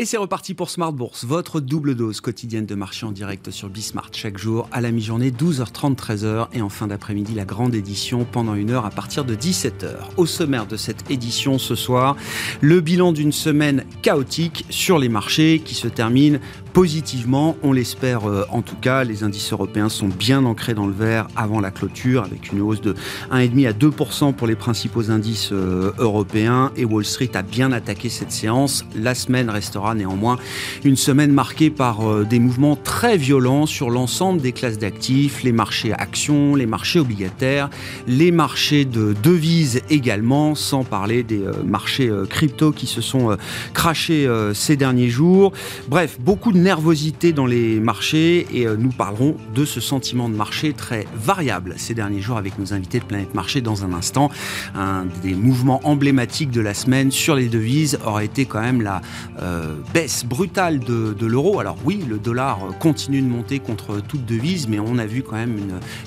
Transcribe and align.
Et 0.00 0.04
c'est 0.04 0.16
reparti 0.16 0.54
pour 0.54 0.70
Smart 0.70 0.92
Bourse, 0.92 1.24
votre 1.24 1.58
double 1.58 1.96
dose 1.96 2.20
quotidienne 2.20 2.66
de 2.66 2.76
marché 2.76 3.04
en 3.04 3.10
direct 3.10 3.50
sur 3.50 3.68
Bismart 3.68 4.10
chaque 4.12 4.38
jour 4.38 4.68
à 4.70 4.80
la 4.80 4.92
mi-journée 4.92 5.32
12h30 5.32 5.96
13h 5.96 6.46
et 6.52 6.62
en 6.62 6.68
fin 6.68 6.86
d'après-midi 6.86 7.34
la 7.34 7.44
grande 7.44 7.74
édition 7.74 8.24
pendant 8.24 8.54
une 8.54 8.70
heure 8.70 8.86
à 8.86 8.90
partir 8.90 9.24
de 9.24 9.34
17h. 9.34 9.96
Au 10.16 10.24
sommaire 10.24 10.68
de 10.68 10.76
cette 10.76 11.10
édition 11.10 11.58
ce 11.58 11.74
soir, 11.74 12.14
le 12.60 12.80
bilan 12.80 13.10
d'une 13.10 13.32
semaine 13.32 13.84
chaotique 14.00 14.66
sur 14.70 15.00
les 15.00 15.08
marchés 15.08 15.60
qui 15.64 15.74
se 15.74 15.88
termine 15.88 16.38
positivement, 16.78 17.56
on 17.64 17.72
l'espère 17.72 18.30
euh, 18.30 18.46
en 18.50 18.62
tout 18.62 18.76
cas. 18.76 19.02
Les 19.02 19.24
indices 19.24 19.52
européens 19.52 19.88
sont 19.88 20.06
bien 20.06 20.44
ancrés 20.44 20.74
dans 20.74 20.86
le 20.86 20.92
vert 20.92 21.26
avant 21.34 21.58
la 21.58 21.72
clôture 21.72 22.22
avec 22.22 22.52
une 22.52 22.60
hausse 22.60 22.80
de 22.80 22.94
1,5 23.32 23.68
à 23.68 23.72
2% 23.72 24.32
pour 24.32 24.46
les 24.46 24.54
principaux 24.54 25.10
indices 25.10 25.48
euh, 25.50 25.90
européens 25.98 26.70
et 26.76 26.84
Wall 26.84 27.04
Street 27.04 27.32
a 27.34 27.42
bien 27.42 27.72
attaqué 27.72 28.08
cette 28.08 28.30
séance. 28.30 28.84
La 28.94 29.16
semaine 29.16 29.50
restera 29.50 29.96
néanmoins 29.96 30.38
une 30.84 30.94
semaine 30.94 31.32
marquée 31.32 31.70
par 31.70 32.08
euh, 32.08 32.24
des 32.24 32.38
mouvements 32.38 32.76
très 32.76 33.16
violents 33.16 33.66
sur 33.66 33.90
l'ensemble 33.90 34.40
des 34.40 34.52
classes 34.52 34.78
d'actifs, 34.78 35.42
les 35.42 35.50
marchés 35.50 35.92
actions, 35.92 36.54
les 36.54 36.66
marchés 36.66 37.00
obligataires, 37.00 37.70
les 38.06 38.30
marchés 38.30 38.84
de 38.84 39.16
devises 39.20 39.82
également, 39.90 40.54
sans 40.54 40.84
parler 40.84 41.24
des 41.24 41.42
marchés 41.66 42.08
crypto 42.30 42.70
qui 42.70 42.86
se 42.86 43.00
sont 43.00 43.36
crachés 43.74 44.28
ces 44.54 44.76
derniers 44.76 45.08
jours. 45.08 45.52
Bref, 45.88 46.18
beaucoup 46.20 46.52
de 46.52 46.67
nervosité 46.68 47.32
dans 47.32 47.46
les 47.46 47.80
marchés 47.80 48.46
et 48.52 48.66
nous 48.66 48.90
parlerons 48.90 49.38
de 49.54 49.64
ce 49.64 49.80
sentiment 49.80 50.28
de 50.28 50.34
marché 50.34 50.74
très 50.74 51.06
variable 51.14 51.72
ces 51.78 51.94
derniers 51.94 52.20
jours 52.20 52.36
avec 52.36 52.58
nos 52.58 52.74
invités 52.74 52.98
de 52.98 53.06
Planète 53.06 53.32
Marché 53.32 53.62
dans 53.62 53.86
un 53.86 53.94
instant. 53.94 54.30
Un 54.74 55.06
des 55.22 55.32
mouvements 55.32 55.80
emblématiques 55.84 56.50
de 56.50 56.60
la 56.60 56.74
semaine 56.74 57.10
sur 57.10 57.36
les 57.36 57.48
devises 57.48 57.98
aurait 58.04 58.26
été 58.26 58.44
quand 58.44 58.60
même 58.60 58.82
la 58.82 59.00
baisse 59.94 60.26
brutale 60.26 60.80
de, 60.80 61.26
l'euro. 61.26 61.58
Alors 61.58 61.78
oui, 61.86 62.04
le 62.06 62.18
dollar 62.18 62.58
continue 62.78 63.22
de 63.22 63.28
monter 63.28 63.60
contre 63.60 64.00
toute 64.00 64.26
devise, 64.26 64.68
mais 64.68 64.78
on 64.78 64.98
a 64.98 65.06
vu 65.06 65.22
quand 65.22 65.36
même 65.36 65.56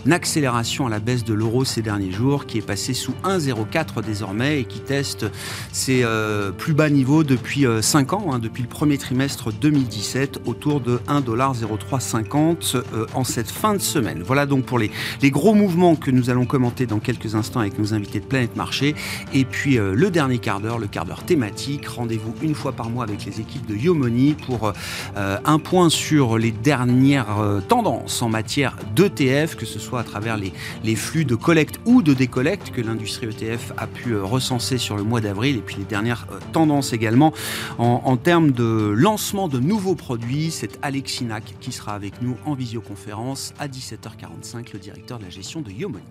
une, 0.06 0.14
accélération 0.14 0.86
à 0.86 0.92
la 0.92 1.00
baisse 1.00 1.24
de 1.24 1.34
l'euro 1.34 1.66
ces 1.66 1.82
derniers 1.82 2.12
jours, 2.12 2.46
qui 2.46 2.60
est 2.60 2.66
passé 2.66 2.94
sous 2.94 3.14
1,04 3.24 4.06
désormais 4.06 4.60
et 4.60 4.66
qui 4.66 4.80
teste 4.80 5.26
ses 5.72 6.04
euh, 6.04 6.52
plus 6.52 6.74
bas 6.74 6.92
niveaux 6.92 7.24
depuis 7.24 7.66
5 7.82 8.14
euh, 8.14 8.16
ans, 8.16 8.34
hein, 8.34 8.40
depuis 8.40 8.62
le 8.62 8.70
premier 8.70 9.00
trimestre 9.00 9.52
2017, 9.52 10.42
autour 10.52 10.80
de 10.80 11.00
1,0350 11.08 12.76
euh, 12.76 13.06
en 13.14 13.24
cette 13.24 13.50
fin 13.50 13.74
de 13.74 13.80
semaine. 13.80 14.24
Voilà 14.26 14.46
donc 14.46 14.66
pour 14.66 14.80
les, 14.80 14.92
les 15.22 15.32
gros 15.32 15.54
mouvements 15.54 15.96
que 15.96 16.12
nous 16.12 16.30
allons 16.30 16.46
commenter 16.46 16.86
dans 16.86 17.00
quelques 17.00 17.36
instants 17.36 17.62
avec 17.62 17.80
nos 17.80 17.94
invités 17.94 18.20
de 18.20 18.26
Planète 18.26 18.56
Marché. 18.56 18.96
Et 19.34 19.46
puis 19.46 19.78
le 19.78 20.10
dernier 20.12 20.38
quart 20.38 20.60
d'heure, 20.60 20.78
le 20.78 20.88
quart 20.88 21.06
d'heure 21.06 21.24
thématique. 21.24 21.88
Rendez-vous 21.88 22.34
une 22.42 22.56
fois 22.56 22.72
par 22.72 22.90
mois 22.90 23.04
avec 23.04 23.26
les 23.26 23.40
équipes 23.40 23.66
de 23.66 23.76
Yomoni 23.76 24.34
pour 24.34 24.74
euh, 25.18 25.38
un 25.46 25.60
point 25.60 25.90
sur 25.90 26.38
les 26.38 26.52
dernières 26.52 27.40
euh, 27.40 27.60
tendances 27.62 28.22
en 28.22 28.30
matière 28.30 28.76
d'ETF, 28.96 29.56
que 29.56 29.66
ce 29.66 29.80
soit 29.80 30.00
à 30.00 30.04
travers 30.04 30.38
les, 30.38 30.54
les, 30.84 30.96
flux 30.96 31.26
de 31.26 31.36
collecte 31.36 31.80
ou 31.86 32.02
de 32.02 32.14
décollecte 32.14 32.72
que 32.72 32.82
l'industrie 32.82 33.28
ETF 33.28 33.74
a 33.78 33.88
pu 33.88 34.12
euh, 34.12 34.24
recenser 34.24 34.78
sur 34.78 34.96
le 34.98 35.04
mois 35.04 35.22
d'avril, 35.22 35.58
et 35.58 35.62
puis 35.62 35.76
les 35.78 35.84
dernières 35.84 36.28
tendances 36.54 36.94
également 36.94 37.34
en, 37.78 38.02
en 38.06 38.18
termes 38.18 38.52
de 38.52 38.94
lancement 38.96 39.48
de 39.48 39.60
nouveaux 39.60 39.96
produits. 39.96 40.31
C'est 40.50 40.80
Alexinac 40.82 41.44
qui 41.60 41.74
sera 41.74 41.94
avec 41.94 42.22
nous 42.22 42.38
en 42.46 42.54
visioconférence 42.54 43.54
à 43.60 43.68
17h45, 43.68 44.72
le 44.72 44.80
directeur 44.80 45.20
de 45.20 45.26
la 45.26 45.30
gestion 45.30 45.60
de 45.60 45.72
Yomoni. 45.72 46.06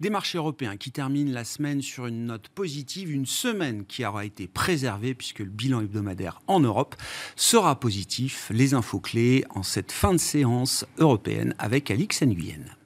Des 0.00 0.10
marchés 0.10 0.38
européens 0.38 0.76
qui 0.76 0.90
terminent 0.90 1.32
la 1.32 1.44
semaine 1.44 1.82
sur 1.82 2.06
une 2.06 2.24
note 2.24 2.48
positive, 2.48 3.12
une 3.12 3.26
semaine 3.26 3.84
qui 3.86 4.04
aura 4.04 4.24
été 4.24 4.48
préservée 4.48 5.14
puisque 5.14 5.40
le 5.40 5.44
bilan 5.44 5.82
hebdomadaire 5.82 6.40
en 6.48 6.58
Europe 6.58 6.96
sera 7.36 7.78
positif. 7.78 8.50
Les 8.52 8.74
infos 8.74 8.98
clés 8.98 9.44
en 9.50 9.62
cette 9.62 9.92
fin 9.92 10.12
de 10.12 10.18
séance 10.18 10.84
européenne 10.98 11.54
avec 11.60 11.92
Alix 11.92 12.22
Nguyen. 12.22 12.79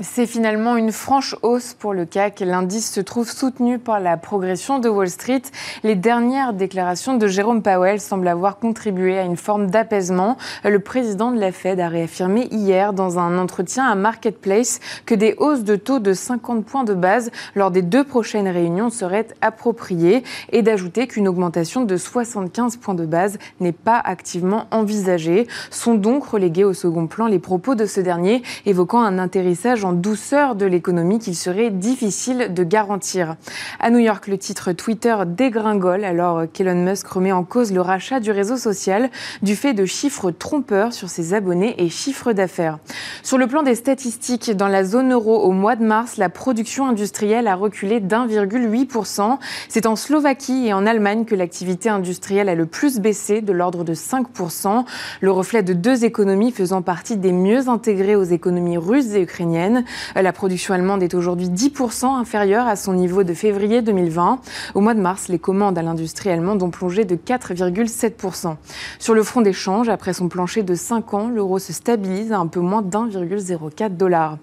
C'est 0.00 0.26
finalement 0.26 0.76
une 0.76 0.90
franche 0.90 1.36
hausse 1.42 1.72
pour 1.72 1.94
le 1.94 2.04
CAC. 2.04 2.40
L'indice 2.40 2.90
se 2.90 3.00
trouve 3.00 3.30
soutenu 3.30 3.78
par 3.78 4.00
la 4.00 4.16
progression 4.16 4.80
de 4.80 4.88
Wall 4.88 5.08
Street. 5.08 5.42
Les 5.84 5.94
dernières 5.94 6.52
déclarations 6.52 7.16
de 7.16 7.28
Jérôme 7.28 7.62
Powell 7.62 8.00
semblent 8.00 8.26
avoir 8.26 8.58
contribué 8.58 9.16
à 9.16 9.22
une 9.22 9.36
forme 9.36 9.70
d'apaisement. 9.70 10.36
Le 10.64 10.80
président 10.80 11.30
de 11.30 11.38
la 11.38 11.52
Fed 11.52 11.78
a 11.78 11.86
réaffirmé 11.86 12.48
hier 12.50 12.92
dans 12.92 13.20
un 13.20 13.38
entretien 13.38 13.84
à 13.84 13.94
Marketplace 13.94 14.80
que 15.06 15.14
des 15.14 15.36
hausses 15.38 15.62
de 15.62 15.76
taux 15.76 16.00
de 16.00 16.12
50 16.12 16.64
points 16.64 16.82
de 16.82 16.94
base 16.94 17.30
lors 17.54 17.70
des 17.70 17.82
deux 17.82 18.02
prochaines 18.02 18.48
réunions 18.48 18.90
seraient 18.90 19.28
appropriées 19.42 20.24
et 20.50 20.62
d'ajouter 20.62 21.06
qu'une 21.06 21.28
augmentation 21.28 21.84
de 21.84 21.96
75 21.96 22.78
points 22.78 22.94
de 22.94 23.06
base 23.06 23.38
n'est 23.60 23.70
pas 23.70 24.02
activement 24.04 24.66
envisagée. 24.72 25.46
Sont 25.70 25.94
donc 25.94 26.24
relégués 26.24 26.64
au 26.64 26.72
second 26.72 27.06
plan 27.06 27.28
les 27.28 27.38
propos 27.38 27.76
de 27.76 27.86
ce 27.86 28.00
dernier 28.00 28.42
évoquant 28.66 29.00
un 29.00 29.20
atterrissage 29.20 29.83
en 29.84 29.92
douceur 29.92 30.54
de 30.54 30.66
l'économie 30.66 31.18
qu'il 31.18 31.36
serait 31.36 31.70
difficile 31.70 32.52
de 32.54 32.64
garantir. 32.64 33.36
À 33.80 33.90
New 33.90 33.98
York, 33.98 34.26
le 34.26 34.38
titre 34.38 34.72
Twitter 34.72 35.16
dégringole 35.26 36.04
alors 36.04 36.44
qu'Elon 36.52 36.84
Musk 36.84 37.06
remet 37.06 37.32
en 37.32 37.44
cause 37.44 37.72
le 37.72 37.80
rachat 37.80 38.20
du 38.20 38.30
réseau 38.30 38.56
social 38.56 39.10
du 39.42 39.56
fait 39.56 39.74
de 39.74 39.84
chiffres 39.84 40.30
trompeurs 40.30 40.92
sur 40.92 41.08
ses 41.08 41.34
abonnés 41.34 41.74
et 41.82 41.88
chiffres 41.88 42.32
d'affaires. 42.32 42.78
Sur 43.22 43.38
le 43.38 43.46
plan 43.46 43.62
des 43.62 43.74
statistiques, 43.74 44.50
dans 44.56 44.68
la 44.68 44.84
zone 44.84 45.12
euro 45.12 45.42
au 45.42 45.52
mois 45.52 45.76
de 45.76 45.84
mars, 45.84 46.16
la 46.16 46.28
production 46.28 46.86
industrielle 46.86 47.46
a 47.46 47.54
reculé 47.54 48.00
d'1,8%. 48.00 49.38
C'est 49.68 49.86
en 49.86 49.96
Slovaquie 49.96 50.66
et 50.66 50.72
en 50.72 50.86
Allemagne 50.86 51.24
que 51.24 51.34
l'activité 51.34 51.88
industrielle 51.88 52.48
a 52.48 52.54
le 52.54 52.66
plus 52.66 53.00
baissé, 53.00 53.40
de 53.40 53.52
l'ordre 53.52 53.84
de 53.84 53.94
5%, 53.94 54.84
le 55.20 55.30
reflet 55.30 55.62
de 55.62 55.72
deux 55.72 56.04
économies 56.04 56.52
faisant 56.52 56.82
partie 56.82 57.16
des 57.16 57.32
mieux 57.32 57.68
intégrées 57.68 58.16
aux 58.16 58.24
économies 58.24 58.78
russes 58.78 59.14
et 59.14 59.22
ukrainiennes. 59.22 59.73
La 60.14 60.32
production 60.32 60.74
allemande 60.74 61.02
est 61.02 61.14
aujourd'hui 61.14 61.48
10% 61.48 62.06
inférieure 62.06 62.66
à 62.66 62.76
son 62.76 62.94
niveau 62.94 63.24
de 63.24 63.34
février 63.34 63.82
2020. 63.82 64.40
Au 64.74 64.80
mois 64.80 64.94
de 64.94 65.00
mars, 65.00 65.28
les 65.28 65.38
commandes 65.38 65.78
à 65.78 65.82
l'industrie 65.82 66.30
allemande 66.30 66.62
ont 66.62 66.70
plongé 66.70 67.04
de 67.04 67.16
4,7%. 67.16 68.56
Sur 68.98 69.14
le 69.14 69.22
front 69.22 69.40
des 69.40 69.52
changes, 69.52 69.88
après 69.88 70.12
son 70.12 70.28
plancher 70.28 70.62
de 70.62 70.74
5 70.74 71.14
ans, 71.14 71.28
l'euro 71.28 71.58
se 71.58 71.72
stabilise 71.72 72.32
à 72.32 72.38
un 72.38 72.46
peu 72.46 72.60
moins 72.60 72.82
d'1,04 72.82 73.96
dollar. 73.96 74.38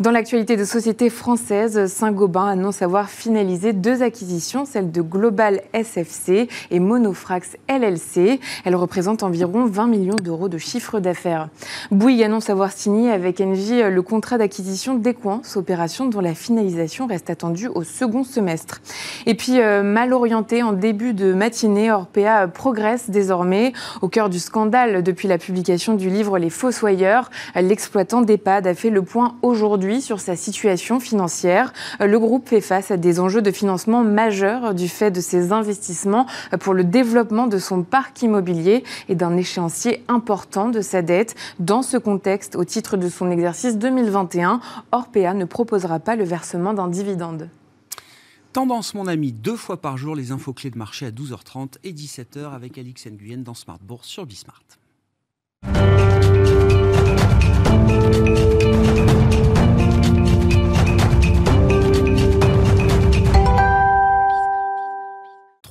Dans 0.00 0.10
l'actualité 0.10 0.56
de 0.56 0.64
sociétés 0.64 1.10
françaises, 1.10 1.86
Saint-Gobain 1.86 2.46
annonce 2.46 2.82
avoir 2.82 3.08
finalisé 3.08 3.72
deux 3.72 4.02
acquisitions, 4.02 4.64
celle 4.64 4.90
de 4.90 5.00
Global 5.02 5.62
SFC 5.72 6.48
et 6.70 6.80
Monofrax 6.80 7.56
LLC. 7.68 8.40
Elles 8.64 8.76
représentent 8.76 9.22
environ 9.22 9.66
20 9.66 9.86
millions 9.86 10.16
d'euros 10.16 10.48
de 10.48 10.58
chiffre 10.58 11.00
d'affaires. 11.00 11.48
Bouygues 11.90 12.24
annonce 12.24 12.50
avoir 12.50 12.72
signé 12.72 13.10
avec 13.10 13.40
Engie 13.40 13.82
le 13.82 14.02
contrat 14.02 14.38
d'acquisition 14.38 14.73
d'Equance, 14.74 15.56
opération 15.56 16.06
dont 16.06 16.20
la 16.20 16.34
finalisation 16.34 17.06
reste 17.06 17.30
attendue 17.30 17.68
au 17.68 17.84
second 17.84 18.24
semestre. 18.24 18.80
Et 19.24 19.34
puis, 19.34 19.60
euh, 19.60 19.82
mal 19.84 20.12
orienté 20.12 20.64
en 20.64 20.72
début 20.72 21.14
de 21.14 21.32
matinée, 21.32 21.92
Orpea 21.92 22.48
progresse 22.52 23.08
désormais 23.08 23.72
au 24.02 24.08
cœur 24.08 24.28
du 24.28 24.40
scandale 24.40 25.04
depuis 25.04 25.28
la 25.28 25.38
publication 25.38 25.94
du 25.94 26.10
livre 26.10 26.38
Les 26.38 26.50
Fossoyeurs. 26.50 27.30
L'exploitant 27.54 28.22
d'EHPAD 28.22 28.66
a 28.66 28.74
fait 28.74 28.90
le 28.90 29.02
point 29.02 29.36
aujourd'hui 29.42 30.02
sur 30.02 30.18
sa 30.18 30.34
situation 30.34 30.98
financière. 30.98 31.72
Le 32.00 32.18
groupe 32.18 32.48
fait 32.48 32.60
face 32.60 32.90
à 32.90 32.96
des 32.96 33.20
enjeux 33.20 33.42
de 33.42 33.52
financement 33.52 34.02
majeurs 34.02 34.74
du 34.74 34.88
fait 34.88 35.12
de 35.12 35.20
ses 35.20 35.52
investissements 35.52 36.26
pour 36.58 36.74
le 36.74 36.82
développement 36.82 37.46
de 37.46 37.58
son 37.58 37.82
parc 37.82 38.22
immobilier 38.22 38.82
et 39.08 39.14
d'un 39.14 39.36
échéancier 39.36 40.04
important 40.08 40.68
de 40.68 40.80
sa 40.80 41.00
dette. 41.00 41.36
Dans 41.60 41.82
ce 41.82 41.96
contexte, 41.96 42.56
au 42.56 42.64
titre 42.64 42.96
de 42.96 43.08
son 43.08 43.30
exercice 43.30 43.78
2021, 43.78 44.60
Orpea 44.92 45.34
ne 45.34 45.44
proposera 45.44 46.00
pas 46.00 46.16
le 46.16 46.24
versement 46.24 46.74
d'un 46.74 46.88
dividende. 46.88 47.48
Tendance, 48.52 48.94
mon 48.94 49.08
ami, 49.08 49.32
deux 49.32 49.56
fois 49.56 49.80
par 49.80 49.96
jour, 49.96 50.14
les 50.14 50.30
infos 50.30 50.52
clés 50.52 50.70
de 50.70 50.78
marché 50.78 51.06
à 51.06 51.10
12h30 51.10 51.78
et 51.82 51.92
17h 51.92 52.52
avec 52.52 52.78
Alix 52.78 53.06
Nguyen 53.06 53.38
dans 53.38 53.54
Smart 53.54 53.80
Bourse 53.80 54.06
sur 54.06 54.26
Bismart. 54.26 54.62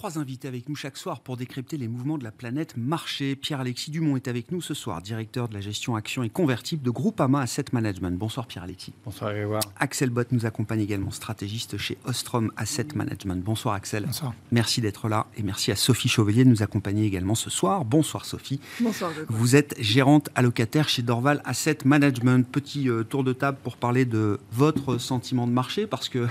Trois 0.03 0.19
invités 0.19 0.49
avec 0.49 0.67
nous 0.67 0.75
chaque 0.75 0.97
soir 0.97 1.21
pour 1.21 1.37
décrypter 1.37 1.77
les 1.77 1.87
mouvements 1.87 2.17
de 2.17 2.25
la 2.25 2.31
planète 2.33 2.75
marché. 2.75 3.37
Pierre-Alexis 3.37 3.89
Dumont 3.89 4.17
est 4.17 4.27
avec 4.27 4.51
nous 4.51 4.59
ce 4.59 4.73
soir, 4.73 5.01
directeur 5.01 5.47
de 5.47 5.53
la 5.53 5.61
gestion 5.61 5.95
action 5.95 6.23
et 6.23 6.29
convertible 6.29 6.83
de 6.83 6.89
Groupama 6.89 7.39
Asset 7.39 7.63
Management. 7.71 8.17
Bonsoir 8.17 8.45
Pierre-Alexis. 8.45 8.91
Bonsoir 9.05 9.31
Grégoire. 9.31 9.61
Axel 9.79 10.09
Bott 10.09 10.27
nous 10.33 10.45
accompagne 10.45 10.81
également, 10.81 11.09
stratégiste 11.09 11.77
chez 11.77 11.97
Ostrom 12.03 12.51
Asset 12.57 12.87
Management. 12.95 13.41
Bonsoir 13.41 13.75
Axel. 13.75 14.03
Bonsoir. 14.07 14.33
Merci 14.51 14.81
d'être 14.81 15.07
là 15.07 15.27
et 15.37 15.41
merci 15.41 15.71
à 15.71 15.77
Sophie 15.77 16.09
Chauvelier 16.09 16.43
de 16.43 16.49
nous 16.49 16.63
accompagner 16.63 17.05
également 17.05 17.35
ce 17.35 17.49
soir. 17.49 17.85
Bonsoir 17.85 18.25
Sophie. 18.25 18.59
Bonsoir. 18.81 19.09
Vous 19.29 19.55
êtes 19.55 19.73
gérante 19.79 20.29
allocataire 20.35 20.89
chez 20.89 21.01
Dorval 21.01 21.41
Asset 21.45 21.77
Management. 21.85 22.45
Petit 22.45 22.89
euh, 22.89 23.05
tour 23.05 23.23
de 23.23 23.31
table 23.31 23.57
pour 23.63 23.77
parler 23.77 24.03
de 24.03 24.37
votre 24.51 24.97
sentiment 24.97 25.47
de 25.47 25.53
marché 25.53 25.87
parce 25.87 26.09
que 26.09 26.27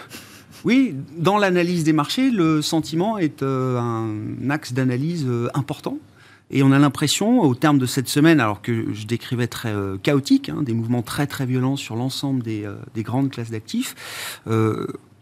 oui, 0.64 0.94
dans 1.16 1.38
l'analyse 1.38 1.84
des 1.84 1.92
marchés, 1.92 2.30
le 2.30 2.62
sentiment 2.62 3.18
est 3.18 3.42
euh, 3.42 3.78
un 3.78 4.50
axe 4.50 4.72
d'analyse 4.72 5.24
euh, 5.26 5.48
important. 5.54 5.98
Et 6.52 6.62
on 6.62 6.72
a 6.72 6.78
l'impression, 6.78 7.40
au 7.40 7.54
terme 7.54 7.78
de 7.78 7.86
cette 7.86 8.08
semaine, 8.08 8.40
alors 8.40 8.62
que 8.62 8.92
je 8.92 9.06
décrivais 9.06 9.46
très 9.46 9.72
euh, 9.72 9.96
chaotique, 10.02 10.48
hein, 10.48 10.62
des 10.62 10.74
mouvements 10.74 11.02
très 11.02 11.26
très 11.26 11.46
violents 11.46 11.76
sur 11.76 11.96
l'ensemble 11.96 12.42
des, 12.42 12.68
des, 12.94 13.02
grandes 13.02 13.30
classes 13.30 13.50
d'actifs, 13.50 13.94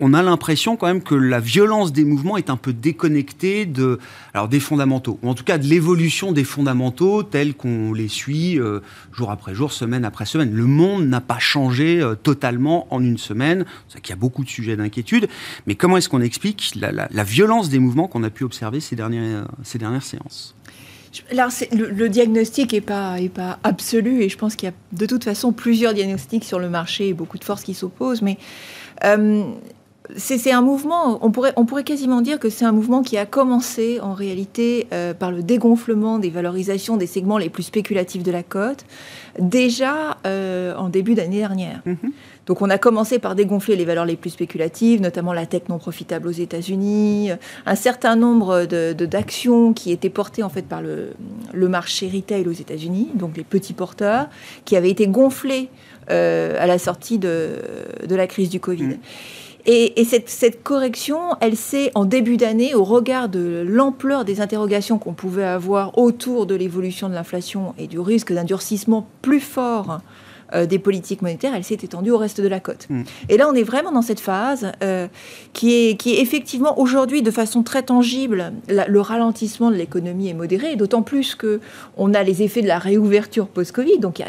on 0.00 0.15
a 0.15 0.23
l'impression 0.23 0.77
quand 0.77 0.87
même 0.87 1.03
que 1.03 1.15
la 1.15 1.41
violence 1.41 1.93
des 1.93 2.05
mouvements 2.05 2.38
est 2.38 2.49
un 2.49 2.56
peu 2.56 2.73
déconnectée 2.73 3.67
des 3.67 4.61
fondamentaux, 4.61 5.19
ou 5.23 5.29
en 5.29 5.35
tout 5.35 5.44
cas 5.44 5.59
de 5.59 5.67
l'évolution 5.67 6.32
des 6.32 6.44
fondamentaux 6.44 7.23
tels 7.23 7.55
qu'on 7.55 7.93
les 7.93 8.09
suit 8.09 8.59
euh, 8.59 8.81
jour 9.12 9.31
après 9.31 9.55
jour, 9.55 9.73
semaine 9.73 10.06
après 10.06 10.25
semaine. 10.25 10.53
Le 10.55 10.65
monde 10.65 11.06
n'a 11.06 11.21
pas 11.21 11.38
changé 11.38 12.00
euh, 12.00 12.15
totalement 12.15 12.93
en 12.93 13.03
une 13.03 13.19
semaine, 13.19 13.67
c'est 13.88 14.00
qu'il 14.00 14.11
y 14.11 14.15
a 14.15 14.17
beaucoup 14.17 14.43
de 14.43 14.49
sujets 14.49 14.77
d'inquiétude, 14.77 15.29
mais 15.67 15.75
comment 15.75 15.99
est-ce 15.99 16.09
qu'on 16.09 16.23
explique 16.23 16.73
la, 16.77 17.25
violence 17.25 17.69
des 17.69 17.79
mouvements 17.79 18.09
qu'on 18.09 18.25
a 18.25 18.31
pu 18.31 18.44
observer 18.44 18.81
ces 18.81 18.97
ces 19.62 19.79
dernières 19.79 20.03
séances? 20.03 20.55
Alors, 21.32 21.50
le, 21.72 22.08
diagnostic 22.08 22.72
n'est 22.72 22.80
pas, 22.80 23.20
est 23.20 23.28
pas 23.28 23.58
absolu 23.64 24.22
et 24.22 24.28
je 24.28 24.38
pense 24.38 24.54
qu'il 24.54 24.68
y 24.68 24.72
a 24.72 24.74
de 24.92 25.06
toute 25.06 25.24
façon 25.24 25.52
plusieurs 25.52 25.92
diagnostics 25.92 26.44
sur 26.44 26.58
le 26.58 26.68
marché 26.68 27.08
et 27.08 27.14
beaucoup 27.14 27.38
de 27.38 27.44
forces 27.44 27.64
qui 27.64 27.74
s'opposent. 27.74 28.22
Mais 28.22 28.38
euh, 29.04 29.42
c'est 30.16 30.52
un 30.52 30.62
mouvement, 30.62 31.18
on 31.22 31.30
pourrait, 31.30 31.84
quasiment 31.84 32.20
dire 32.20 32.38
que 32.38 32.48
c'est 32.48 32.64
un 32.64 32.72
mouvement 32.72 33.02
qui 33.02 33.16
a 33.16 33.26
commencé 33.26 34.00
en 34.00 34.14
réalité 34.14 34.86
euh, 34.92 35.14
par 35.14 35.30
le 35.30 35.42
dégonflement 35.42 36.18
des 36.18 36.30
valorisations 36.30 36.96
des 36.96 37.06
segments 37.06 37.38
les 37.38 37.50
plus 37.50 37.64
spéculatifs 37.64 38.22
de 38.22 38.32
la 38.32 38.42
cote, 38.42 38.84
déjà 39.38 40.18
euh, 40.26 40.74
en 40.76 40.88
début 40.88 41.14
d'année 41.14 41.38
dernière. 41.38 41.82
Mhm. 41.86 42.12
Donc 42.50 42.62
on 42.62 42.70
a 42.70 42.79
commencé 42.79 43.20
par 43.20 43.37
dégonfler 43.37 43.76
les 43.76 43.85
valeurs 43.85 44.05
les 44.05 44.17
plus 44.17 44.31
spéculatives, 44.31 45.00
notamment 45.00 45.32
la 45.32 45.47
tech 45.47 45.69
non 45.69 45.79
profitable 45.79 46.26
aux 46.26 46.32
États-Unis, 46.32 47.31
un 47.64 47.75
certain 47.76 48.17
nombre 48.17 48.64
d'actions 48.64 49.73
qui 49.73 49.93
étaient 49.93 50.11
portées 50.11 50.43
en 50.43 50.49
fait 50.49 50.67
par 50.67 50.82
le, 50.82 51.12
marché 51.69 52.11
retail 52.12 52.49
aux 52.49 52.52
États-Unis, 52.52 53.11
donc 53.14 53.37
les 53.37 53.44
petits 53.44 53.73
porteurs, 53.73 54.26
qui 54.64 54.75
avaient 54.75 54.91
été 54.91 55.06
gonflés 55.06 55.69
euh, 56.11 56.56
à 56.58 56.67
la 56.67 56.81
sortie 56.81 57.20
de, 57.20 57.52
la 58.08 58.26
crise 58.26 58.49
du 58.49 58.58
Covid. 58.58 58.82
Mhm. 58.82 58.99
Et, 59.67 60.05
cette, 60.05 60.64
correction, 60.64 61.20
elle 61.41 61.55
s'est 61.55 61.93
en 61.94 62.05
début 62.05 62.37
d'année, 62.37 62.75
au 62.75 62.82
regard 62.82 63.29
de 63.29 63.64
l'ampleur 63.64 64.25
des 64.25 64.41
interrogations 64.41 64.99
qu'on 64.99 65.12
pouvait 65.12 65.44
avoir 65.44 65.96
autour 65.99 66.46
de 66.46 66.56
l'évolution 66.56 67.08
de 67.08 67.14
l'inflation 67.14 67.75
et 67.79 67.87
du 67.87 68.00
risque 68.00 68.32
d'un 68.32 68.43
durcissement 68.43 69.06
plus 69.23 69.38
fort 69.38 70.00
euh, 70.55 70.67
des 70.67 70.79
politiques 70.79 71.23
monétaires, 71.23 71.55
elle 71.55 71.64
s'est 71.64 71.75
étendue 71.75 72.11
au 72.11 72.19
reste 72.19 72.41
de 72.41 72.49
la 72.49 72.61
côte. 72.61 72.87
Mm. 72.88 73.02
Et 73.29 73.37
là, 73.37 73.49
on 73.49 73.55
est 73.55 73.62
vraiment 73.62 73.93
dans 73.93 74.02
cette 74.02 74.20
phase 74.20 74.73
euh, 74.82 75.08
qui, 75.52 75.73
est, 75.75 75.97
qui 75.97 76.14
est 76.14 76.20
effectivement 76.20 76.79
aujourd'hui, 76.79 77.23
de 77.23 77.31
façon 77.31 77.62
très 77.62 77.82
tangible, 77.82 78.52
le 78.69 79.00
ralentissement 79.00 79.70
de 79.70 79.76
l'économie 79.76 80.29
est 80.29 80.35
modéré, 80.35 80.76
d'autant 80.76 81.02
plus 81.02 81.35
que 81.35 81.61
on 81.97 82.14
a 82.14 82.23
les 82.23 82.43
effets 82.43 82.62
de 82.62 82.69
la 82.69 82.79
réouverture 82.79 83.49
post-Covid. 83.49 83.99
Donc, 83.99 84.23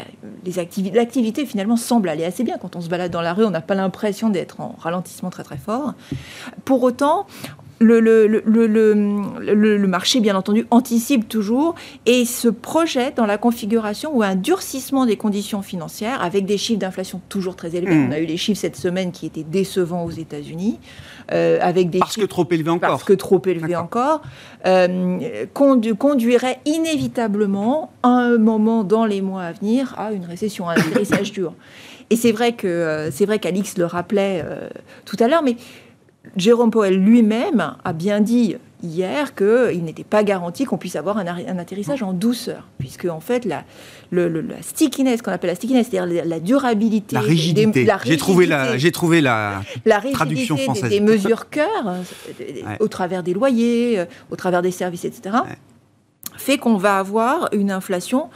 l'activité 0.94 1.46
finalement 1.46 1.76
semble 1.76 2.08
aller 2.08 2.24
assez 2.24 2.44
bien. 2.44 2.58
Quand 2.58 2.76
on 2.76 2.80
se 2.80 2.88
balade 2.88 3.10
dans 3.10 3.22
la 3.22 3.34
rue, 3.34 3.44
on 3.44 3.50
n'a 3.50 3.60
pas 3.60 3.74
l'impression 3.74 4.28
d'être 4.28 4.60
en 4.60 4.76
ralentissement 4.78 5.30
très 5.30 5.44
très 5.44 5.58
fort. 5.58 5.94
Pour 6.64 6.82
autant, 6.82 7.26
le, 7.82 8.00
le, 8.00 8.26
le, 8.26 9.76
le, 9.76 9.88
marché, 9.88 10.20
bien 10.20 10.36
entendu, 10.36 10.66
anticipe 10.70 11.28
toujours 11.28 11.74
et 12.06 12.24
se 12.24 12.48
projette 12.48 13.16
dans 13.16 13.26
la 13.26 13.38
configuration 13.38 14.16
où 14.16 14.22
un 14.22 14.36
durcissement 14.36 15.06
des 15.06 15.16
conditions 15.16 15.62
financières, 15.62 16.22
avec 16.22 16.46
des 16.46 16.58
chiffres 16.58 16.78
d'inflation 16.80 17.20
toujours 17.28 17.56
très 17.56 17.74
élevés. 17.76 17.94
Hmm. 17.94 18.08
On 18.08 18.12
a 18.12 18.18
eu 18.18 18.26
les 18.26 18.36
chiffres 18.36 18.60
cette 18.60 18.76
semaine 18.76 19.12
qui 19.12 19.26
étaient 19.26 19.44
décevants 19.44 20.04
aux 20.04 20.10
États-Unis. 20.10 20.78
Euh, 21.32 21.58
avec 21.60 21.90
des 21.90 21.98
parce 21.98 22.16
que 22.16 22.24
trop 22.24 22.46
élevé 22.50 22.70
encore. 22.70 22.90
Parce 22.90 23.04
que 23.04 23.12
trop 23.12 23.40
élevé 23.46 23.76
encore, 23.76 24.22
euh, 24.66 25.46
conduirait 25.54 26.58
inévitablement, 26.64 27.92
à 28.02 28.08
un 28.08 28.38
moment 28.38 28.84
dans 28.84 29.04
les 29.04 29.22
mois 29.22 29.42
à 29.42 29.52
venir, 29.52 29.94
à 29.98 30.12
une 30.12 30.24
récession, 30.24 30.68
à 30.68 30.72
un 30.72 30.76
atterrissage 30.80 31.32
dur. 31.32 31.54
Et 32.10 32.16
c'est 32.16 32.32
vrai 32.32 32.52
que 32.52 32.66
euh, 32.66 33.10
c'est 33.10 33.24
vrai 33.24 33.38
qu'Alix 33.38 33.78
le 33.78 33.86
rappelait 33.86 34.44
tout 35.04 35.16
à 35.20 35.28
l'heure, 35.28 35.42
mais 35.42 35.56
Jérôme 36.36 36.70
Powell 36.70 36.96
lui-même 36.96 37.74
a 37.84 37.92
bien 37.92 38.20
dit 38.20 38.56
hier 38.82 39.34
qu'il 39.34 39.84
n'était 39.84 40.04
pas 40.04 40.22
garanti 40.22 40.64
qu'on 40.64 40.78
puisse 40.78 40.96
avoir 40.96 41.18
un, 41.18 41.26
atterrissage 41.58 42.02
en 42.02 42.12
douceur, 42.12 42.68
puisque 42.78 43.06
en 43.06 43.20
fait 43.20 43.44
la, 43.44 43.64
le, 44.10 44.44
stickiness, 44.60 45.22
qu'on 45.22 45.32
appelle 45.32 45.50
la 45.50 45.56
stickiness, 45.56 45.88
c'est-à-dire 45.90 46.24
la, 46.24 46.40
durabilité, 46.40 47.14
la 47.14 47.20
rigidité. 47.20 47.86
j'ai 48.04 48.16
trouvé 48.16 48.46
la, 48.46 48.76
j'ai 48.78 48.92
trouvé 48.92 49.20
la, 49.20 49.62
la 49.84 50.00
traduction 50.00 50.56
française. 50.56 50.90
Des, 50.90 51.00
mesures 51.00 51.48
cœur, 51.50 51.68
euh, 51.86 52.76
au 52.80 52.88
travers 52.88 53.22
des 53.22 53.34
loyers, 53.34 53.98
euh, 53.98 54.04
au 54.30 54.36
travers 54.36 54.62
des 54.62 54.72
services, 54.72 55.04
etc., 55.04 55.36
fait 56.36 56.58
qu'on 56.58 56.76
va 56.76 56.98
avoir 56.98 57.48
une 57.52 57.70
inflation 57.70 58.30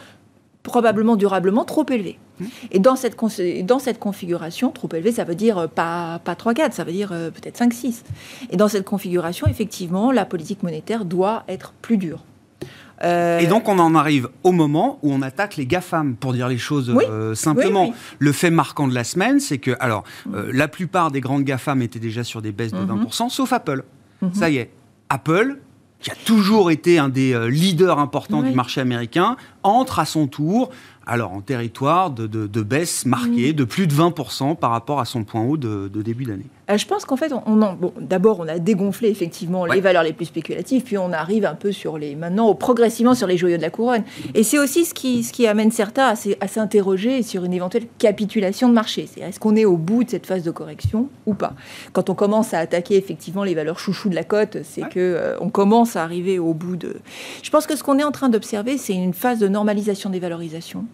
probablement 0.62 1.16
durablement 1.16 1.64
trop 1.64 1.86
élevée. 1.88 2.18
Et 2.70 2.78
dans 2.78 2.96
cette, 2.96 3.16
dans 3.64 3.78
cette 3.78 3.98
configuration, 3.98 4.70
trop 4.70 4.88
élevée, 4.92 5.12
ça 5.12 5.24
veut 5.24 5.34
dire 5.34 5.58
euh, 5.58 5.66
pas, 5.66 6.20
pas 6.24 6.34
3-4, 6.34 6.72
ça 6.72 6.84
veut 6.84 6.92
dire 6.92 7.10
euh, 7.12 7.30
peut-être 7.30 7.58
5-6. 7.58 8.02
Et 8.50 8.56
dans 8.56 8.68
cette 8.68 8.84
configuration, 8.84 9.46
effectivement, 9.46 10.12
la 10.12 10.24
politique 10.24 10.62
monétaire 10.62 11.04
doit 11.04 11.44
être 11.48 11.72
plus 11.82 11.96
dure. 11.96 12.24
Euh, 13.04 13.40
Et 13.40 13.46
donc 13.46 13.68
on 13.68 13.78
en 13.78 13.94
arrive 13.94 14.30
au 14.42 14.52
moment 14.52 14.98
où 15.02 15.12
on 15.12 15.20
attaque 15.20 15.56
les 15.56 15.66
GAFAM, 15.66 16.16
pour 16.16 16.32
dire 16.32 16.48
les 16.48 16.56
choses 16.56 16.94
simplement. 17.34 17.92
Le 18.18 18.32
fait 18.32 18.50
marquant 18.50 18.88
de 18.88 18.94
la 18.94 19.04
semaine, 19.04 19.38
c'est 19.38 19.58
que 19.58 19.72
alors 19.80 20.04
la 20.32 20.66
plupart 20.66 21.10
des 21.10 21.20
grandes 21.20 21.44
GAFAM 21.44 21.82
étaient 21.82 21.98
déjà 21.98 22.24
sur 22.24 22.40
des 22.40 22.52
baisses 22.52 22.72
de 22.72 22.78
20%, 22.78 23.24
mhm. 23.24 23.28
sauf 23.28 23.52
Apple. 23.52 23.84
Mhm. 24.22 24.32
Ça 24.32 24.48
y 24.48 24.56
est, 24.56 24.70
Apple, 25.10 25.58
qui 26.00 26.10
a 26.10 26.14
toujours 26.24 26.70
été 26.70 26.98
un 26.98 27.10
des 27.10 27.38
leaders 27.50 27.98
importants 27.98 28.42
du 28.42 28.52
marché 28.52 28.80
américain, 28.80 29.36
entre 29.62 29.98
à 29.98 30.06
son 30.06 30.26
tour 30.26 30.70
alors 31.06 31.32
en 31.32 31.40
territoire 31.40 32.10
de, 32.10 32.62
baisse 32.62 33.06
marquée 33.06 33.52
de 33.52 33.64
plus 33.64 33.86
de 33.86 33.94
20% 33.94 34.56
par 34.56 34.70
rapport 34.70 35.00
à 35.00 35.04
son 35.04 35.24
point 35.24 35.42
haut 35.42 35.56
de 35.56 36.02
début 36.02 36.24
d'année. 36.24 36.46
Euh, 36.68 36.76
je 36.76 36.86
pense 36.86 37.04
qu'en 37.04 37.16
fait, 37.16 37.32
on, 37.32 37.56
bon, 37.56 37.92
d'abord, 38.00 38.40
on 38.40 38.48
a 38.48 38.58
dégonflé 38.58 39.08
effectivement 39.08 39.66
les 39.66 39.80
valeurs 39.80 40.02
les 40.02 40.12
plus 40.12 40.26
spéculatives, 40.26 40.82
puis 40.82 40.98
on 40.98 41.12
arrive 41.12 41.44
un 41.44 41.54
peu 41.54 41.70
sur 41.70 41.96
les, 41.96 42.16
maintenant, 42.16 42.52
progressivement 42.54 43.14
sur 43.14 43.28
les 43.28 43.36
joyaux 43.36 43.56
de 43.56 43.62
la 43.62 43.70
couronne. 43.70 44.02
Et 44.34 44.42
c'est 44.42 44.58
aussi 44.58 44.84
ce 44.84 44.92
qui, 44.92 45.22
ce 45.22 45.32
qui 45.32 45.46
amène 45.46 45.70
certains 45.70 46.14
à, 46.40 46.48
s'interroger 46.48 47.22
sur 47.22 47.44
une 47.44 47.52
éventuelle 47.52 47.86
capitulation 47.98 48.68
de 48.68 48.74
marché. 48.74 49.08
C'est 49.12 49.20
est-ce 49.20 49.38
qu'on 49.38 49.54
est 49.54 49.64
au 49.64 49.76
bout 49.76 50.04
de 50.04 50.10
cette 50.10 50.26
phase 50.26 50.42
de 50.42 50.50
correction 50.50 51.08
ou 51.26 51.34
pas? 51.34 51.54
Quand 51.92 52.10
on 52.10 52.14
commence 52.14 52.52
à 52.52 52.58
attaquer 52.58 52.96
effectivement 52.96 53.44
les 53.44 53.54
valeurs 53.54 53.78
chouchou 53.78 54.08
de 54.08 54.14
la 54.14 54.24
cote, 54.24 54.58
c'est 54.64 54.82
qu'on 54.82 54.88
que 54.88 54.98
euh, 54.98 55.36
on 55.40 55.50
commence 55.50 55.94
à 55.96 56.02
arriver 56.02 56.38
au 56.38 56.54
bout 56.54 56.76
de. 56.76 56.96
Je 57.42 57.50
pense 57.50 57.66
que 57.66 57.76
ce 57.76 57.84
qu'on 57.84 57.98
est 57.98 58.04
en 58.04 58.12
train 58.12 58.28
d'observer, 58.28 58.76
c'est 58.78 58.94
une 58.94 59.14
phase 59.14 59.38
de 59.38 59.48
normalisation 59.48 60.10
des 60.10 60.18
valorisations. 60.18 60.84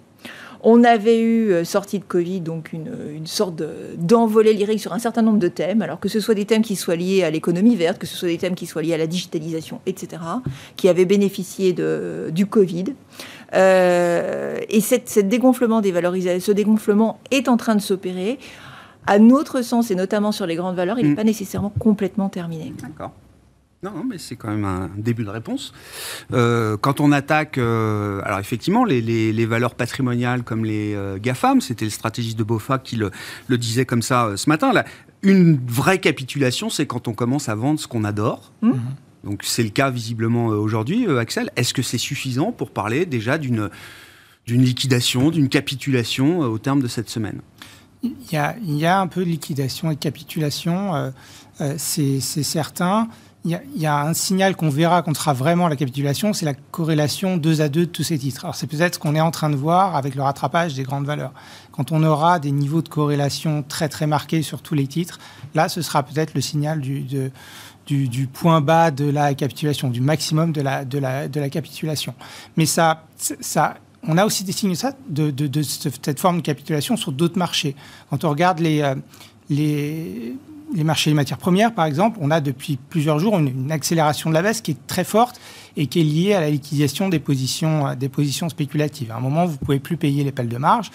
On 0.64 0.85
avait 0.85 1.21
eu, 1.21 1.50
euh, 1.50 1.64
sortie 1.64 1.99
de 1.99 2.04
Covid, 2.04 2.40
donc 2.40 2.73
une, 2.73 3.26
sorte 3.26 3.62
d'envolée 3.97 4.52
lyrique 4.52 4.81
sur 4.81 4.92
un 4.92 4.99
certain 4.99 5.23
nombre 5.23 5.38
de 5.38 5.49
thèmes, 5.49 5.83
alors 5.83 5.99
que 5.99 6.09
ce 6.09 6.21
soit 6.21 6.35
des 6.35 6.45
thèmes 6.45 6.62
qui 6.62 6.76
soient 6.76 6.97
liés 6.97 7.25
à 7.25 7.31
l'économie 7.31 7.75
verte, 7.75 7.99
que 7.99 8.07
ce 8.07 8.16
soit 8.16 8.28
des 8.28 8.38
thèmes 8.38 8.54
qui 8.54 8.66
soient 8.66 8.83
liés 8.83 8.95
à 8.95 8.99
la 8.99 9.07
digitalisation, 9.07 9.81
etc., 9.87 10.23
qui 10.76 10.88
avaient 10.88 11.04
bénéficié 11.04 11.73
de, 11.73 12.31
du 12.33 12.47
Covid. 12.47 12.85
Euh, 13.54 14.59
et 14.69 14.81
cette, 14.81 15.09
cette 15.09 15.28
dégonflement 15.28 15.81
des 15.81 15.92
valorisations, 15.92 16.52
ce 16.52 16.52
dégonflement 16.52 17.19
est 17.31 17.49
en 17.49 17.57
train 17.57 17.75
de 17.75 17.81
s'opérer. 17.81 18.38
À 19.07 19.19
notre 19.19 19.62
sens, 19.62 19.90
et 19.90 19.97
notamment 19.97 20.31
sur 20.31 20.47
les 20.47 20.54
grandes 20.54 20.76
valeurs, 20.76 20.99
il 20.99 21.07
n'est 21.07 21.12
mm. 21.12 21.16
pas 21.16 21.25
nécessairement 21.25 21.73
complètement 21.81 22.28
terminé. 22.28 22.73
D'accord. 22.81 23.11
Non, 23.85 24.05
mais 24.09 24.17
c'est 24.17 24.37
quand 24.37 24.49
même 24.49 24.65
un 24.65 24.91
début 24.97 25.25
de 25.25 25.29
réponse. 25.29 25.73
Euh, 26.33 26.77
quand 26.77 27.01
on 27.01 27.11
attaque, 27.11 27.59
euh, 27.59 28.21
alors 28.25 28.39
effectivement, 28.39 28.85
les, 28.85 29.47
valeurs 29.47 29.75
patrimoniales 29.75 30.45
comme 30.45 30.65
les 30.65 30.95
euh, 30.95 31.19
GAFAM, 31.19 31.61
c'était 31.61 31.85
le 31.85 31.91
stratégiste 31.91 32.39
de 32.39 32.45
BOFA 32.45 32.79
qui 32.79 32.95
le, 32.95 33.11
disait 33.59 33.85
comme 33.85 34.03
ça 34.03 34.37
ce 34.37 34.49
matin. 34.49 34.73
Là, 34.73 34.85
une 35.23 35.59
vraie 35.67 35.99
capitulation, 35.99 36.71
c'est 36.71 36.87
quand 36.87 37.09
on 37.09 37.12
commence 37.12 37.49
à 37.49 37.57
vendre 37.57 37.81
ce 37.81 37.89
qu'on 37.89 38.05
adore. 38.05 38.53
Mmh. 38.62 38.73
Donc 39.25 39.43
c'est 39.43 39.65
le 39.65 39.71
cas 39.71 39.91
visiblement 39.91 40.47
aujourd'hui, 40.47 41.09
Axel. 41.19 41.51
Est-ce 41.57 41.75
que 41.75 41.83
c'est 41.83 41.99
suffisant 41.99 42.53
pour 42.53 42.71
parler 42.71 43.05
déjà 43.05 43.37
d'une 43.37 43.69
d'une 44.47 44.62
liquidation, 44.62 45.31
d'une 45.31 45.49
capitulation 45.49 46.41
au 46.41 46.59
terme 46.59 46.83
de 46.83 46.89
cette 46.89 47.09
semaine? 47.09 47.41
Il 48.03 48.12
y, 48.33 48.37
a, 48.37 48.57
il 48.65 48.77
y, 48.77 48.87
a, 48.87 48.99
un 48.99 49.07
peu 49.07 49.25
de 49.25 49.31
liquidation 49.31 49.93
et 49.93 49.95
de 49.95 50.01
capitulation, 50.01 51.12
c'est 51.77 52.21
certain. 52.21 53.09
Il 53.44 53.61
y, 53.75 53.87
a 53.87 54.00
un 54.00 54.14
signal 54.14 54.54
qu'on 54.54 54.68
verra 54.68 55.02
quand 55.02 55.16
sera 55.16 55.32
vraiment 55.32 55.66
la 55.66 55.75
capitulation, 55.75 56.32
c'est 56.32 56.46
la 56.46 56.54
corrélation 56.54 57.37
2 57.37 57.61
à 57.61 57.68
2 57.68 57.80
de 57.80 57.84
tous 57.87 58.04
ces 58.04 58.16
titres. 58.16 58.44
Alors 58.44 58.54
c'est 58.54 58.68
peut-être 58.68 58.94
ce 58.94 58.99
qu'on 59.00 59.16
est 59.16 59.20
en 59.20 59.32
train 59.32 59.50
de 59.50 59.56
voir 59.56 59.96
avec 59.96 60.14
le 60.14 60.22
rattrapage 60.22 60.75
des 60.75 60.84
grandes 60.84 61.06
valeurs. 61.06 61.32
Quand 61.72 61.90
on 61.90 62.04
aura 62.04 62.38
des 62.38 62.52
niveaux 62.52 62.82
de 62.82 62.88
corrélation 62.88 63.64
très 63.66 63.88
très 63.88 64.06
marqués 64.06 64.42
sur 64.42 64.62
tous 64.62 64.76
les 64.76 64.87
titres, 64.87 65.18
là 65.56 65.68
ce 65.68 65.82
sera 65.82 66.04
peut-être 66.04 66.34
le 66.34 66.40
signal 66.40 66.80
du, 66.80 67.32
point 68.32 68.61
bas 68.61 68.92
de 68.92 69.11
la 69.11 69.34
capitulation, 69.34 69.90
du 69.90 70.00
maximum 70.00 70.52
de 70.52 70.61
la, 70.61 71.49
capitulation. 71.50 72.14
Mais 72.56 72.66
ça, 72.66 73.02
on 74.06 74.18
a 74.18 74.25
aussi 74.25 74.44
des 74.44 74.52
signes 74.52 74.76
de, 75.08 75.62
cette 76.04 76.20
forme 76.20 76.37
de 76.37 76.42
capitulation 76.42 76.96
sur 76.96 77.11
d'autres 77.11 77.38
marchés. 77.38 77.75
Quand 78.08 78.22
on 78.22 78.30
regarde 78.30 78.61
les, 78.61 78.82
euh, 78.82 78.94
les 79.50 80.37
les 80.75 80.85
marchés 80.85 81.11
des 81.11 81.14
matières 81.14 81.38
premières, 81.38 81.75
par 81.75 81.85
exemple, 81.85 82.19
on 82.21 82.31
a 82.31 82.41
depuis 82.41 82.79
plusieurs 82.88 83.19
jours 83.19 83.38
une, 83.38 83.71
accélération 83.71 84.31
de 84.31 84.35
la 84.35 84.43
baisse 84.43 84.61
qui 84.61 84.73
est 84.73 84.87
très 84.87 85.05
forte 85.05 85.41
et 85.76 85.87
qui 85.87 86.00
est 86.00 86.05
liée 86.05 86.35
à 86.35 86.41
la 86.41 86.50
liquidation 86.50 87.09
des 87.09 87.19
positions, 87.19 87.88
euh, 87.88 87.95
des 87.95 88.09
positions 88.09 88.49
spéculatives. 88.49 89.11
À 89.11 89.17
un 89.17 89.21
moment, 89.21 89.47
vous 89.47 89.52
ne 89.52 89.59
pouvez 89.59 89.81
plus 89.81 89.97
payer 89.97 90.25
les 90.25 90.33
pelles 90.33 90.49
de 90.49 90.59
marge. 90.59 90.91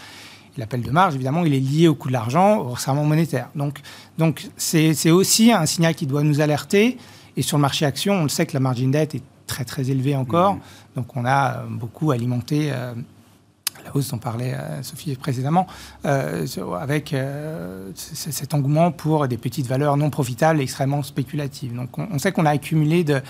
L'appel 0.58 0.82
de 0.82 0.90
marge, 0.90 1.14
évidemment, 1.14 1.46
il 1.46 1.54
est 1.54 1.60
lié 1.60 1.88
au 1.88 1.94
coût 1.94 2.08
de 2.08 2.14
l'argent, 2.14 2.58
au 2.58 2.70
resserrement 2.70 3.04
monétaire. 3.04 3.50
Donc, 3.56 3.80
donc 4.18 4.48
c'est 4.58 5.12
aussi 5.12 5.52
un 5.52 5.68
signal 5.68 5.94
qui 5.94 6.08
doit 6.08 6.24
nous 6.24 6.42
alerter. 6.42 6.98
Et 7.36 7.44
sur 7.44 7.58
le 7.58 7.62
marché 7.62 7.86
action, 7.86 8.16
on 8.16 8.24
le 8.24 8.30
sait 8.30 8.48
que 8.48 8.54
la 8.54 8.60
margin 8.60 8.90
dette 8.90 9.14
est 9.14 9.22
très 9.46 9.66
très 9.66 9.92
élevée 9.92 10.16
encore. 10.16 10.56
Mmh. 10.56 10.60
Donc, 10.96 11.16
on 11.16 11.26
a 11.26 11.64
beaucoup 11.70 12.10
alimenté 12.10 12.72
euh, 12.72 12.96
la 13.88 13.96
hausse 13.96 14.10
dont 14.10 14.18
parlait 14.18 14.54
euh, 14.54 14.84
Sophie 14.84 15.16
précédemment, 15.16 15.68
euh, 16.06 16.46
avec 16.80 17.14
euh, 17.14 17.90
cet 17.96 18.54
engouement 18.54 18.92
pour 18.92 19.28
des 19.28 19.38
petites 19.38 19.68
valeurs 19.68 19.98
non 19.98 20.10
profitables 20.10 20.62
extrêmement 20.62 21.04
spéculatives. 21.04 21.74
Donc 21.74 21.98
on, 21.98 22.20
sait 22.20 22.32
qu'on 22.32 22.46
a 22.46 22.52
accumulé 22.52 23.04
de, 23.04 23.22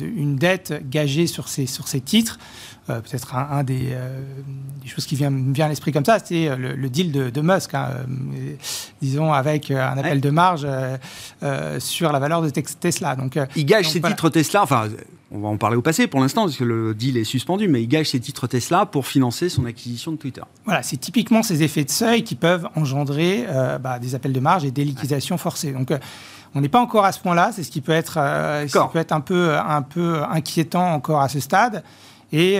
une 0.00 0.36
dette 0.36 0.88
gagée 0.88 1.26
sur 1.26 1.48
ces, 1.48 1.66
sur 1.66 1.88
ces 1.88 2.00
titres. 2.00 2.38
Peut-être 2.86 3.34
un, 3.34 3.64
des, 3.64 3.94
choses 4.86 5.04
qui 5.04 5.14
vient, 5.14 5.28
me 5.28 5.52
vient 5.52 5.66
à 5.66 5.68
l'esprit 5.68 5.92
comme 5.92 6.06
ça, 6.06 6.18
c'est 6.24 6.56
le, 6.56 6.88
deal 6.88 7.12
de, 7.12 7.40
Musk, 7.42 7.74
hein, 7.74 7.90
disons 9.02 9.30
avec 9.30 9.70
un 9.70 9.98
appel 9.98 10.22
de 10.22 10.30
marge 10.30 10.66
sur 11.80 12.12
la 12.12 12.18
valeur 12.18 12.40
de 12.40 12.48
Tesla. 12.48 13.14
Donc, 13.14 13.38
il 13.56 13.66
gage 13.66 13.90
ces 13.90 14.00
titres 14.00 14.30
Tesla, 14.30 14.62
enfin 14.62 14.88
on 15.30 15.40
va 15.40 15.48
en 15.48 15.58
parler 15.58 15.76
au 15.76 15.82
passé 15.82 16.06
pour 16.06 16.20
l'instant, 16.20 16.44
parce 16.44 16.56
que 16.56 16.64
le 16.64 16.94
deal 16.94 17.16
est 17.16 17.24
suspendu, 17.24 17.68
mais 17.68 17.82
il 17.82 17.86
gage 17.86 18.10
ses 18.10 18.20
titres 18.20 18.46
Tesla 18.46 18.86
pour 18.86 19.06
financer 19.06 19.48
son 19.48 19.66
acquisition 19.66 20.12
de 20.12 20.16
Twitter. 20.16 20.40
Voilà, 20.64 20.82
c'est 20.82 20.96
typiquement 20.96 21.42
ces 21.42 21.62
effets 21.62 21.84
de 21.84 21.90
seuil 21.90 22.24
qui 22.24 22.34
peuvent 22.34 22.68
engendrer 22.76 23.44
euh, 23.48 23.78
bah, 23.78 23.98
des 23.98 24.14
appels 24.14 24.32
de 24.32 24.40
marge 24.40 24.64
et 24.64 24.70
des 24.70 24.84
liquidations 24.84 25.36
forcées. 25.36 25.72
Donc, 25.72 25.90
euh, 25.90 25.98
on 26.54 26.62
n'est 26.62 26.70
pas 26.70 26.80
encore 26.80 27.04
à 27.04 27.12
ce 27.12 27.20
point-là, 27.20 27.50
c'est 27.52 27.62
ce 27.62 27.70
qui 27.70 27.82
peut 27.82 27.92
être, 27.92 28.16
euh, 28.18 28.66
peut 28.90 28.98
être 28.98 29.12
un, 29.12 29.20
peu, 29.20 29.54
un 29.54 29.82
peu 29.82 30.22
inquiétant 30.30 30.94
encore 30.94 31.20
à 31.20 31.28
ce 31.28 31.40
stade. 31.40 31.84
Et, 32.32 32.58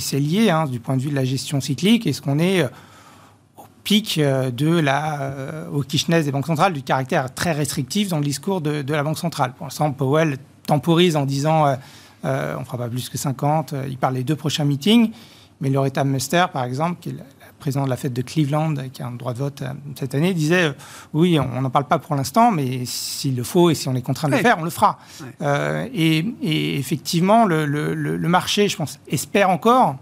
c'est 0.00 0.20
lié, 0.20 0.50
hein, 0.50 0.66
du 0.66 0.80
point 0.80 0.96
de 0.96 1.02
vue 1.02 1.10
de 1.10 1.14
la 1.14 1.24
gestion 1.24 1.60
cyclique, 1.60 2.06
est-ce 2.06 2.22
qu'on 2.22 2.38
est 2.38 2.64
au 3.56 3.64
pic 3.84 4.18
de 4.18 4.78
la, 4.78 5.66
au 5.70 5.82
des 5.82 6.30
banques 6.30 6.46
centrales, 6.46 6.72
du 6.72 6.82
caractère 6.82 7.34
très 7.34 7.52
restrictif 7.52 8.08
dans 8.08 8.18
le 8.18 8.24
discours 8.24 8.62
de, 8.62 8.80
de 8.80 8.94
la 8.94 9.02
Banque 9.02 9.18
centrale? 9.18 9.52
Pour 9.52 9.66
l'instant, 9.66 9.92
Powell 9.92 10.38
temporise 10.66 11.16
en 11.16 11.24
disant 11.24 11.66
euh, 11.66 11.76
euh, 12.24 12.54
on 12.56 12.60
ne 12.60 12.64
fera 12.64 12.78
pas 12.78 12.88
plus 12.88 13.08
que 13.08 13.18
50. 13.18 13.72
Euh, 13.72 13.86
il 13.88 13.98
parle 13.98 14.14
des 14.14 14.24
deux 14.24 14.36
prochains 14.36 14.64
meetings. 14.64 15.12
Mais 15.60 15.70
Loretta 15.70 16.04
Muster, 16.04 16.46
par 16.52 16.64
exemple, 16.64 16.98
qui 17.00 17.08
est 17.10 17.12
la 17.12 17.24
présidente 17.58 17.86
de 17.86 17.90
la 17.90 17.96
fête 17.96 18.12
de 18.12 18.20
Cleveland, 18.20 18.74
qui 18.92 19.02
a 19.02 19.06
un 19.06 19.12
droit 19.12 19.32
de 19.32 19.38
vote 19.38 19.62
cette 19.98 20.14
année, 20.14 20.34
disait 20.34 20.74
oui, 21.14 21.38
on 21.38 21.62
n'en 21.62 21.70
parle 21.70 21.86
pas 21.86 21.98
pour 21.98 22.14
l'instant, 22.14 22.52
mais 22.52 22.84
s'il 22.84 23.36
le 23.36 23.42
faut 23.42 23.70
et 23.70 23.74
si 23.74 23.88
on 23.88 23.94
est 23.94 24.02
contraint 24.02 24.28
de 24.28 24.34
le 24.34 24.42
faire, 24.42 24.58
on 24.58 24.64
le 24.64 24.70
fera. 24.70 24.98
et, 25.94 26.76
effectivement, 26.78 27.46
le, 27.46 28.28
marché, 28.28 28.68
je 28.68 28.76
pense, 28.76 28.98
espère 29.08 29.48
encore 29.48 29.96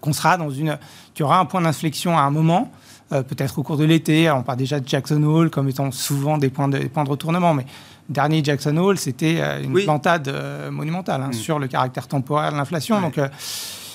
qu'on 0.00 0.12
sera 0.12 0.36
dans 0.36 0.50
une, 0.50 0.76
qu'il 1.14 1.22
y 1.22 1.22
aura 1.22 1.38
un 1.38 1.44
point 1.44 1.60
d'inflexion 1.60 2.18
à 2.18 2.22
un 2.22 2.30
moment. 2.30 2.72
peut-être 3.10 3.60
au 3.60 3.62
cours 3.62 3.76
de 3.76 3.84
l'été. 3.84 4.28
On 4.32 4.42
parle 4.42 4.58
déjà 4.58 4.80
de 4.80 4.88
Jackson 4.88 5.22
Hole 5.22 5.48
comme 5.48 5.68
étant 5.68 5.92
souvent 5.92 6.38
des 6.38 6.50
points 6.50 6.66
de, 6.66 6.78
des 6.78 6.88
points 6.88 7.04
de 7.04 7.10
retournement, 7.10 7.54
mais 7.54 7.66
dernier 8.08 8.42
Jackson 8.42 8.76
Hole, 8.76 8.98
c'était 8.98 9.38
euh, 9.40 9.62
une 9.62 9.72
plantade 9.72 10.28
euh, 10.28 10.70
monumentale 10.70 11.22
hein, 11.22 11.28
mm. 11.28 11.34
sur 11.34 11.58
le 11.58 11.66
caractère 11.66 12.08
temporaire 12.08 12.52
de 12.52 12.56
l'inflation. 12.56 13.00
Donc, 13.00 13.18
euh, 13.18 13.28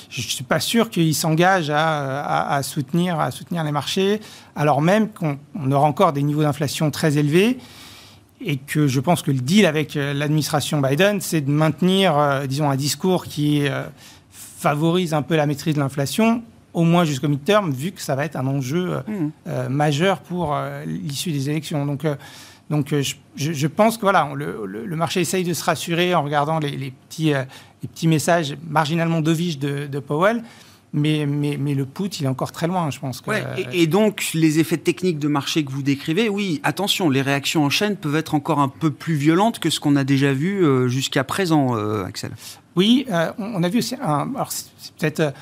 je 0.09 0.21
ne 0.21 0.27
suis 0.27 0.43
pas 0.43 0.59
sûr 0.59 0.89
qu'il 0.89 1.15
s'engage 1.15 1.71
à, 1.73 2.59
soutenir, 2.63 3.17
à 3.17 3.31
soutenir 3.31 3.63
les 3.63 3.71
marchés, 3.71 4.19
alors 4.57 4.81
même 4.81 5.07
qu'on 5.07 5.37
aura 5.71 5.87
encore 5.87 6.11
des 6.11 6.21
niveaux 6.21 6.41
d'inflation 6.41 6.91
très 6.91 7.17
élevés 7.17 7.57
et 8.41 8.57
que 8.57 8.87
je 8.87 8.99
pense 8.99 9.21
que 9.21 9.31
le 9.31 9.39
deal 9.39 9.65
avec 9.65 9.93
l'administration 9.93 10.81
Biden, 10.81 11.21
c'est 11.21 11.39
de 11.39 11.49
maintenir, 11.49 12.41
disons, 12.45 12.69
un 12.69 12.75
discours 12.75 13.23
qui 13.23 13.63
favorise 14.31 15.13
un 15.13 15.21
peu 15.21 15.37
la 15.37 15.45
maîtrise 15.45 15.75
de 15.75 15.79
l'inflation, 15.79 16.43
au 16.73 16.83
moins 16.83 17.05
jusqu'au 17.05 17.29
midterm, 17.29 17.71
vu 17.71 17.93
que 17.93 18.01
ça 18.01 18.15
va 18.15 18.25
être 18.25 18.35
un 18.35 18.47
enjeu 18.47 18.97
mm. 19.07 19.69
majeur 19.69 20.19
pour 20.19 20.59
l'issue 20.85 21.31
des 21.31 21.49
élections. 21.49 21.85
Donc, 21.85 22.05
donc 22.71 22.93
euh, 22.93 23.03
je, 23.35 23.67
pense 23.67 23.97
que 23.97 24.01
voilà, 24.01 24.29
le, 24.33 24.95
marché 24.95 25.19
essaye 25.19 25.43
de 25.43 25.53
se 25.53 25.63
rassurer 25.63 26.15
en 26.15 26.23
regardant 26.23 26.57
les, 26.57 26.93
petits, 27.09 27.33
euh, 27.33 27.43
les 27.83 27.89
petits 27.89 28.07
messages 28.07 28.55
marginalement 28.67 29.19
dovish 29.19 29.59
de, 29.59 29.87
de 29.87 29.99
Powell. 29.99 30.41
Mais, 30.93 31.25
mais, 31.25 31.57
mais, 31.57 31.73
le 31.73 31.85
put, 31.85 32.07
il 32.07 32.25
est 32.25 32.29
encore 32.29 32.51
très 32.51 32.67
loin, 32.67 32.89
je 32.89 32.99
pense. 32.99 33.21
Que... 33.21 33.31
et, 33.73 33.87
donc, 33.87 34.31
les 34.33 34.59
effets 34.59 34.77
techniques 34.77 35.19
de 35.19 35.29
marché 35.29 35.63
que 35.63 35.71
vous 35.71 35.83
décrivez, 35.83 36.27
oui, 36.27 36.59
attention, 36.63 37.09
les 37.09 37.21
réactions 37.21 37.63
en 37.63 37.69
chaîne 37.69 37.95
peuvent 37.95 38.17
être 38.17 38.35
encore 38.35 38.59
un 38.59 38.67
peu 38.67 38.91
plus 38.91 39.15
violentes 39.15 39.59
que 39.59 39.69
ce 39.69 39.79
qu'on 39.79 39.95
a 39.95 40.03
déjà 40.03 40.33
vu 40.33 40.65
euh, 40.65 40.89
jusqu'à 40.89 41.23
présent, 41.23 41.75
Axel. 42.05 42.31
Oui, 42.75 43.05
on 43.37 43.63
a 43.63 43.69
vu 43.69 43.79
aussi, 43.79 43.95
un, 44.01 44.33
alors 44.35 44.51
c'est 44.51 44.93
peut-être 44.97 45.33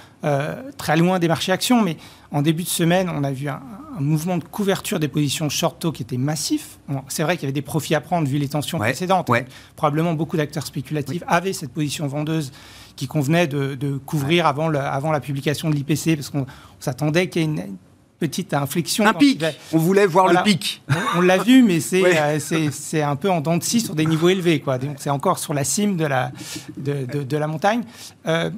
très 0.77 0.98
loin 0.98 1.17
des 1.19 1.27
marchés 1.27 1.51
actions, 1.51 1.81
mais 1.81 1.98
en 2.31 2.43
début 2.43 2.63
de 2.63 2.69
semaine, 2.69 3.09
on 3.12 3.24
a 3.24 3.31
vu 3.31 3.50
un, 3.50 3.62
mouvement 4.00 4.38
de 4.38 4.43
couverture 4.43 5.00
des 5.00 5.08
positions 5.08 5.50
short-to 5.50 5.91
qui 5.91 6.03
était 6.03 6.17
massif. 6.17 6.79
c'est 7.08 7.24
vrai 7.24 7.36
qu'il 7.36 7.43
y 7.43 7.46
avait 7.48 7.53
des 7.53 7.62
profits 7.62 7.96
à 7.96 8.01
prendre 8.01 8.27
vu 8.27 8.38
les 8.38 8.50
tensions 8.50 8.77
précédentes. 8.77 9.29
Probablement 9.75 10.13
beaucoup 10.13 10.38
d'acteurs 10.38 10.65
spéculatifs 10.65 11.24
avaient 11.27 11.53
cette 11.53 11.72
position 11.72 12.08
vendeuse 12.08 12.51
qui 12.96 13.08
convenait 13.08 13.48
de, 13.48 14.00
couvrir 14.05 14.46
avant, 14.46 14.74
avant, 14.74 15.12
la 15.12 15.19
publication 15.19 15.69
de 15.69 15.75
l'IPC 15.75 16.15
parce 16.15 16.29
qu'on 16.29 16.46
s'attendait 16.79 17.29
qu'il 17.29 17.41
y 17.41 17.46
ait 17.46 17.48
une, 17.48 17.77
petite 18.19 18.53
inflexion. 18.53 19.08
Un 19.08 19.13
pic. 19.13 19.43
On 19.72 19.77
voulait 19.77 20.05
voir 20.05 20.27
le 20.27 20.43
pic. 20.43 20.84
On, 21.15 21.22
l'a 21.22 21.38
vu, 21.38 21.63
mais 21.63 21.79
euh, 21.93 22.69
c'est 22.72 23.01
un 23.01 23.15
peu 23.15 23.29
en 23.29 23.41
dents 23.41 23.58
de 23.58 23.63
scie 23.63 23.79
sur 23.79 23.96
des 23.96 24.05
niveaux 24.05 24.29
élevés. 24.29 24.60
Quoi. 24.60 24.77
Donc 24.77 24.98
c'est 25.00 25.10
encore 25.10 25.39
sur 25.39 25.53
la 25.53 25.63
cime 25.63 25.96
de 25.96 26.05
la, 26.05 26.31
de, 26.77 27.38
la 27.38 27.48
montagne. 27.48 27.84
Euh, 28.27 28.51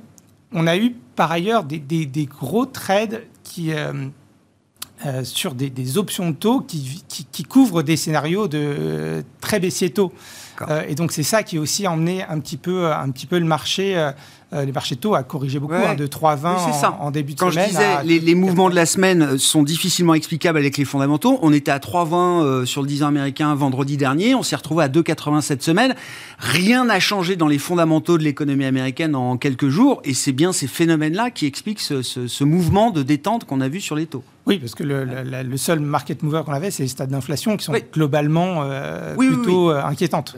on 0.51 0.67
a 0.67 0.77
eu 0.77 0.95
par 1.15 1.31
ailleurs 1.31 1.63
des, 1.63 1.79
des 1.79 2.25
gros 2.25 2.65
trades 2.65 3.23
qui, 3.43 3.71
euh, 3.71 4.07
euh, 5.05 5.23
sur 5.23 5.55
des, 5.55 5.97
options 5.97 6.29
de 6.29 6.35
taux 6.35 6.61
qui, 6.61 7.03
qui, 7.07 7.43
couvrent 7.43 7.81
des 7.81 7.97
scénarios 7.97 8.47
de 8.47 9.23
très 9.39 9.59
baissiers 9.59 9.89
taux. 9.89 10.13
Euh, 10.69 10.83
et 10.87 10.95
donc 10.95 11.11
c'est 11.11 11.23
ça 11.23 11.41
qui 11.43 11.57
a 11.57 11.61
aussi 11.61 11.87
emmené 11.87 12.23
un 12.23 12.39
petit 12.39 12.57
peu, 12.57 12.91
un 12.91 13.09
petit 13.09 13.25
peu 13.25 13.39
le 13.39 13.45
marché 13.45 14.11
euh, 14.53 14.65
les 14.65 14.73
marchés 14.73 14.97
taux 14.97 15.15
a 15.15 15.23
corrigé 15.23 15.59
beaucoup, 15.59 15.75
hein, 15.75 15.95
de 15.95 16.05
3,20 16.05 16.85
en, 16.85 17.05
en, 17.05 17.11
début 17.11 17.35
de 17.35 17.39
Quand 17.39 17.51
semaine. 17.51 17.69
Quand 17.71 18.01
je 18.01 18.03
disais, 18.03 18.19
les, 18.19 18.35
mouvements 18.35 18.69
de 18.69 18.75
la 18.75 18.85
semaine 18.85 19.21
euh, 19.21 19.37
sont 19.37 19.63
difficilement 19.63 20.13
explicables 20.13 20.57
avec 20.57 20.77
les 20.77 20.83
fondamentaux. 20.83 21.39
On 21.41 21.53
était 21.53 21.71
à 21.71 21.79
3,20 21.79 22.43
euh, 22.43 22.65
sur 22.65 22.81
le 22.81 22.87
10 22.89 23.03
ans 23.03 23.07
américain 23.07 23.55
vendredi 23.55 23.95
dernier. 23.95 24.35
On 24.35 24.43
s'est 24.43 24.57
retrouvé 24.57 24.83
à 24.83 24.89
2,80 24.89 25.39
cette 25.39 25.63
semaine. 25.63 25.95
Rien 26.37 26.83
n'a 26.83 26.99
changé 26.99 27.37
dans 27.37 27.47
les 27.47 27.59
fondamentaux 27.59 28.17
de 28.17 28.23
l'économie 28.23 28.65
américaine 28.65 29.15
en 29.15 29.37
quelques 29.37 29.69
jours. 29.69 30.01
Et 30.03 30.13
c'est 30.13 30.33
bien 30.33 30.51
ces 30.51 30.67
phénomènes-là 30.67 31.31
qui 31.31 31.45
expliquent 31.45 31.79
ce, 31.79 32.43
mouvement 32.43 32.91
de 32.91 33.03
détente 33.03 33.45
qu'on 33.45 33.61
a 33.61 33.69
vu 33.69 33.79
sur 33.79 33.95
les 33.95 34.05
taux. 34.05 34.23
Oui, 34.47 34.59
parce 34.59 34.75
que 34.75 34.83
le, 34.83 35.57
seul 35.57 35.79
market 35.79 36.23
mover 36.23 36.41
qu'on 36.45 36.51
avait, 36.51 36.71
c'est 36.71 36.83
les 36.83 36.89
stades 36.89 37.11
d'inflation 37.11 37.55
qui 37.55 37.63
sont 37.63 37.73
globalement 37.93 38.65
plutôt 39.15 39.69
inquiétantes. 39.69 40.35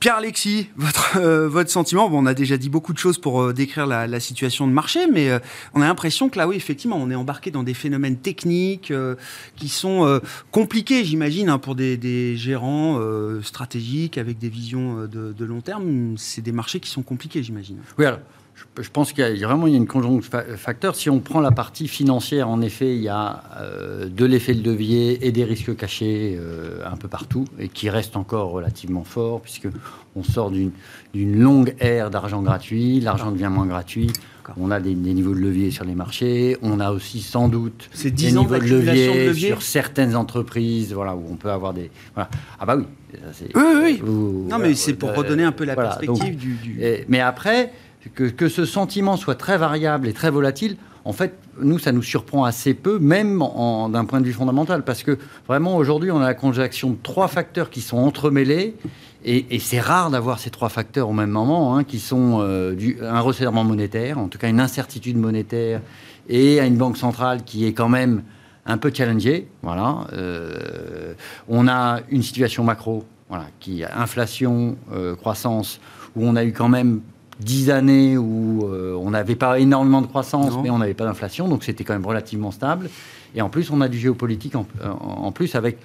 Pierre-Alexis, 0.00 0.68
votre, 0.76 1.16
euh, 1.16 1.48
votre 1.48 1.70
sentiment, 1.70 2.10
bon, 2.10 2.22
on 2.22 2.26
a 2.26 2.34
déjà 2.34 2.56
dit 2.58 2.68
beaucoup 2.68 2.92
de 2.92 2.98
choses 2.98 3.18
pour 3.18 3.40
euh, 3.40 3.52
décrire 3.52 3.86
la, 3.86 4.20
situation 4.20 4.66
de 4.66 4.72
marché, 4.72 5.06
mais 5.10 5.30
euh, 5.30 5.38
on 5.74 5.80
a 5.80 5.86
l'impression 5.86 6.28
que 6.28 6.38
là, 6.38 6.46
oui, 6.46 6.56
effectivement, 6.56 6.96
on 6.96 7.10
est 7.10 7.14
embarqué 7.14 7.50
dans 7.50 7.62
des 7.62 7.74
phénomènes 7.74 8.16
techniques 8.16 8.92
qui 9.56 9.68
sont 9.68 10.20
compliqués, 10.50 11.04
j'imagine, 11.04 11.48
hein, 11.48 11.58
pour 11.58 11.74
des, 11.74 12.36
gérants 12.36 13.00
stratégiques 13.42 14.18
avec 14.18 14.38
des 14.38 14.48
visions 14.48 15.06
de, 15.06 15.44
long 15.44 15.60
terme. 15.60 16.16
C'est 16.16 16.42
des 16.42 16.52
marchés 16.52 16.80
qui 16.80 16.90
sont 16.90 17.02
compliqués, 17.02 17.42
j'imagine. 17.42 17.78
Oui, 17.98 18.04
alors, 18.04 18.20
je 18.78 18.90
pense 18.90 19.12
qu'il 19.12 19.36
y 19.36 19.44
a 19.44 19.46
vraiment 19.46 19.66
il 19.66 19.72
y 19.72 19.76
a 19.76 19.78
une 19.78 19.86
conjonction 19.86 20.38
de 20.38 20.56
facteurs. 20.56 20.96
Si 20.96 21.10
on 21.10 21.20
prend 21.20 21.40
la 21.40 21.50
partie 21.50 21.88
financière, 21.88 22.48
en 22.48 22.60
effet, 22.60 22.94
il 22.94 23.02
y 23.02 23.08
a 23.08 23.42
euh, 23.58 24.08
de 24.08 24.24
l'effet 24.24 24.54
de 24.54 24.68
levier 24.68 25.26
et 25.26 25.32
des 25.32 25.44
risques 25.44 25.74
cachés 25.76 26.36
euh, 26.38 26.80
un 26.84 26.96
peu 26.96 27.08
partout 27.08 27.44
et 27.58 27.68
qui 27.68 27.90
restent 27.90 28.16
encore 28.16 28.50
relativement 28.50 29.04
forts 29.04 29.40
puisque 29.40 29.68
on 30.14 30.22
sort 30.22 30.50
d'une 30.50 30.72
longue 31.14 31.74
ère 31.80 32.10
d'argent 32.10 32.42
gratuit, 32.42 33.00
l'argent 33.00 33.30
devient 33.30 33.50
moins 33.50 33.66
gratuit. 33.66 34.10
On 34.58 34.70
a 34.70 34.78
des, 34.78 34.94
niveaux 34.94 35.34
de 35.34 35.40
levier 35.40 35.72
sur 35.72 35.84
les 35.84 35.96
marchés. 35.96 36.56
On 36.62 36.78
a 36.78 36.92
aussi 36.92 37.20
sans 37.20 37.48
doute 37.48 37.90
des 38.04 38.30
niveaux 38.30 38.58
de 38.58 38.64
levier, 38.64 39.34
sur 39.34 39.60
certaines 39.60 40.14
entreprises, 40.14 40.92
voilà, 40.92 41.16
où 41.16 41.24
on 41.28 41.34
peut 41.34 41.50
avoir 41.50 41.74
des. 41.74 41.90
Voilà. 42.14 42.30
Ah 42.60 42.64
bah 42.64 42.76
oui. 42.76 42.84
oui, 43.54 43.62
oui. 43.82 44.02
non, 44.48 44.58
mais 44.58 44.74
c'est 44.74 44.94
pour 44.94 45.14
redonner 45.14 45.42
un 45.42 45.52
peu 45.52 45.64
la 45.64 45.74
perspective 45.74 46.36
du. 46.36 47.04
mais 47.08 47.20
après, 47.20 47.72
que, 48.14 48.48
ce 48.48 48.64
sentiment 48.64 49.16
soit 49.16 49.34
très 49.34 49.58
variable 49.58 50.08
et 50.08 50.12
très 50.12 50.30
volatile, 50.30 50.76
en 51.04 51.12
fait, 51.12 51.34
nous, 51.60 51.78
ça 51.78 51.92
nous 51.92 52.02
surprend 52.02 52.44
assez 52.44 52.74
peu, 52.74 52.98
même 52.98 53.38
d'un 53.38 54.04
point 54.04 54.20
de 54.20 54.26
vue 54.26 54.32
fondamental, 54.32 54.84
parce 54.84 55.02
que 55.02 55.18
vraiment, 55.46 55.76
aujourd'hui, 55.76 56.10
on 56.10 56.18
a 56.20 56.26
la 56.26 56.34
conjonction 56.34 56.90
de 56.90 56.96
trois 57.02 57.28
facteurs 57.28 57.70
qui 57.70 57.80
sont 57.80 57.98
entremêlés, 57.98 58.74
et, 59.24 59.58
c'est 59.58 59.80
rare 59.80 60.10
d'avoir 60.10 60.38
ces 60.38 60.50
trois 60.50 60.68
facteurs 60.68 61.08
au 61.08 61.12
même 61.12 61.30
moment, 61.30 61.76
hein, 61.76 61.84
qui 61.84 61.98
sont 61.98 62.38
euh, 62.40 62.76
un 63.02 63.20
resserrement 63.20 63.64
monétaire, 63.64 64.18
en 64.18 64.28
tout 64.28 64.38
cas 64.38 64.48
une 64.48 64.60
incertitude 64.60 65.16
monétaire, 65.16 65.80
et 66.28 66.60
à 66.60 66.66
une 66.66 66.76
banque 66.76 66.96
centrale 66.96 67.42
qui 67.44 67.66
est 67.66 67.72
quand 67.72 67.88
même 67.88 68.22
un 68.66 68.78
peu 68.78 68.92
challengée. 68.92 69.48
Voilà. 69.62 70.06
Euh, 70.12 71.14
on 71.48 71.68
a 71.68 72.00
une 72.10 72.22
situation 72.22 72.64
macro, 72.64 73.04
voilà, 73.28 73.46
qui 73.60 73.82
inflation, 73.84 74.76
euh, 74.92 75.16
croissance, 75.16 75.80
où 76.14 76.24
on 76.24 76.36
a 76.36 76.44
eu 76.44 76.52
quand 76.52 76.68
même 76.68 77.00
dix 77.40 77.70
années 77.70 78.16
où 78.16 78.66
euh, 78.66 78.94
on 78.94 79.10
n'avait 79.10 79.36
pas 79.36 79.58
énormément 79.58 80.00
de 80.00 80.06
croissance, 80.06 80.54
mais 80.62 80.70
on 80.70 80.78
n'avait 80.78 80.94
pas 80.94 81.04
d'inflation, 81.04 81.48
donc 81.48 81.64
c'était 81.64 81.84
quand 81.84 81.92
même 81.92 82.06
relativement 82.06 82.50
stable. 82.50 82.88
Et 83.34 83.42
en 83.42 83.48
plus, 83.48 83.70
on 83.70 83.80
a 83.80 83.88
du 83.88 83.98
géopolitique 83.98 84.54
en, 84.56 85.32
plus 85.32 85.54
avec, 85.54 85.78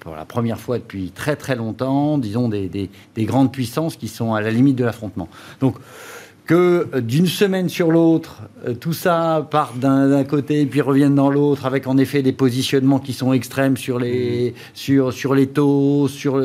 pour 0.00 0.16
la 0.16 0.24
première 0.24 0.58
fois 0.58 0.78
depuis 0.78 1.10
très 1.10 1.36
très 1.36 1.56
longtemps, 1.56 2.16
disons, 2.16 2.48
des, 2.48 2.68
des 2.68 3.24
grandes 3.24 3.52
puissances 3.52 3.96
qui 3.96 4.08
sont 4.08 4.34
à 4.34 4.40
la 4.40 4.50
limite 4.50 4.76
de 4.76 4.84
l'affrontement. 4.84 5.28
Donc, 5.60 5.76
que 6.48 6.88
euh, 6.94 7.00
d'une 7.00 7.26
semaine 7.26 7.68
sur 7.68 7.92
l'autre, 7.92 8.42
euh, 8.66 8.74
tout 8.74 8.94
ça 8.94 9.46
part 9.48 9.74
d'un 9.74 10.24
côté 10.24 10.64
puis 10.66 10.80
revienne 10.80 11.14
dans 11.14 11.30
l'autre, 11.30 11.66
avec 11.66 11.86
en 11.86 11.98
effet 11.98 12.22
des 12.22 12.32
positionnements 12.32 12.98
qui 12.98 13.12
sont 13.12 13.32
extrêmes 13.32 13.76
sur 13.76 14.00
les, 14.00 14.50
mmh. 14.50 14.54
sur, 14.74 15.12
sur 15.12 15.34
les 15.34 15.46
taux, 15.46 16.08
sur, 16.08 16.42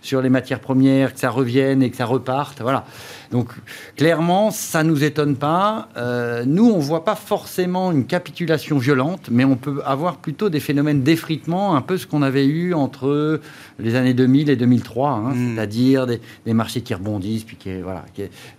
sur 0.00 0.22
les 0.22 0.30
matières 0.30 0.60
premières, 0.60 1.12
que 1.14 1.20
ça 1.20 1.30
revienne 1.30 1.82
et 1.82 1.90
que 1.90 1.96
ça 1.96 2.06
reparte. 2.06 2.62
Voilà. 2.62 2.86
Donc 3.32 3.48
clairement, 3.96 4.50
ça 4.50 4.84
ne 4.84 4.90
nous 4.90 5.04
étonne 5.04 5.36
pas. 5.36 5.88
Euh, 5.96 6.44
nous, 6.46 6.70
on 6.70 6.76
ne 6.76 6.82
voit 6.82 7.04
pas 7.04 7.14
forcément 7.14 7.90
une 7.90 8.04
capitulation 8.04 8.76
violente, 8.76 9.28
mais 9.30 9.44
on 9.44 9.56
peut 9.56 9.80
avoir 9.86 10.18
plutôt 10.18 10.50
des 10.50 10.60
phénomènes 10.60 11.02
d'effritement, 11.02 11.74
un 11.74 11.80
peu 11.80 11.96
ce 11.96 12.06
qu'on 12.06 12.20
avait 12.20 12.44
eu 12.44 12.74
entre 12.74 13.40
les 13.78 13.94
années 13.94 14.12
2000 14.12 14.50
et 14.50 14.56
2003, 14.56 15.10
hein, 15.10 15.34
hmm. 15.34 15.54
c'est-à-dire 15.54 16.06
des, 16.06 16.20
marchés 16.52 16.82
qui 16.82 16.92
rebondissent, 16.92 17.44
puis 17.44 17.56
qui, 17.56 17.80
voilà, 17.80 18.04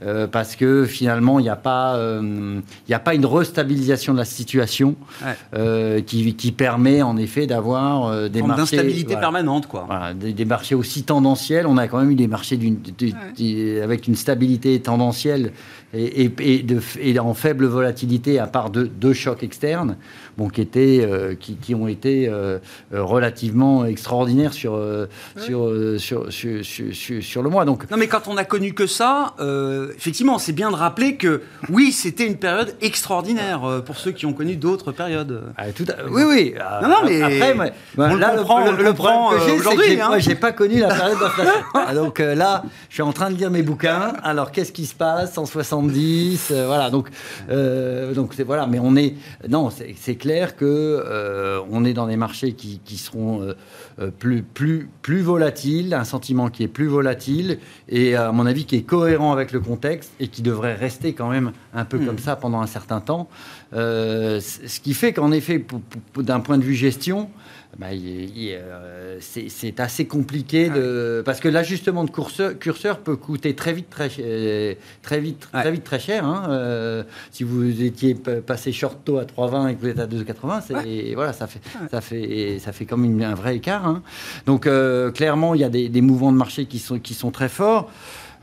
euh, 0.01 0.25
parce 0.43 0.57
que 0.57 0.85
finalement, 0.85 1.39
il 1.39 1.43
n'y 1.43 1.49
a, 1.49 1.55
pas, 1.55 1.95
euh, 1.95 2.59
a 2.91 2.99
pas 2.99 3.15
une 3.15 3.25
restabilisation 3.25 4.11
de 4.11 4.17
la 4.17 4.25
situation 4.25 4.95
qui, 5.95 6.51
permet 6.51 7.01
en 7.01 7.15
effet 7.15 7.47
d'avoir 7.47 8.29
des 8.29 8.41
marchés... 8.41 8.75
d'instabilité 8.75 9.15
permanente, 9.15 9.67
quoi. 9.67 9.87
des, 10.13 10.45
marchés 10.45 10.75
aussi 10.75 11.03
tendanciels. 11.03 11.65
On 11.65 11.77
a 11.77 11.87
quand 11.87 11.99
même 11.99 12.11
eu 12.11 12.15
des 12.15 12.27
marchés 12.27 12.59
avec 13.81 14.07
une 14.07 14.15
stabilité 14.15 14.81
tendancielle 14.81 15.53
et, 15.93 16.31
et, 16.39 16.63
de, 16.63 16.81
et, 16.99 17.19
en 17.19 17.33
faible 17.33 17.65
volatilité 17.65 18.39
à 18.39 18.47
part 18.47 18.71
de 18.71 18.83
deux 18.83 19.13
chocs 19.13 19.43
externes, 19.43 19.95
bon, 20.37 20.49
qui, 20.49 20.61
étaient, 20.61 21.01
euh, 21.03 21.35
qui, 21.35 21.55
qui, 21.55 21.75
ont 21.75 21.87
été 21.87 22.27
euh, 22.27 22.57
relativement 22.91 23.85
extraordinaires 23.85 24.53
sur, 24.53 24.75
euh, 24.75 25.07
sur, 25.37 25.71
sur, 25.99 26.31
sur, 26.31 26.63
sur, 27.21 27.43
le 27.43 27.49
mois. 27.49 27.65
Donc, 27.65 27.89
non, 27.91 27.97
mais 27.97 28.07
quand 28.07 28.27
on 28.27 28.37
a 28.37 28.43
connu 28.43 28.73
que 28.73 28.87
ça, 28.87 29.35
effectivement, 29.95 30.39
c'est 30.39 30.53
bien 30.53 30.71
de 30.71 30.75
rappeler 30.75 31.15
que 31.15 31.41
oui, 31.69 31.91
c'était 31.91 32.25
une 32.25 32.37
période 32.37 32.75
extraordinaire 32.81 33.81
pour 33.85 33.97
ceux 33.97 34.11
qui 34.11 34.25
ont 34.25 34.33
connu 34.33 34.55
d'autres 34.55 34.91
périodes. 34.91 35.43
Ah, 35.57 35.71
tout 35.71 35.85
oui, 36.09 36.23
oui. 36.27 36.55
Non, 36.81 36.89
non, 36.89 36.97
mais 37.05 37.21
après, 37.21 37.73
on 37.97 38.15
là, 38.15 38.35
le, 38.35 38.41
prend, 38.41 38.59
le, 38.65 38.83
le, 38.83 38.93
problème 38.93 39.17
que 39.39 39.63
que 39.63 40.01
hein. 40.01 40.07
moi, 40.07 40.19
j'ai 40.19 40.35
pas 40.35 40.51
connu 40.51 40.79
la 40.79 40.87
période 40.87 41.19
d'inflation. 41.19 41.53
Ah, 41.85 41.93
donc 41.93 42.19
là, 42.19 42.63
je 42.89 42.93
suis 42.93 43.01
en 43.01 43.11
train 43.11 43.29
de 43.29 43.35
lire 43.35 43.51
mes 43.51 43.61
bouquins. 43.61 44.13
Alors, 44.23 44.51
qu'est-ce 44.51 44.71
qui 44.71 44.85
se 44.85 44.95
passe 44.95 45.37
en 45.37 45.45
70 45.89 46.53
Voilà, 46.65 46.89
donc, 46.89 47.09
donc 47.49 48.33
c'est 48.33 48.43
voilà, 48.43 48.67
mais 48.67 48.79
on 48.79 48.95
est 48.95 49.15
non, 49.49 49.69
c'est 49.69 50.15
clair 50.15 50.55
que 50.55 50.65
euh, 50.65 51.59
on 51.69 51.85
est 51.85 51.93
dans 51.93 52.07
des 52.07 52.17
marchés 52.17 52.53
qui, 52.53 52.97
seront 52.97 53.41
euh, 53.41 53.53
euh, 53.99 54.11
plus, 54.11 54.41
plus, 54.41 54.89
plus 55.01 55.21
volatiles, 55.21 55.93
un 55.93 56.03
sentiment 56.03 56.49
qui 56.49 56.63
est 56.63 56.67
plus 56.67 56.87
volatile 56.87 57.59
et 57.89 58.15
à 58.15 58.31
mon 58.31 58.45
avis 58.45 58.65
qui 58.65 58.75
est 58.75 58.83
cohérent 58.83 59.31
avec 59.31 59.51
le 59.51 59.59
contexte 59.59 60.11
et 60.19 60.27
qui 60.27 60.41
devrait 60.41 60.75
rester 60.75 61.13
quand 61.13 61.29
même 61.29 61.51
un 61.73 61.85
peu 61.85 61.97
comme 61.99 62.15
hmm. 62.15 62.19
ça 62.19 62.35
pendant 62.35 62.61
un 62.61 62.67
certain 62.67 63.01
temps. 63.01 63.27
ce 63.73 64.79
qui 64.79 64.93
fait 64.93 65.13
qu'en 65.13 65.31
effet, 65.31 65.65
d'un 66.15 66.39
point 66.39 66.57
de 66.57 66.63
vue 66.63 66.75
gestion, 66.75 67.29
bah, 67.77 67.87
euh, 67.91 69.17
c'est 69.19 69.79
assez 69.79 70.05
compliqué 70.05 70.69
de, 70.69 71.23
parce 71.25 71.39
que 71.39 71.47
l'ajustement 71.47 72.03
de 72.03 72.11
curseur, 72.11 72.57
curseur, 72.59 72.99
peut 72.99 73.15
coûter 73.15 73.55
très 73.55 73.73
vite 73.73 73.89
très, 73.89 74.09
très 75.01 75.19
vite 75.19 75.47
très 75.51 75.71
vite 75.71 75.83
très 75.83 75.99
cher. 75.99 76.23
Hein. 76.23 76.45
Euh, 76.49 77.03
si 77.31 77.43
vous 77.43 77.81
étiez 77.81 78.13
passé 78.13 78.71
short 78.71 78.99
taux 79.03 79.17
à 79.17 79.23
3,20 79.23 79.69
et 79.69 79.75
que 79.75 79.81
vous 79.81 79.87
êtes 79.87 79.99
à 79.99 80.05
2,80, 80.05 81.15
voilà 81.15 81.33
ça 81.33 81.47
fait 81.47 81.61
ça 81.89 82.01
fait 82.01 82.59
ça 82.59 82.71
fait 82.73 82.85
comme 82.85 83.21
un 83.21 83.33
vrai 83.33 83.55
écart. 83.55 83.87
Hein. 83.87 84.03
Donc 84.45 84.67
euh, 84.67 85.11
clairement 85.11 85.55
il 85.55 85.61
y 85.61 85.63
a 85.63 85.69
des, 85.69 86.01
mouvements 86.01 86.31
de 86.31 86.37
marché 86.37 86.65
qui 86.65 86.77
sont 86.77 86.99
qui 86.99 87.15
sont 87.15 87.31
très 87.31 87.49
forts. 87.49 87.89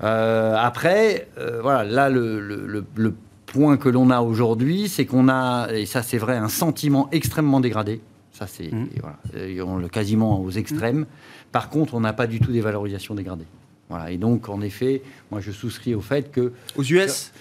après 0.00 1.28
voilà 1.62 1.84
là 1.84 2.08
le, 2.08 2.40
le, 2.40 2.84
le 2.96 3.14
point 3.46 3.76
que 3.76 3.88
l'on 3.88 4.10
a 4.10 4.20
aujourd'hui, 4.20 4.88
c'est 4.88 5.06
qu'on 5.06 5.28
a, 5.28 5.68
et 5.72 5.86
ça 5.86 6.02
c'est 6.02 6.18
vrai, 6.18 6.36
un 6.36 6.48
sentiment 6.48 7.08
extrêmement 7.12 7.60
dégradé 7.60 8.00
ça, 8.40 8.46
c'est 8.46 8.72
mmh. 8.72 8.88
voilà, 9.00 9.88
quasiment 9.88 10.40
aux 10.40 10.50
extrêmes. 10.50 11.06
Par 11.52 11.68
contre, 11.68 11.94
on 11.94 12.00
n'a 12.00 12.14
pas 12.14 12.26
du 12.26 12.40
tout 12.40 12.52
des 12.52 12.62
valorisations 12.62 13.14
dégradées. 13.14 13.46
Voilà. 13.90 14.10
Et 14.10 14.16
donc, 14.16 14.48
en 14.48 14.62
effet, 14.62 15.02
moi, 15.30 15.40
je 15.40 15.50
souscris 15.50 15.94
au 15.94 16.00
fait 16.00 16.30
que 16.30 16.52
aux 16.76 16.82
US 16.82 17.32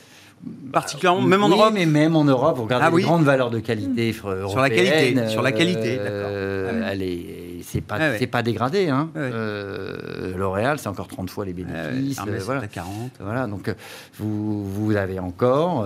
particulièrement, 0.71 1.21
même 1.21 1.43
en 1.43 1.49
Europe 1.49 1.73
mais 1.73 1.85
même 1.85 2.15
en 2.15 2.23
Europe, 2.23 2.55
vous 2.55 2.63
regardez 2.63 2.85
ah 2.87 2.95
les 2.95 3.03
grandes 3.03 3.25
valeurs 3.25 3.49
de 3.49 3.59
qualité 3.59 4.11
mmh. 4.11 4.47
Sur 4.47 4.61
la 4.61 4.69
qualité, 4.69 5.27
sur 5.27 5.41
la 5.41 5.51
qualité, 5.51 5.97
euh, 5.99 6.89
Elle 6.89 7.01
est 7.03 7.39
c'est 7.69 7.81
pas, 7.81 7.97
ah 7.99 8.17
c'est 8.17 8.27
pas 8.27 8.41
dégradé. 8.41 8.89
Hein. 8.89 9.09
Ah 9.15 9.19
euh, 9.19 10.35
L'Oréal, 10.35 10.79
c'est 10.79 10.87
encore 10.87 11.07
30 11.07 11.29
fois 11.29 11.45
les 11.45 11.53
bénéfices. 11.53 12.17
Ah 12.19 12.25
euh, 12.27 12.39
voilà. 12.41 12.67
40. 12.67 13.11
Voilà, 13.19 13.47
donc 13.47 13.67
euh, 13.67 13.73
vous, 14.17 14.65
vous 14.65 14.95
avez 14.95 15.19
encore 15.19 15.85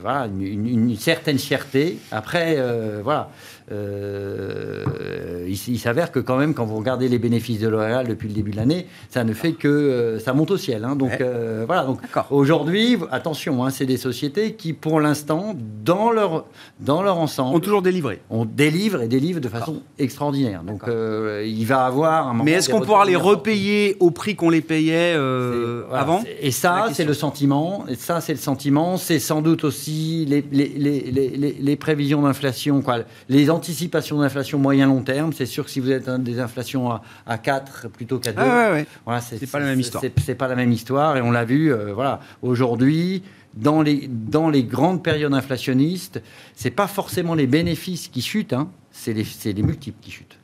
voilà, 0.00 0.26
une, 0.26 0.96
certaine 0.96 1.38
fierté. 1.38 1.98
Après, 2.10 2.58
voilà. 3.02 3.30
Il, 3.70 5.78
s'avère 5.78 6.12
que 6.12 6.20
quand 6.20 6.36
même, 6.36 6.54
quand 6.54 6.64
vous 6.64 6.76
regardez 6.76 7.08
les 7.08 7.18
bénéfices 7.18 7.60
de 7.60 7.68
L'Oréal 7.68 8.08
depuis 8.08 8.28
le 8.28 8.34
début 8.34 8.50
de 8.50 8.56
l'année, 8.56 8.86
ça 9.10 9.24
ne 9.24 9.32
fait 9.32 9.52
que 9.52 10.18
ça 10.22 10.32
monte 10.32 10.50
au 10.50 10.56
ciel. 10.56 10.84
Hein. 10.84 10.96
donc 10.96 11.22
voilà. 11.66 11.84
Donc 11.84 12.00
aujourd'hui, 12.30 12.96
attention, 13.10 13.64
hein, 13.64 13.70
c'est 13.70 13.86
des 13.86 13.96
sociétés 13.96 14.54
qui, 14.54 14.72
pour 14.72 15.00
l'instant, 15.00 15.54
dans 15.84 16.10
leur 16.10 16.46
dans 16.80 17.02
leur 17.02 17.18
ensemble, 17.18 17.56
ont 17.56 17.60
toujours 17.60 17.82
délivré. 17.82 18.20
On 18.30 18.44
délivre 18.44 19.02
et 19.02 19.08
délivrent 19.08 19.40
de 19.40 19.48
façon 19.48 19.82
extraordinaire 19.98 20.44
donc 20.66 20.88
euh, 20.88 21.44
il 21.46 21.66
va 21.66 21.84
avoir 21.84 22.28
un 22.28 22.34
Mais 22.34 22.52
est-ce 22.52 22.70
qu'on 22.70 22.80
pourra 22.80 23.04
les 23.04 23.16
repayer 23.16 23.96
au 24.00 24.10
prix 24.10 24.36
qu'on 24.36 24.50
les 24.50 24.60
payait 24.60 25.14
euh, 25.16 25.84
avant? 25.92 26.22
Et 26.40 26.50
ça, 26.50 26.86
c'est 26.92 27.04
le 27.04 27.14
sentiment. 27.14 27.84
Et 27.88 27.94
ça, 27.94 28.20
c'est 28.20 28.32
le 28.32 28.38
sentiment. 28.38 28.96
C'est 28.96 29.18
sans 29.18 29.42
doute 29.42 29.64
aussi 29.64 30.26
les, 30.26 30.44
les, 30.50 31.56
les, 31.60 31.76
prévisions 31.76 32.22
d'inflation. 32.22 32.82
Les 33.28 33.50
anticipations 33.54 34.18
d'inflation 34.18 34.58
moyen-long 34.58 35.02
terme. 35.02 35.32
C'est 35.32 35.46
sûr 35.46 35.64
que 35.64 35.70
si 35.70 35.80
vous 35.80 35.90
êtes 35.90 36.10
des 36.10 36.40
inflations 36.40 36.90
à, 36.90 37.02
à 37.26 37.38
4 37.38 37.88
plutôt 37.88 38.18
qu'à 38.18 38.32
2, 38.32 38.40
ah 38.40 38.76
voilà, 39.04 39.20
c'est 39.20 39.50
pas 39.50 39.58
la 39.58 39.66
même 39.66 39.80
histoire. 39.80 40.04
C'est 40.24 40.34
pas 40.34 40.48
la 40.48 40.56
même 40.56 40.72
histoire. 40.72 41.16
Et 41.16 41.22
on 41.22 41.30
l'a 41.30 41.44
vu, 41.44 41.72
euh, 41.72 41.92
voilà, 41.94 42.20
aujourd'hui 42.42 43.22
dans 43.54 43.82
les, 43.82 44.08
dans 44.08 44.50
les 44.50 44.64
grandes 44.64 45.02
périodes 45.02 45.32
inflationnistes, 45.32 46.20
c'est 46.54 46.70
pas 46.70 46.86
forcément 46.86 47.34
les 47.34 47.46
bénéfices 47.46 48.08
qui 48.08 48.20
chutent, 48.20 48.52
hein, 48.52 48.68
c'est 48.90 49.12
les, 49.12 49.24
les, 49.52 49.62
multiples 49.62 49.98
qui 50.00 50.10
chutent. 50.10 50.38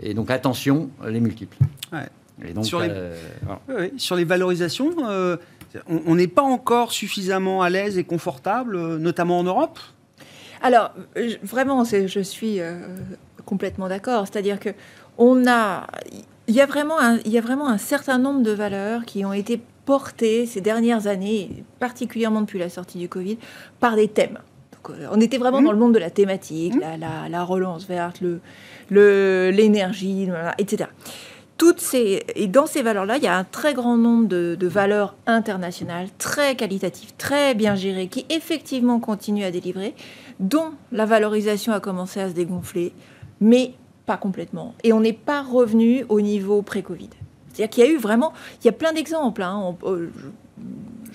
Et 0.00 0.14
donc 0.14 0.30
attention, 0.30 0.90
les 1.06 1.20
multiples. 1.20 1.56
Et 2.44 2.52
donc, 2.52 2.66
sur, 2.66 2.80
les, 2.80 2.88
euh, 2.90 3.16
sur, 3.96 4.14
les, 4.14 4.24
valorisations, 4.24 4.92
euh, 5.08 5.36
on 5.88 6.14
n'est 6.16 6.26
pas 6.26 6.42
encore 6.42 6.92
suffisamment 6.92 7.62
à 7.62 7.70
l'aise 7.70 7.98
et 7.98 8.04
confortable, 8.04 8.96
notamment 8.98 9.38
en 9.38 9.44
Europe? 9.44 9.78
Alors, 10.62 10.92
vraiment, 11.42 11.84
je 11.84 12.20
suis 12.20 12.60
complètement 13.44 13.88
d'accord. 13.88 14.26
C'est-à-dire 14.26 14.58
que 14.60 14.70
on 15.18 15.46
a, 15.46 15.86
il 16.48 16.54
y 16.54 16.60
a 16.60 16.66
vraiment 16.66 17.00
un, 17.00 17.18
il 17.24 17.32
y 17.32 17.38
a 17.38 17.40
vraiment 17.40 17.68
un 17.68 17.78
certain 17.78 18.18
nombre 18.18 18.42
de 18.42 18.50
valeurs 18.50 19.04
qui 19.04 19.24
ont 19.24 19.32
été 19.32 19.60
porté 19.86 20.46
ces 20.46 20.60
dernières 20.60 21.06
années, 21.06 21.64
particulièrement 21.78 22.42
depuis 22.42 22.58
la 22.58 22.68
sortie 22.68 22.98
du 22.98 23.08
Covid, 23.08 23.38
par 23.80 23.96
des 23.96 24.08
thèmes. 24.08 24.38
Euh, 24.90 25.08
on 25.10 25.20
était 25.20 25.38
vraiment 25.38 25.60
mmh. 25.60 25.64
dans 25.64 25.72
le 25.72 25.78
monde 25.78 25.94
de 25.94 25.98
la 25.98 26.10
thématique, 26.10 26.74
mmh. 26.74 27.00
la, 27.30 27.44
relance 27.44 27.86
verte, 27.86 28.20
l'énergie, 28.90 30.26
le, 30.26 30.34
etc. 30.58 30.90
Toutes 31.58 31.80
ces, 31.80 32.24
et 32.34 32.48
dans 32.48 32.66
ces 32.66 32.82
valeurs-là, 32.82 33.16
il 33.16 33.22
y 33.22 33.28
a 33.28 33.36
un 33.36 33.44
très 33.44 33.72
grand 33.72 33.96
nombre 33.96 34.28
de, 34.28 34.66
valeurs 34.66 35.14
internationales, 35.26 36.08
très 36.18 36.54
qualitatives, 36.54 37.12
très 37.16 37.54
bien 37.54 37.74
gérées, 37.74 38.08
qui 38.08 38.26
effectivement 38.28 39.00
continuent 39.00 39.44
à 39.44 39.50
délivrer, 39.50 39.94
dont 40.38 40.72
la 40.92 41.06
valorisation 41.06 41.72
a 41.72 41.80
commencé 41.80 42.20
à 42.20 42.28
se 42.28 42.34
dégonfler, 42.34 42.92
mais 43.40 43.72
pas 44.04 44.18
complètement. 44.18 44.74
Et 44.84 44.92
on 44.92 45.00
n'est 45.00 45.14
pas 45.14 45.42
revenu 45.42 46.04
au 46.10 46.20
niveau 46.20 46.60
pré-Covid. 46.60 47.10
C'est-à-dire 47.52 47.70
qu'il 47.70 47.84
y 47.84 47.86
a 47.86 47.90
eu 47.90 47.96
vraiment, 47.96 48.34
il 48.62 48.66
y 48.66 48.68
a 48.68 48.72
plein 48.72 48.92
d'exemples. 48.92 49.42
Hein. 49.42 49.74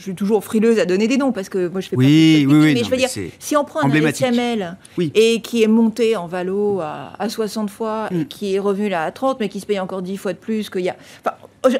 Je 0.01 0.05
suis 0.05 0.15
toujours 0.15 0.43
frileuse 0.43 0.79
à 0.79 0.85
donner 0.85 1.07
des 1.07 1.17
noms 1.17 1.31
parce 1.31 1.47
que 1.47 1.67
moi 1.67 1.79
je 1.79 1.89
fais 1.89 1.95
pas 1.95 2.01
oui, 2.01 2.47
oui, 2.49 2.73
mais 2.73 2.83
je 2.83 2.89
veux 2.89 2.97
dire, 2.97 3.09
si 3.37 3.55
on 3.55 3.63
prend 3.63 3.81
un 3.81 4.11
SML 4.11 4.77
et 4.97 5.41
qui 5.41 5.61
est 5.61 5.67
monté 5.67 6.15
en 6.15 6.25
valo 6.25 6.81
à, 6.81 7.29
60 7.29 7.69
fois 7.69 8.07
et 8.09 8.15
mm. 8.15 8.25
qui 8.25 8.55
est 8.55 8.59
revenu 8.59 8.89
là 8.89 9.03
à 9.03 9.11
30 9.11 9.39
mais 9.39 9.47
qui 9.47 9.59
se 9.59 9.67
paye 9.67 9.79
encore 9.79 10.01
10 10.01 10.17
fois 10.17 10.33
de 10.33 10.39
plus 10.39 10.71
qu'il 10.71 10.81
y 10.81 10.89
a 10.89 10.95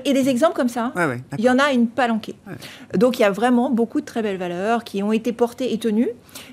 et 0.05 0.13
des 0.13 0.29
exemples 0.29 0.55
comme 0.55 0.69
ça, 0.69 0.93
il 1.39 1.43
y 1.43 1.49
en 1.49 1.57
a 1.57 1.71
une 1.71 1.87
palanquée. 1.87 2.35
Donc 2.95 3.17
il 3.17 3.23
y 3.23 3.25
a 3.25 3.31
vraiment 3.31 3.71
beaucoup 3.71 3.99
de 3.99 4.05
très 4.05 4.21
belles 4.21 4.37
valeurs 4.37 4.83
qui 4.83 5.01
ont 5.01 5.11
été 5.11 5.33
portées 5.33 5.73
et 5.73 5.79
tenues, 5.79 6.09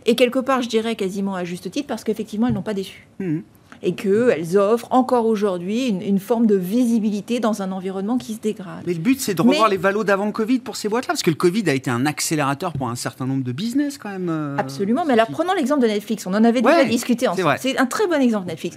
et 0.07 0.15
quelque 0.15 0.39
part 0.39 0.63
je 0.63 0.69
dirais 0.71 0.97
quasiment 0.97 1.35
à 1.35 1.45
juste 1.45 1.71
titre 1.71 1.87
parce 1.87 2.05
qu'effectivement 2.05 2.47
elles 2.47 2.55
n'ont 2.55 2.63
pas 2.63 2.73
déçu. 2.73 3.07
Mm 3.19 3.41
et 3.83 3.95
qu'elles 3.95 4.59
offrent 4.59 4.89
encore 4.91 5.27
aujourd'hui 5.27 5.89
une, 5.89 6.19
forme 6.19 6.47
de 6.47 6.57
visibilité 6.57 7.41
dans 7.41 7.63
un 7.63 7.71
environnement 7.73 8.19
qui 8.19 8.35
se 8.35 8.41
dégrade. 8.41 8.83
Mais 8.87 8.95
le 8.95 8.99
but, 8.99 9.21
c'est 9.21 9.35
de 9.35 9.43
revoir 9.43 9.69
les 9.69 9.77
valos 9.77 10.05
d'avant 10.05 10.31
Covid 10.33 10.59
pour 10.59 10.77
ces 10.77 10.89
boîtes-là, 10.89 11.13
parce 11.13 11.23
que 11.23 11.31
le 11.31 11.37
Covid 11.37 11.69
a 11.69 11.75
été 11.75 11.91
un 11.91 12.07
accélérateur 12.07 12.73
pour 12.73 12.89
un 12.89 12.97
certain 12.97 13.27
nombre 13.27 13.45
de 13.45 13.53
business 13.53 13.99
quand 13.99 14.11
même. 14.11 14.29
Euh, 14.29 14.57
Absolument, 14.59 15.05
mais 15.07 15.13
alors 15.13 15.29
prenons 15.29 15.53
l'exemple 15.55 15.83
de 15.83 15.87
Netflix, 15.87 16.27
on 16.27 16.35
en 16.35 16.45
avait 16.45 16.63
déjà 16.63 16.85
discuté 16.85 17.29
ensemble. 17.29 17.57
C'est 17.59 17.79
un 17.79 17.87
très 17.87 18.07
bon 18.07 18.21
exemple 18.21 18.47
Netflix. 18.47 18.77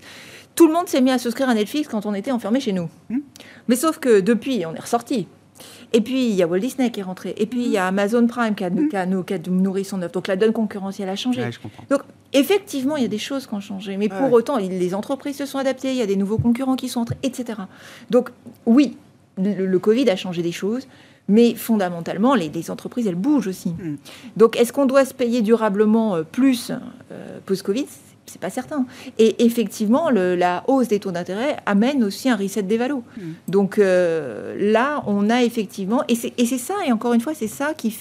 Tout 0.56 0.68
le 0.68 0.74
monde 0.74 0.88
s'est 0.88 1.02
mis 1.02 1.12
à 1.12 1.18
souscrire 1.18 1.50
à 1.50 1.54
Netflix 1.54 1.88
quand 1.88 2.06
on 2.06 2.14
était 2.14 2.32
enfermé 2.32 2.60
chez 2.60 2.74
nous. 2.74 2.90
Hmm. 3.10 3.20
Mais 3.68 3.76
sauf 3.76 4.00
que 4.00 4.20
depuis, 4.20 4.66
on 4.66 4.76
est 4.76 4.82
ressorti. 4.82 5.28
Et 5.94 6.02
puis, 6.02 6.30
il 6.30 6.36
y 6.36 6.44
a 6.44 6.48
Walt 6.48 6.60
Disney 6.60 6.90
qui 6.90 7.02
est 7.02 7.04
rentré. 7.04 7.34
Et 7.38 7.46
puis, 7.46 7.64
il 7.66 7.72
y 7.72 7.78
a 7.78 7.88
Amazon 7.88 8.26
Prime 8.26 8.56
qui 8.56 8.64
a, 8.64 8.70
qui 8.70 8.96
a, 8.96 9.06
nourri 9.06 9.84
son 9.84 10.02
œuvre. 10.02 10.14
Donc, 10.14 10.28
la 10.28 10.36
donne 10.36 10.54
concurrentielle 10.54 11.10
a 11.10 11.16
changé. 11.16 11.44
Donc, 11.90 12.02
effectivement, 12.34 12.96
il 12.96 13.04
y 13.04 13.06
a 13.06 13.10
des 13.10 13.18
choses 13.18 13.46
qui 13.46 13.54
ont 13.54 13.60
changé. 13.60 13.98
Mais 13.98 14.08
pour 14.08 14.32
autant, 14.32 14.58
les 14.58 14.96
entreprises 14.96 15.38
se 15.38 15.46
sont 15.46 15.58
adaptées. 15.58 15.92
Il 15.92 15.98
y 15.98 16.02
a 16.02 16.06
des 16.06 16.16
nouveaux 16.16 16.38
concurrents 16.38 16.76
qui 16.76 16.88
sont 16.88 17.02
entrés, 17.02 17.18
etc. 17.24 17.60
Donc, 18.10 18.30
oui, 18.66 18.98
le, 19.38 19.78
Covid 19.80 20.10
a 20.10 20.16
changé 20.16 20.42
des 20.42 20.52
choses. 20.52 20.88
Mais 21.28 21.56
fondamentalement, 21.56 22.36
les, 22.36 22.72
entreprises, 22.72 23.08
elles 23.08 23.16
bougent 23.16 23.48
aussi. 23.48 23.70
Hmm. 23.70 23.96
Donc, 24.38 24.58
est-ce 24.58 24.74
qu'on 24.74 24.86
doit 24.86 25.06
se 25.06 25.14
payer 25.14 25.42
durablement 25.42 26.16
euh, 26.16 26.24
plus 26.24 26.72
euh, 26.72 27.40
post-Covid? 27.46 27.86
C'est 28.32 28.40
pas 28.42 28.50
certain. 28.50 28.86
Et 29.20 29.44
effectivement, 29.44 30.10
la 30.10 30.64
hausse 30.68 30.88
des 30.88 31.00
taux 31.00 31.12
d'intérêt 31.12 31.58
amène 31.66 32.04
aussi 32.04 32.30
un 32.30 32.36
reset 32.36 32.64
des 32.64 32.78
valos. 32.78 33.04
Hmm. 33.18 33.32
Donc 33.48 33.78
euh, 33.78 34.56
là, 34.58 35.04
on 35.06 35.30
a 35.30 35.44
effectivement, 35.44 36.04
et 36.08 36.16
c'est 36.16 36.58
ça, 36.58 36.76
et 36.88 36.92
encore 36.92 37.14
une 37.14 37.22
fois, 37.22 37.34
c'est 37.34 37.48
ça 37.48 37.74
qui, 37.74 37.94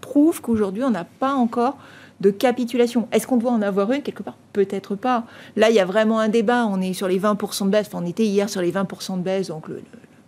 prouve 0.00 0.40
qu'aujourd'hui, 0.40 0.84
on 0.84 0.90
n'a 0.90 1.04
pas 1.04 1.32
encore 1.32 1.78
de 2.20 2.30
capitulation. 2.30 3.08
Est-ce 3.12 3.26
qu'on 3.26 3.36
doit 3.36 3.52
en 3.52 3.62
avoir 3.62 3.92
une 3.92 4.02
quelque 4.02 4.22
part? 4.22 4.36
Peut-être 4.52 4.94
pas. 4.96 5.24
Là, 5.56 5.70
il 5.70 5.76
y 5.76 5.80
a 5.80 5.84
vraiment 5.84 6.18
un 6.18 6.28
débat. 6.28 6.66
On 6.66 6.80
est 6.80 6.92
sur 6.92 7.08
les 7.08 7.18
20% 7.18 7.66
de 7.66 7.70
baisse. 7.70 7.86
Enfin, 7.86 8.00
on 8.02 8.06
était 8.06 8.24
hier 8.24 8.48
sur 8.50 8.60
les 8.60 8.72
20% 8.72 9.18
de 9.18 9.22
baisse, 9.22 9.48
donc 9.48 9.68
le, 9.68 9.82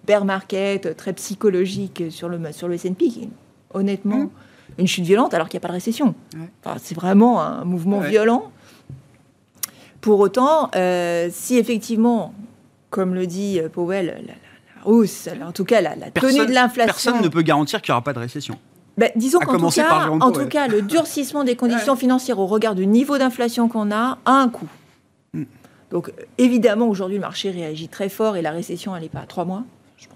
bear 0.06 0.24
market 0.24 0.96
très 0.96 1.12
psychologique 1.12 2.04
sur 2.10 2.28
le, 2.28 2.40
sur 2.52 2.68
le 2.68 2.74
S&P, 2.74 3.08
qui 3.08 3.22
est 3.24 3.28
honnêtement 3.74 4.18
hmm. 4.18 4.30
une 4.78 4.86
chute 4.86 5.04
violente 5.04 5.34
alors 5.34 5.48
qu'il 5.48 5.58
n'y 5.58 5.62
a 5.62 5.66
pas 5.66 5.68
de 5.68 5.74
récession. 5.74 6.14
c'est 6.78 6.94
vraiment 6.94 7.42
un 7.42 7.64
mouvement 7.64 8.00
violent. 8.00 8.50
Pour 10.00 10.20
autant, 10.20 10.70
euh, 10.74 11.28
si 11.30 11.58
effectivement, 11.58 12.34
comme 12.90 13.14
le 13.14 13.26
dit 13.26 13.60
euh, 13.60 13.68
Powell, 13.68 14.22
la, 14.26 14.34
hausse, 14.90 15.28
en 15.46 15.52
tout 15.52 15.64
cas 15.64 15.80
la, 15.80 15.94
tenue 16.10 16.46
de 16.46 16.52
l'inflation... 16.52 16.86
Personne 16.92 17.22
ne 17.22 17.28
peut 17.28 17.42
garantir 17.42 17.82
qu'il 17.82 17.92
n'y 17.92 17.96
aura 17.96 18.04
pas 18.04 18.12
de 18.12 18.18
récession. 18.18 18.58
Ben, 18.96 19.10
disons 19.16 19.38
qu'en 19.38 19.56
tout, 19.56 19.70
cas, 19.70 20.08
en 20.08 20.32
tout 20.32 20.46
cas, 20.46 20.68
le 20.68 20.82
durcissement 20.82 21.44
des 21.44 21.56
conditions 21.56 21.96
financières 21.96 22.38
au 22.38 22.46
regard 22.46 22.74
du 22.74 22.86
niveau 22.86 23.18
d'inflation 23.18 23.68
qu'on 23.68 23.90
a 23.90 24.18
a 24.24 24.32
un 24.32 24.48
coût. 24.48 24.68
Hmm. 25.32 25.44
Donc 25.90 26.12
évidemment, 26.38 26.86
aujourd'hui, 26.88 27.16
le 27.16 27.22
marché 27.22 27.50
réagit 27.50 27.88
très 27.88 28.08
fort 28.08 28.36
et 28.36 28.42
la 28.42 28.50
récession, 28.50 28.94
elle 28.94 29.02
n'est 29.02 29.08
pas 29.08 29.20
à 29.20 29.26
trois 29.26 29.44
mois. 29.44 29.64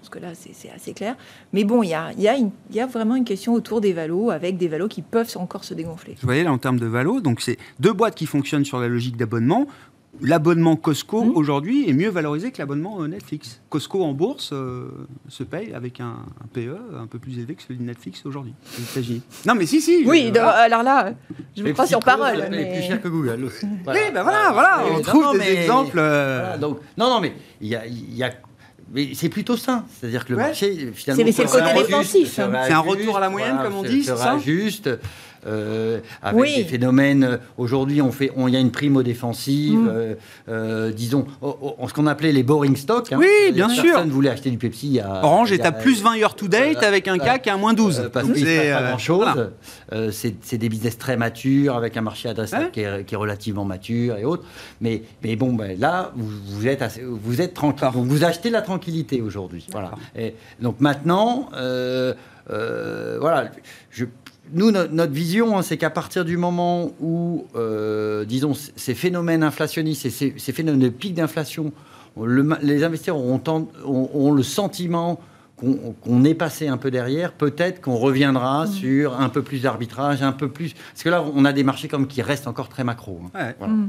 Pense 0.05 0.11
que 0.11 0.19
là, 0.19 0.33
c'est 0.35 0.69
assez 0.69 0.93
clair. 0.93 1.15
Mais 1.51 1.63
bon, 1.63 1.81
il 1.81 1.89
y 1.89 1.95
a, 1.95 2.13
y, 2.13 2.27
a 2.27 2.35
y 2.71 2.79
a, 2.79 2.85
vraiment 2.85 3.15
une 3.15 3.25
question 3.25 3.53
autour 3.53 3.81
des 3.81 3.91
valos, 3.91 4.29
avec 4.29 4.55
des 4.55 4.67
valos 4.67 4.87
qui 4.87 5.01
peuvent 5.01 5.35
encore 5.35 5.63
se 5.63 5.73
dégonfler. 5.73 6.13
Vous 6.21 6.27
voyez, 6.27 6.43
là, 6.43 6.51
en 6.51 6.59
termes 6.59 6.77
de 6.77 6.85
valos, 6.85 7.21
donc 7.21 7.41
c'est 7.41 7.57
deux 7.79 7.91
boîtes 7.91 8.13
qui 8.13 8.27
fonctionnent 8.27 8.65
sur 8.65 8.79
la 8.79 8.87
logique 8.87 9.17
d'abonnement 9.17 9.65
l'abonnement 10.21 10.77
Costco 10.77 11.25
mmh. 11.25 11.35
aujourd'hui 11.35 11.89
est 11.89 11.93
mieux 11.93 12.09
valorisé 12.09 12.51
que 12.51 12.59
l'abonnement 12.59 13.01
euh, 13.01 13.07
Netflix. 13.07 13.59
Costco 13.69 14.01
en 14.01 14.13
bourse 14.13 14.51
euh, 14.53 14.87
se 15.27 15.43
paye 15.43 15.73
avec 15.73 15.99
un, 15.99 16.19
PE 16.53 16.77
un 16.97 17.07
peu 17.07 17.19
plus 17.19 17.37
élevé 17.37 17.55
que 17.55 17.63
celui 17.63 17.79
de 17.79 17.83
Netflix 17.83 18.25
aujourd'hui 18.25 18.53
Non 19.45 19.55
mais 19.55 19.65
si 19.65 19.81
si. 19.81 20.05
Oui, 20.05 20.31
alors 20.37 20.83
là, 20.83 21.13
je 21.57 21.63
me 21.63 21.73
crois 21.73 21.85
sur 21.85 21.99
parole. 21.99 22.47
Mais... 22.49 22.71
plus 22.71 22.83
cher 22.83 23.01
que 23.01 23.09
Google. 23.09 23.49
Oui, 23.63 23.99
ben 24.13 24.23
voilà, 24.23 24.51
voilà, 24.53 24.83
on 24.89 25.01
trouve 25.01 25.37
des 25.37 25.51
exemples. 25.51 25.97
Euh, 25.97 26.57
donc, 26.57 26.79
non, 26.97 27.09
non, 27.09 27.19
mais 27.19 27.33
il 27.59 27.67
y 27.67 27.75
a, 27.75 27.85
y 27.85 28.23
a 28.23 28.31
mais 28.91 29.09
c'est 29.15 29.29
plutôt 29.29 29.57
ça. 29.57 29.83
C'est-à-dire 29.99 30.25
que 30.25 30.31
le 30.31 30.37
marché, 30.37 30.91
finalement, 30.93 31.31
c'est 31.31 31.43
le 31.43 31.49
côté 31.49 31.73
défensif. 31.73 32.33
C'est 32.33 32.41
un 32.41 32.79
retour 32.79 33.17
à 33.17 33.19
la 33.19 33.29
moyenne, 33.29 33.59
comme 33.63 33.75
on 33.75 33.83
dit, 33.83 34.03
c'est 34.03 34.15
ça 34.15 34.37
juste. 34.37 34.89
Euh, 35.47 35.99
avec 36.23 36.55
des 36.55 36.63
phénomènes. 36.63 37.23
Euh, 37.23 37.37
aujourd'hui, 37.57 38.01
on 38.01 38.11
fait, 38.11 38.31
il 38.35 38.53
y 38.53 38.55
a 38.55 38.59
une 38.59 38.71
prime 38.71 39.03
défensive, 39.03 39.79
mm. 39.79 40.15
euh, 40.49 40.91
disons, 40.91 41.25
ce 41.41 41.93
qu'on 41.93 42.07
appelait 42.07 42.31
les 42.31 42.43
boring 42.43 42.75
stocks. 42.75 43.11
Hein. 43.11 43.17
Oui, 43.19 43.51
bien 43.53 43.69
sûr. 43.69 43.83
Personne 43.83 44.09
voulait 44.09 44.29
acheter 44.29 44.49
du 44.49 44.57
Pepsi. 44.57 44.99
À, 44.99 45.23
Orange 45.23 45.51
est 45.51 45.65
à 45.65 45.71
plus 45.71 46.01
20 46.01 46.17
year 46.17 46.35
to 46.35 46.47
date 46.47 46.83
avec 46.83 47.07
un 47.07 47.17
CAC 47.17 47.47
à 47.47 47.57
moins 47.57 47.73
12. 47.73 48.09
parce 48.11 48.31
qu'il 48.31 48.45
ne 48.45 48.73
pas 48.73 48.81
grand-chose. 48.89 49.27
c'est 50.11 50.57
des 50.57 50.69
business 50.69 50.97
très 50.97 51.17
matures 51.17 51.75
avec 51.75 51.97
un 51.97 52.01
marché 52.01 52.29
adressable 52.29 52.71
qui, 52.71 52.81
est, 52.81 53.15
relativement 53.15 53.65
mature 53.65 54.17
et 54.17 54.25
autres. 54.25 54.43
Mais, 54.81 55.03
mais 55.23 55.35
bon, 55.35 55.53
ben, 55.53 55.79
là, 55.79 56.11
vous, 56.15 56.67
êtes 56.67 56.83
vous 57.01 57.41
êtes 57.41 57.53
tranquille. 57.53 57.87
Donc 57.93 58.05
vous 58.07 58.23
achetez 58.23 58.49
la 58.49 58.61
tranquillité 58.61 59.21
aujourd'hui. 59.21 59.65
Voilà. 59.71 59.91
Et 60.17 60.35
donc 60.59 60.79
maintenant, 60.79 61.49
voilà, 62.49 63.51
je 63.91 64.05
nous, 64.53 64.71
notre 64.71 65.11
vision, 65.11 65.57
hein, 65.57 65.61
c'est 65.61 65.77
qu'à 65.77 65.89
partir 65.89 66.25
du 66.25 66.37
moment 66.37 66.91
où, 66.99 67.45
euh, 67.55 68.25
disons, 68.25 68.53
ces 68.53 68.93
phénomènes 68.93 69.43
inflationnistes 69.43 70.05
et 70.05 70.09
ces, 70.09 70.51
phénomènes 70.51 70.81
de 70.81 70.89
pic 70.89 71.13
d'inflation, 71.13 71.71
les 72.61 72.83
investisseurs 72.83 73.17
ont, 73.17 74.31
le 74.31 74.43
sentiment 74.43 75.19
qu'on 75.57 76.23
est 76.23 76.33
passé 76.33 76.67
un 76.67 76.77
peu 76.77 76.91
derrière, 76.91 77.31
peut-être 77.31 77.81
qu'on 77.81 77.95
reviendra 77.95 78.65
mmh. 78.65 78.71
sur 78.71 79.19
un 79.19 79.29
peu 79.29 79.41
plus 79.41 79.61
d'arbitrage, 79.61 80.21
un 80.21 80.33
peu 80.33 80.49
plus... 80.49 80.73
Parce 80.73 81.03
que 81.03 81.09
là, 81.09 81.23
on 81.33 81.45
a 81.45 81.53
des 81.53 81.63
marchés 81.63 81.87
comme 81.87 82.07
qui 82.07 82.21
restent 82.21 82.47
encore 82.47 82.69
très 82.69 82.83
macro. 82.83 83.21
Hein. 83.33 83.53
Mmh. 83.65 83.87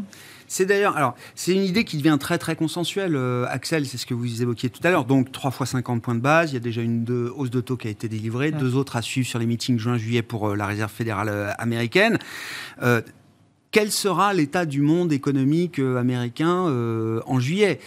C'est 0.49 0.67
d'ailleurs, 0.67 0.97
alors, 0.97 1.15
c'est 1.35 1.53
une 1.53 1.63
idée 1.63 1.85
qui 1.85 1.97
devient 1.97 2.17
très 2.21 2.39
très 2.39 2.57
consensuelle, 2.57 3.17
euh, 3.17 3.47
Axel, 3.49 3.87
c'est 3.87 3.99
ce 3.99 4.07
que 4.07 4.15
vous 4.15 4.43
évoquiez 4.43 4.71
tout 4.71 4.81
à 4.85 4.91
l'heure. 4.91 5.05
Donc, 5.05 5.33
3 5.33 5.51
fois 5.51 5.67
50 5.67 6.03
points 6.03 6.15
de 6.15 6.21
base, 6.21 6.53
il 6.53 6.55
y 6.55 6.57
a 6.57 6.61
déjà 6.61 6.83
une 6.83 7.05
hausse 7.35 7.51
de 7.51 7.61
taux 7.61 7.77
qui 7.77 7.89
a 7.89 7.91
été 7.91 8.09
délivrée, 8.09 8.53
deux 8.53 8.77
autres 8.77 8.97
à 8.97 9.03
suivre 9.03 9.27
sur 9.27 9.39
les 9.39 9.47
meetings 9.47 9.79
juin-juillet 9.79 10.23
pour 10.23 10.51
euh, 10.51 10.57
la 10.57 10.67
Réserve 10.67 10.93
fédérale 10.93 11.29
euh, 11.29 11.53
américaine. 11.59 12.19
quel 13.71 13.91
sera 13.91 14.33
l'état 14.33 14.65
du 14.65 14.81
monde 14.81 15.13
économique 15.13 15.79
américain 15.79 16.65
en 17.27 17.41
juillet? 17.41 17.79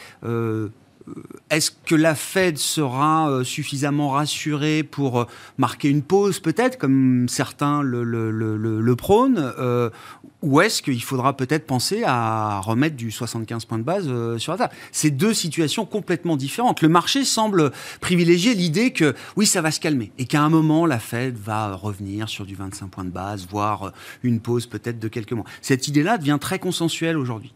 Est-ce 1.50 1.72
que 1.72 1.96
la 1.96 2.16
Fed 2.16 2.58
sera 2.58 3.44
suffisamment 3.44 4.10
rassurée 4.10 4.84
pour 4.84 5.28
marquer 5.58 5.90
une 5.90 6.04
pause, 6.04 6.40
peut-être, 6.40 6.78
comme 6.78 7.28
certains 7.28 7.82
le, 7.82 8.96
prônent, 8.96 9.54
ou 10.42 10.62
est-ce 10.62 10.82
qu'il 10.82 11.04
faudra 11.04 11.36
peut-être 11.36 11.66
penser 11.66 12.04
à 12.06 12.60
remettre 12.62 12.96
du 12.96 13.12
75 13.12 13.66
points 13.66 13.78
de 13.78 13.84
base 13.84 14.06
euh, 14.08 14.38
sur 14.38 14.54
la 14.54 14.58
table? 14.58 14.74
C'est 14.92 15.10
deux 15.10 15.34
situations 15.34 15.86
complètement 15.86 16.38
différentes. 16.38 16.82
Le 16.82 16.88
marché 16.88 17.26
semble 17.26 17.72
privilégier 18.00 18.54
l'idée 18.54 18.92
que 18.92 19.16
oui, 19.36 19.46
ça 19.46 19.62
va 19.62 19.72
se 19.72 19.80
calmer 19.80 20.12
et 20.18 20.26
qu'à 20.26 20.42
un 20.42 20.50
moment, 20.50 20.86
la 20.86 21.00
Fed 21.00 21.38
va 21.38 21.76
revenir 21.76 22.30
sur 22.30 22.46
du 22.46 22.56
25 22.56 22.88
points 22.88 23.06
de 23.06 23.10
base, 23.10 23.48
voire 23.50 23.88
euh, 23.88 23.92
une 24.24 24.40
pause 24.40 24.66
peut-être 24.66 25.00
de 25.00 25.08
quelques 25.08 25.34
mois. 25.34 25.46
Cette 25.62 25.88
idée-là 25.88 26.18
devient 26.18 26.38
très 26.40 26.60
consensuelle 26.60 27.18
aujourd'hui. 27.18 27.54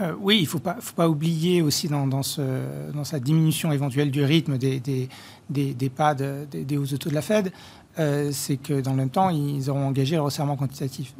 Euh, 0.00 0.14
oui, 0.20 0.38
il 0.38 0.42
ne 0.42 0.46
faut 0.46 0.60
pas, 0.60 1.08
oublier 1.08 1.62
aussi 1.62 1.88
dans, 1.88 2.22
sa 2.22 3.20
diminution 3.20 3.72
éventuelle 3.72 4.10
du 4.10 4.22
rythme 4.22 4.58
des, 4.58 5.08
pas 5.94 6.14
des 6.14 6.76
hausses 6.76 6.90
de 6.92 6.96
taux 6.96 7.10
de 7.10 7.14
la 7.14 7.22
Fed, 7.22 7.52
c'est 7.96 8.56
que 8.62 8.80
dans 8.80 8.92
le 8.92 8.96
même 8.96 9.10
temps, 9.10 9.30
ils 9.30 9.68
auront 9.70 9.86
engagé 9.86 10.16
le 10.16 10.22
resserrement 10.22 10.56
quantitatif. 10.56 11.14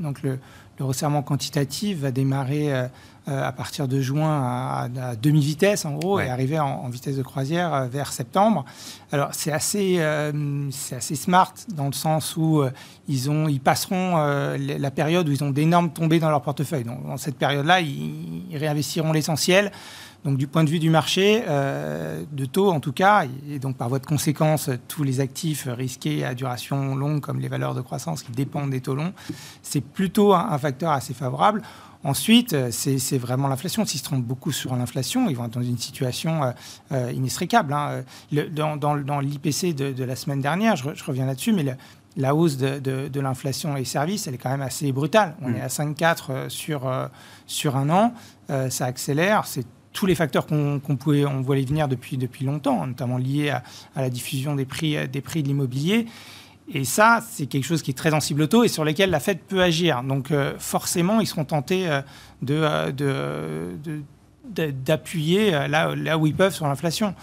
Le 0.78 0.84
resserrement 0.84 1.22
quantitatif 1.22 1.98
va 1.98 2.10
démarrer 2.10 2.88
euh, 3.28 3.46
à 3.46 3.52
partir 3.52 3.88
de 3.88 4.00
juin 4.00 4.88
à, 4.96 5.16
demi-vitesse 5.20 5.84
en 5.84 5.92
gros 5.92 6.18
et 6.18 6.30
arriver 6.30 6.58
en, 6.58 6.88
vitesse 6.88 7.16
de 7.16 7.22
croisière 7.22 7.74
euh, 7.74 7.86
vers 7.86 8.10
septembre. 8.10 8.64
Alors 9.12 9.30
c'est 9.32 9.52
assez, 9.52 9.96
euh, 9.98 10.70
c'est 10.70 10.96
assez 10.96 11.14
smart 11.14 11.52
dans 11.74 11.86
le 11.86 11.92
sens 11.92 12.38
où 12.38 12.62
ils, 13.06 13.28
ont, 13.28 13.46
ils 13.46 13.60
passeront 13.60 14.16
la 14.16 14.90
période 14.90 15.28
où 15.28 15.32
ils 15.32 15.44
ont 15.44 15.50
d'énormes 15.50 15.90
tombées 15.90 16.20
dans 16.20 16.30
leur 16.30 16.40
portefeuille. 16.40 16.84
Donc 16.84 17.06
dans 17.06 17.18
cette 17.18 17.36
période-là, 17.36 17.80
ils, 17.80 18.56
réinvestiront 18.56 19.12
l'essentiel. 19.12 19.72
Donc 20.24 20.36
du 20.36 20.46
point 20.46 20.64
de 20.64 20.68
vue 20.68 20.80
du 20.80 20.90
marché, 20.90 21.44
de 21.46 22.44
taux 22.44 22.70
en 22.70 22.80
tout 22.80 22.92
cas, 22.92 23.24
et 23.48 23.58
donc 23.60 23.76
par 23.76 23.88
voie 23.88 24.00
de 24.00 24.06
conséquence, 24.06 24.68
tous 24.88 25.04
les 25.04 25.20
actifs 25.20 25.68
risqués 25.70 26.24
à 26.24 26.34
duration 26.34 26.96
longue, 26.96 27.20
comme 27.20 27.38
les 27.38 27.48
valeurs 27.48 27.74
de 27.74 27.80
croissance 27.80 28.24
qui 28.24 28.32
dépendent 28.32 28.70
des 28.70 28.80
taux 28.80 28.96
longs, 28.96 29.12
c'est 29.62 29.80
plutôt 29.80 30.34
un 30.34 30.58
facteur 30.58 30.90
assez 30.90 31.14
favorable. 31.14 31.62
Ensuite, 32.04 32.52
euh, 32.52 32.70
c'est 32.70 33.18
vraiment 33.18 33.48
l'inflation. 33.48 33.84
S'ils 33.84 33.98
se 33.98 34.04
trompent 34.04 34.24
beaucoup 34.24 34.52
sur 34.52 34.74
l'inflation, 34.76 35.28
ils 35.28 35.36
vont 35.36 35.46
être 35.46 35.58
dans 35.58 35.62
une 35.62 35.78
situation 35.78 36.44
euh, 36.44 36.52
euh 36.92 37.12
inextricable. 37.12 37.72
Hein. 37.72 38.02
dans, 38.30 39.20
l'IPC 39.20 39.74
de, 39.74 40.04
la 40.04 40.16
semaine 40.16 40.40
dernière, 40.40 40.76
je, 40.76 41.04
reviens 41.04 41.26
là-dessus, 41.26 41.52
mais 41.52 41.76
la 42.16 42.34
hausse 42.34 42.56
de, 42.56 43.20
l'inflation 43.20 43.76
et 43.76 43.84
services, 43.84 44.28
elle 44.28 44.34
est 44.34 44.38
quand 44.38 44.50
même 44.50 44.62
assez 44.62 44.90
brutale. 44.92 45.34
On 45.42 45.52
est 45.52 45.60
à 45.60 45.66
5,4 45.66 46.24
euh, 46.30 46.48
sur, 46.48 46.88
sur 47.46 47.76
un 47.76 47.90
an. 47.90 48.14
ça 48.70 48.86
accélère. 48.86 49.44
C'est 49.46 49.66
tous 49.92 50.06
les 50.06 50.14
facteurs 50.14 50.46
qu'on 50.46 50.80
pouvait, 50.98 51.24
on 51.24 51.40
voulait 51.40 51.64
venir 51.64 51.88
depuis, 51.88 52.16
depuis 52.16 52.44
longtemps, 52.44 52.86
notamment 52.86 53.18
liés 53.18 53.50
à, 53.50 53.62
à 53.96 54.02
la 54.02 54.10
diffusion 54.10 54.54
des 54.54 54.64
prix, 54.64 55.08
des 55.08 55.20
prix 55.20 55.42
de 55.42 55.48
l'immobilier. 55.48 56.06
Et 56.72 56.84
ça, 56.84 57.20
c'est 57.28 57.46
quelque 57.46 57.64
chose 57.64 57.82
qui 57.82 57.92
est 57.92 57.94
très 57.94 58.10
sensible 58.10 58.42
au 58.42 58.46
taux 58.46 58.64
et 58.64 58.68
sur 58.68 58.84
lequel 58.84 59.10
la 59.10 59.20
Fed 59.20 59.38
peut 59.38 59.62
agir. 59.62 60.02
Donc 60.02 60.30
euh, 60.30 60.52
forcément, 60.58 61.20
ils 61.20 61.26
seront 61.26 61.46
tentés 61.46 61.88
euh, 61.88 62.02
euh, 62.50 62.92
de, 62.92 64.72
d'appuyer 64.84 65.50
là, 65.50 65.94
là 65.94 66.18
où 66.18 66.26
ils 66.26 66.34
peuvent 66.34 66.54
sur 66.54 66.66
l'inflation. 66.66 67.14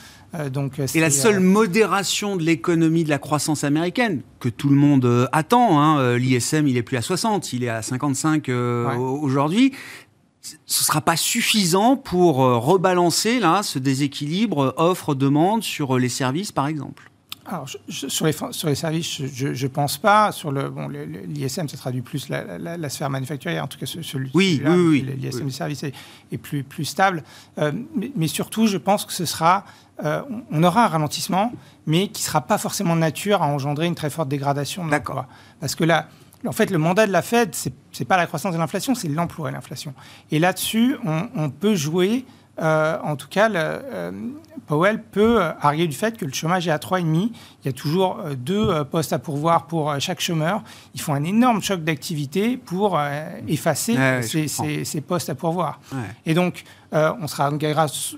donc, 0.51 0.79
et 0.93 0.99
la 0.99 1.09
seule 1.09 1.39
modération 1.39 2.35
de 2.35 2.43
l'économie 2.43 3.03
de 3.03 3.09
la 3.09 3.17
croissance 3.17 3.63
américaine, 3.63 4.21
que 4.39 4.49
tout 4.49 4.69
le 4.69 4.75
monde 4.75 5.27
attend, 5.31 5.81
hein, 5.81 6.17
l'ISM 6.17 6.67
il 6.67 6.77
est 6.77 6.83
plus 6.83 6.97
à 6.97 7.01
60, 7.01 7.51
il 7.53 7.63
est 7.63 7.69
à 7.69 7.81
55 7.81 8.49
aujourd'hui, 8.49 9.73
ce 10.65 10.81
ne 10.81 10.85
sera 10.85 11.01
pas 11.01 11.17
suffisant 11.17 11.97
pour 11.97 12.37
rebalancer 12.37 13.39
là, 13.39 13.63
ce 13.63 13.79
déséquilibre 13.79 14.73
offre-demande 14.77 15.63
sur 15.63 15.97
les 15.97 16.09
services 16.09 16.51
par 16.51 16.67
exemple? 16.67 17.09
Alors, 17.47 17.69
sur, 17.89 18.25
les, 18.25 18.33
sur 18.51 18.67
les 18.67 18.75
services, 18.75 19.21
je 19.23 19.49
ne 19.49 19.67
pense 19.67 19.99
pas. 19.99 20.31
Sur 20.31 20.51
le, 20.51 20.69
bon, 20.69 20.87
l'ISM, 20.87 21.67
ça 21.67 21.77
traduit 21.77 22.01
plus 22.01 22.27
la, 22.29 22.89
sphère 22.89 23.11
manufacturière, 23.11 23.63
en 23.63 23.67
tout 23.67 23.77
cas 23.77 23.85
celui 23.85 24.31
oui, 24.33 24.61
oui, 24.65 24.73
oui, 24.75 25.15
L'ISM 25.15 25.39
oui. 25.39 25.45
des 25.45 25.51
services 25.51 25.83
est, 25.83 26.37
plus, 26.39 26.63
plus 26.63 26.85
stable. 26.85 27.23
Euh, 27.59 27.71
mais, 28.15 28.27
surtout, 28.27 28.65
je 28.65 28.77
pense 28.77 29.05
que 29.05 29.13
ce 29.13 29.25
sera. 29.25 29.63
Euh, 30.03 30.23
on 30.51 30.63
aura 30.63 30.85
un 30.85 30.87
ralentissement, 30.87 31.53
mais 31.85 32.07
qui 32.07 32.23
ne 32.23 32.25
sera 32.25 32.41
pas 32.41 32.57
forcément 32.57 32.95
de 32.95 33.01
nature 33.01 33.43
à 33.43 33.47
engendrer 33.47 33.85
une 33.85 33.95
très 33.95 34.09
forte 34.09 34.27
dégradation 34.27 34.83
l'emploi. 34.83 35.27
Parce 35.61 35.75
que 35.75 35.83
là, 35.83 36.09
en 36.47 36.51
fait, 36.51 36.69
le 36.69 36.77
mandat 36.77 37.07
de 37.07 37.11
la 37.11 37.21
Fed, 37.21 37.55
ce 37.55 37.69
n'est 37.69 38.05
pas 38.05 38.17
la 38.17 38.27
croissance 38.27 38.53
de 38.53 38.59
l'inflation, 38.59 38.95
c'est 38.95 39.07
l'emploi 39.07 39.49
et 39.49 39.51
l'inflation. 39.51 39.93
Et 40.31 40.39
là-dessus, 40.39 40.97
on, 41.05 41.29
on, 41.35 41.49
peut 41.49 41.75
jouer 41.75 42.25
euh, 42.61 42.97
en 43.03 43.15
tout 43.15 43.27
cas, 43.27 43.49
euh, 43.51 44.11
Powell 44.67 45.01
peut 45.01 45.41
arguer 45.61 45.87
du 45.87 45.95
fait 45.95 46.17
que 46.17 46.25
le 46.25 46.33
chômage 46.33 46.67
est 46.67 46.71
à 46.71 46.77
3,5. 46.77 47.03
Il 47.13 47.31
y 47.65 47.69
a 47.69 47.73
toujours 47.73 48.19
euh, 48.19 48.35
deux 48.35 48.83
postes 48.85 49.13
à 49.13 49.19
pourvoir 49.19 49.67
pour 49.67 49.93
chaque 49.99 50.21
chômeur. 50.21 50.63
Il 50.93 51.01
faut 51.01 51.11
un 51.11 51.23
énorme 51.23 51.61
choc 51.61 51.83
d'activité 51.83 52.57
pour 52.57 52.99
effacer 53.47 53.95
ces, 54.23 55.01
postes 55.01 55.29
à 55.29 55.35
pourvoir. 55.35 55.79
Et 56.25 56.33
donc, 56.33 56.63
on 56.91 57.27
sera 57.27 57.51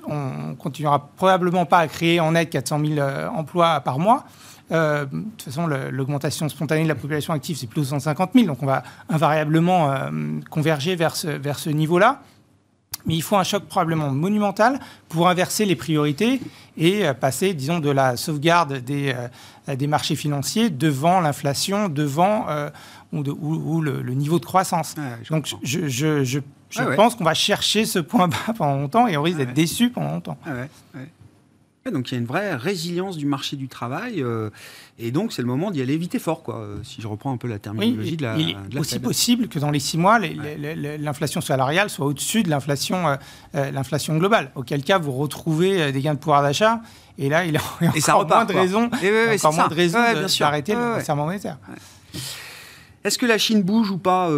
on 0.07 0.55
continuera 0.55 1.09
probablement 1.15 1.65
pas 1.65 1.79
à 1.79 1.87
créer 1.87 2.19
en 2.19 2.33
net 2.33 2.49
400 2.49 2.79
000 2.85 3.07
emplois 3.35 3.79
par 3.81 3.97
mois. 3.99 4.25
De 4.69 5.05
toute 5.37 5.43
façon, 5.43 5.67
l'augmentation 5.67 6.49
spontanée 6.49 6.83
de 6.83 6.87
la 6.87 6.95
population 6.95 7.33
active, 7.33 7.57
c'est 7.57 7.67
plus 7.67 7.81
de 7.81 7.85
150 7.85 8.31
000. 8.33 8.47
Donc, 8.47 8.61
on 8.61 8.65
va 8.65 8.83
invariablement 9.09 10.09
converger 10.49 10.95
vers 10.95 11.15
vers 11.25 11.59
ce 11.59 11.69
niveau-là 11.69 12.21
mais 13.07 13.15
il 13.15 13.21
faut 13.21 13.37
un 13.37 13.43
choc 13.43 13.63
probablement 13.65 14.11
monumental 14.11 14.79
pour 15.09 15.27
inverser 15.29 15.65
les 15.65 15.75
priorités 15.75 16.41
et 16.77 17.05
euh, 17.05 17.13
passer, 17.13 17.53
disons, 17.53 17.79
de 17.79 17.89
la 17.89 18.17
sauvegarde 18.17 18.79
des, 18.79 19.15
euh, 19.67 19.75
des 19.75 19.87
marchés 19.87 20.15
financiers 20.15 20.69
devant 20.69 21.21
l'inflation, 21.21 21.89
devant 21.89 22.47
euh, 22.49 22.69
ou, 23.13 23.81
le, 23.81 24.01
niveau 24.13 24.39
de 24.39 24.45
croissance. 24.45 24.95
Donc, 25.29 25.47
je, 25.63 25.87
je, 25.87 26.23
je, 26.23 26.39
pense 26.95 27.15
qu'on 27.15 27.23
va 27.23 27.33
chercher 27.33 27.85
ce 27.85 27.99
point 27.99 28.27
bas 28.27 28.53
pendant 28.57 28.75
longtemps 28.75 29.07
et 29.07 29.15
on 29.15 29.23
risque 29.23 29.37
d'être 29.37 29.53
déçu 29.53 29.89
pendant 29.89 30.11
longtemps. 30.11 30.37
Donc 31.91 32.11
il 32.11 32.15
y 32.15 32.17
a 32.17 32.19
une 32.19 32.25
vraie 32.25 32.55
résilience 32.55 33.17
du 33.17 33.25
marché 33.25 33.55
du 33.55 33.67
travail. 33.67 34.23
Et 34.99 35.11
donc, 35.11 35.31
c'est 35.31 35.43
le 35.43 35.47
moment 35.47 35.69
d'y 35.69 35.81
aller 35.81 35.95
vite 35.95 36.17
fort, 36.17 36.41
quoi, 36.41 36.57
euh, 36.57 36.77
si 36.83 37.01
je 37.01 37.07
reprends 37.07 37.31
un 37.31 37.37
peu 37.37 37.47
la 37.47 37.59
terminologie 37.59 38.17
de 38.17 38.23
la. 38.23 38.35
Il 38.37 38.49
est 38.49 38.79
aussi 38.79 38.97
possible 38.97 39.47
que 39.47 39.59
dans 39.59 39.69
les 39.69 39.79
six 39.79 39.97
mois, 39.97 40.19
l'inflation 40.19 41.39
salariale 41.39 41.91
soit 41.91 42.07
au-dessus 42.07 42.41
de 42.41 42.49
l'inflation, 42.49 43.07
euh, 43.07 43.15
euh, 43.55 44.17
globale. 44.17 44.51
Auquel 44.55 44.83
cas, 44.83 44.97
vous 44.97 45.11
retrouvez 45.11 45.91
des 45.91 46.01
gains 46.01 46.15
de 46.15 46.19
pouvoir 46.19 46.41
d'achat. 46.41 46.81
Et 47.19 47.29
là, 47.29 47.45
il 47.45 47.53
y 47.53 47.57
a 47.57 47.61
et 47.95 48.01
ça 48.01 48.15
repart, 48.15 48.45
moins 48.49 48.53
de 48.53 48.59
raisons, 48.59 48.89
encore 49.43 49.67
d'arrêter 50.39 50.73
le 50.73 50.95
resserrement 50.95 51.25
monétaire. 51.25 51.57
Est-ce 53.03 53.19
que 53.19 53.25
la 53.27 53.37
Chine 53.37 53.61
bouge 53.61 53.91
ou 53.91 53.97
pas 53.97 54.29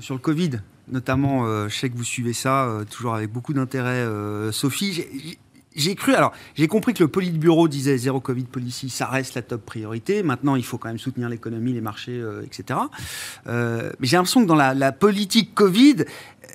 sur 0.00 0.14
le 0.14 0.20
Covid? 0.20 0.60
Notamment, 0.86 1.68
je 1.68 1.74
sais 1.74 1.90
que 1.90 1.96
vous 1.96 2.04
suivez 2.04 2.32
ça 2.32 2.68
toujours 2.90 3.14
avec 3.14 3.32
beaucoup 3.32 3.54
d'intérêt, 3.54 4.06
Sophie 4.52 5.36
j'ai 5.74 5.94
cru, 5.94 6.14
alors 6.14 6.32
j'ai 6.54 6.68
compris 6.68 6.94
que 6.94 7.02
le 7.02 7.08
Politburo 7.08 7.68
disait 7.68 7.96
zéro 7.98 8.20
Covid 8.20 8.44
policy, 8.44 8.90
ça 8.90 9.06
reste 9.06 9.34
la 9.34 9.42
top 9.42 9.64
priorité. 9.64 10.22
Maintenant, 10.22 10.56
il 10.56 10.64
faut 10.64 10.78
quand 10.78 10.88
même 10.88 10.98
soutenir 10.98 11.28
l'économie, 11.28 11.72
les 11.72 11.80
marchés, 11.80 12.18
euh, 12.18 12.42
etc. 12.42 12.78
Euh, 13.46 13.90
mais 13.98 14.06
j'ai 14.06 14.16
l'impression 14.16 14.42
que 14.42 14.46
dans 14.46 14.54
la, 14.54 14.92
politique 14.92 15.54
Covid, 15.54 16.04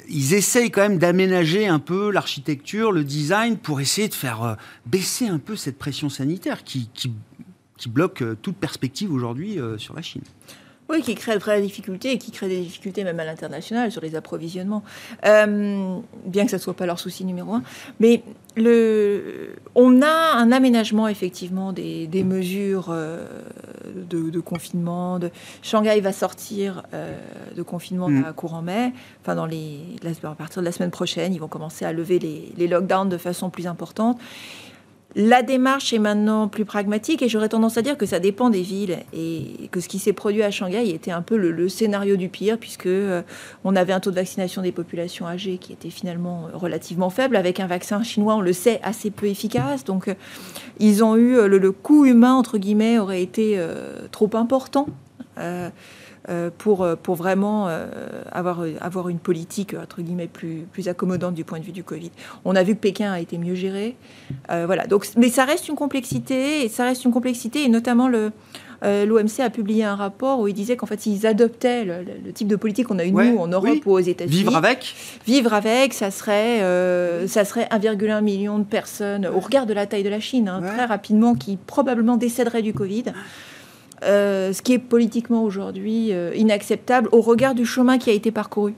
ils 0.07 0.33
essayent 0.33 0.71
quand 0.71 0.81
même 0.81 0.97
d'aménager 0.97 1.67
un 1.67 1.79
peu 1.79 2.11
l'architecture, 2.11 2.91
le 2.91 3.03
design, 3.03 3.57
pour 3.57 3.81
essayer 3.81 4.07
de 4.07 4.13
faire 4.13 4.43
euh, 4.43 4.55
baisser 4.85 5.27
un 5.27 5.39
peu 5.39 5.55
cette 5.55 5.77
pression 5.77 6.09
sanitaire 6.09 6.63
qui, 6.63 6.89
qui 6.93 7.11
bloque 7.89 8.23
toute 8.41 8.57
perspective 8.57 9.11
aujourd'hui 9.11 9.57
sur 9.77 9.95
la 9.95 10.01
Chine. 10.01 10.21
Oui, 10.89 11.03
qui 11.03 11.13
crée 11.13 11.35
de 11.35 11.39
vraies 11.39 11.61
difficultés 11.61 12.13
et 12.13 12.17
qui 12.17 12.31
crée 12.31 12.49
des 12.49 12.61
difficultés 12.61 13.03
même 13.03 13.19
à 13.19 13.23
l'international 13.23 13.91
sur 13.91 14.01
les 14.01 14.15
approvisionnements, 14.15 14.83
euh, 15.23 15.99
bien 16.25 16.45
que 16.45 16.49
ce 16.49 16.55
ne 16.55 16.61
soit 16.61 16.73
pas 16.73 16.87
leur 16.87 16.99
souci 16.99 17.25
numéro 17.25 17.53
un. 17.53 17.63
Mais 17.99 18.23
le, 18.57 19.55
on 19.75 20.01
a 20.01 20.33
un 20.35 20.51
aménagement 20.51 21.07
effectivement 21.07 21.73
des, 21.73 22.07
des 22.07 22.23
mesures 22.23 22.87
euh, 22.89 23.23
de, 24.09 24.31
de, 24.31 24.39
confinement. 24.39 25.19
De, 25.19 25.29
Shanghai 25.61 26.01
va 26.01 26.11
sortir 26.11 26.81
euh, 26.95 27.15
de 27.55 27.61
confinement 27.61 28.09
mm. 28.09 28.25
à 28.25 28.33
courant 28.33 28.63
mai. 28.63 28.91
Enfin, 29.21 29.35
dans 29.35 29.45
les, 29.45 29.79
à 30.23 30.35
partir 30.35 30.63
de 30.63 30.65
la 30.65 30.71
semaine 30.71 30.91
prochaine, 30.91 31.35
ils 31.35 31.39
vont 31.39 31.47
commencer 31.47 31.85
à 31.85 31.93
lever 31.93 32.17
les, 32.17 32.51
les 32.57 32.67
lockdowns 32.67 33.09
de 33.09 33.17
façon 33.17 33.51
plus 33.51 33.67
importante. 33.67 34.19
La 35.15 35.41
démarche 35.41 35.91
est 35.91 35.99
maintenant 35.99 36.47
plus 36.47 36.65
pragmatique 36.65 37.23
et 37.23 37.29
j'aurais 37.29 37.49
tendance 37.49 37.79
à 37.79 37.81
dire 37.81 37.97
que 37.97 38.05
ça 38.05 38.19
dépend 38.19 38.51
des 38.51 38.61
villes 38.61 38.99
et 39.11 39.67
que 39.71 39.79
ce 39.79 39.87
qui 39.87 39.97
s'est 39.97 40.13
produit 40.13 40.43
à 40.43 40.51
Shanghai 40.51 40.87
était 40.89 41.09
un 41.09 41.23
peu 41.23 41.35
le, 41.35 41.67
scénario 41.67 42.15
du 42.15 42.29
pire 42.29 42.59
puisque 42.59 42.85
euh, 42.85 43.23
on 43.63 43.75
avait 43.75 43.91
un 43.91 43.99
taux 43.99 44.11
de 44.11 44.15
vaccination 44.15 44.61
des 44.61 44.71
populations 44.71 45.27
âgées 45.27 45.57
qui 45.57 45.73
était 45.73 45.89
finalement 45.89 46.45
euh, 46.45 46.55
relativement 46.55 47.09
faible 47.09 47.37
avec 47.37 47.59
un 47.59 47.65
vaccin 47.65 48.03
chinois, 48.03 48.35
on 48.35 48.41
le 48.41 48.53
sait, 48.53 48.79
assez 48.83 49.09
peu 49.09 49.25
efficace. 49.25 49.83
Donc 49.83 50.09
euh, 50.09 50.13
ils 50.77 51.03
ont 51.03 51.15
eu 51.15 51.47
le, 51.47 51.71
coût 51.71 52.05
humain 52.05 52.35
entre 52.35 52.59
guillemets 52.59 52.99
aurait 52.99 53.23
été 53.23 53.59
trop 54.11 54.29
important. 54.33 54.87
Euh, 56.29 56.51
pour, 56.55 56.83
euh, 56.83 56.95
pour 56.95 57.15
vraiment 57.15 57.69
euh, 57.69 57.87
avoir, 58.31 58.61
avoir 58.81 59.09
une 59.09 59.17
politique 59.17 59.73
entre 59.73 60.03
guillemets 60.03 60.27
plus, 60.27 60.67
plus 60.71 60.87
accommodante 60.87 61.33
du 61.33 61.43
point 61.43 61.57
de 61.57 61.63
vue 61.63 61.71
du 61.71 61.83
Covid. 61.83 62.11
On 62.45 62.55
a 62.55 62.61
vu 62.61 62.75
que 62.75 62.79
Pékin 62.81 63.11
a 63.11 63.19
été 63.19 63.39
mieux 63.39 63.55
géré. 63.55 63.95
voilà. 64.47 64.85
Donc, 64.85 65.07
mais 65.17 65.29
ça 65.29 65.45
reste 65.45 65.69
une 65.69 65.75
complexité, 65.75 66.63
et 66.63 66.69
ça 66.69 66.83
reste 66.83 67.03
une 67.05 67.11
complexité, 67.11 67.63
et 67.63 67.69
notamment 67.69 68.07
le. 68.07 68.31
L'OMC 68.81 69.41
a 69.41 69.49
publié 69.49 69.83
un 69.83 69.95
rapport 69.95 70.39
où 70.39 70.47
il 70.47 70.53
disait 70.53 70.77
qu'en 70.77 70.85
fait, 70.85 71.01
s'ils 71.01 71.27
adoptaient 71.27 71.83
le, 71.83 72.31
type 72.31 72.47
de 72.47 72.55
politique 72.55 72.87
qu'on 72.87 72.97
a 72.97 73.03
eu 73.03 73.11
nous 73.11 73.37
en 73.37 73.47
Europe 73.47 73.85
ou 73.85 73.91
aux 73.91 73.99
États-Unis, 73.99 74.37
vivre 74.37 74.55
avec, 74.55 74.95
vivre 75.27 75.53
avec, 75.53 75.93
ça 75.93 76.11
serait, 76.11 76.59
ça 77.27 77.43
serait 77.43 77.65
1,1 77.65 78.21
million 78.21 78.57
de 78.57 78.63
personnes 78.63 79.27
au 79.27 79.41
regard 79.41 79.65
de 79.65 79.73
la 79.73 79.85
taille 79.85 80.03
de 80.03 80.09
la 80.09 80.21
Chine, 80.21 80.47
hein, 80.47 80.61
très 80.61 80.85
rapidement, 80.85 81.35
qui 81.35 81.57
probablement 81.57 82.15
décéderaient 82.15 82.61
du 82.61 82.73
Covid. 82.73 83.03
Euh, 84.03 84.53
ce 84.53 84.61
qui 84.61 84.73
est 84.73 84.79
politiquement 84.79 85.43
aujourd'hui 85.43 86.13
euh, 86.13 86.31
inacceptable 86.35 87.09
au 87.11 87.21
regard 87.21 87.53
du 87.53 87.65
chemin 87.65 87.97
qui 87.97 88.09
a 88.09 88.13
été 88.13 88.31
parcouru. 88.31 88.73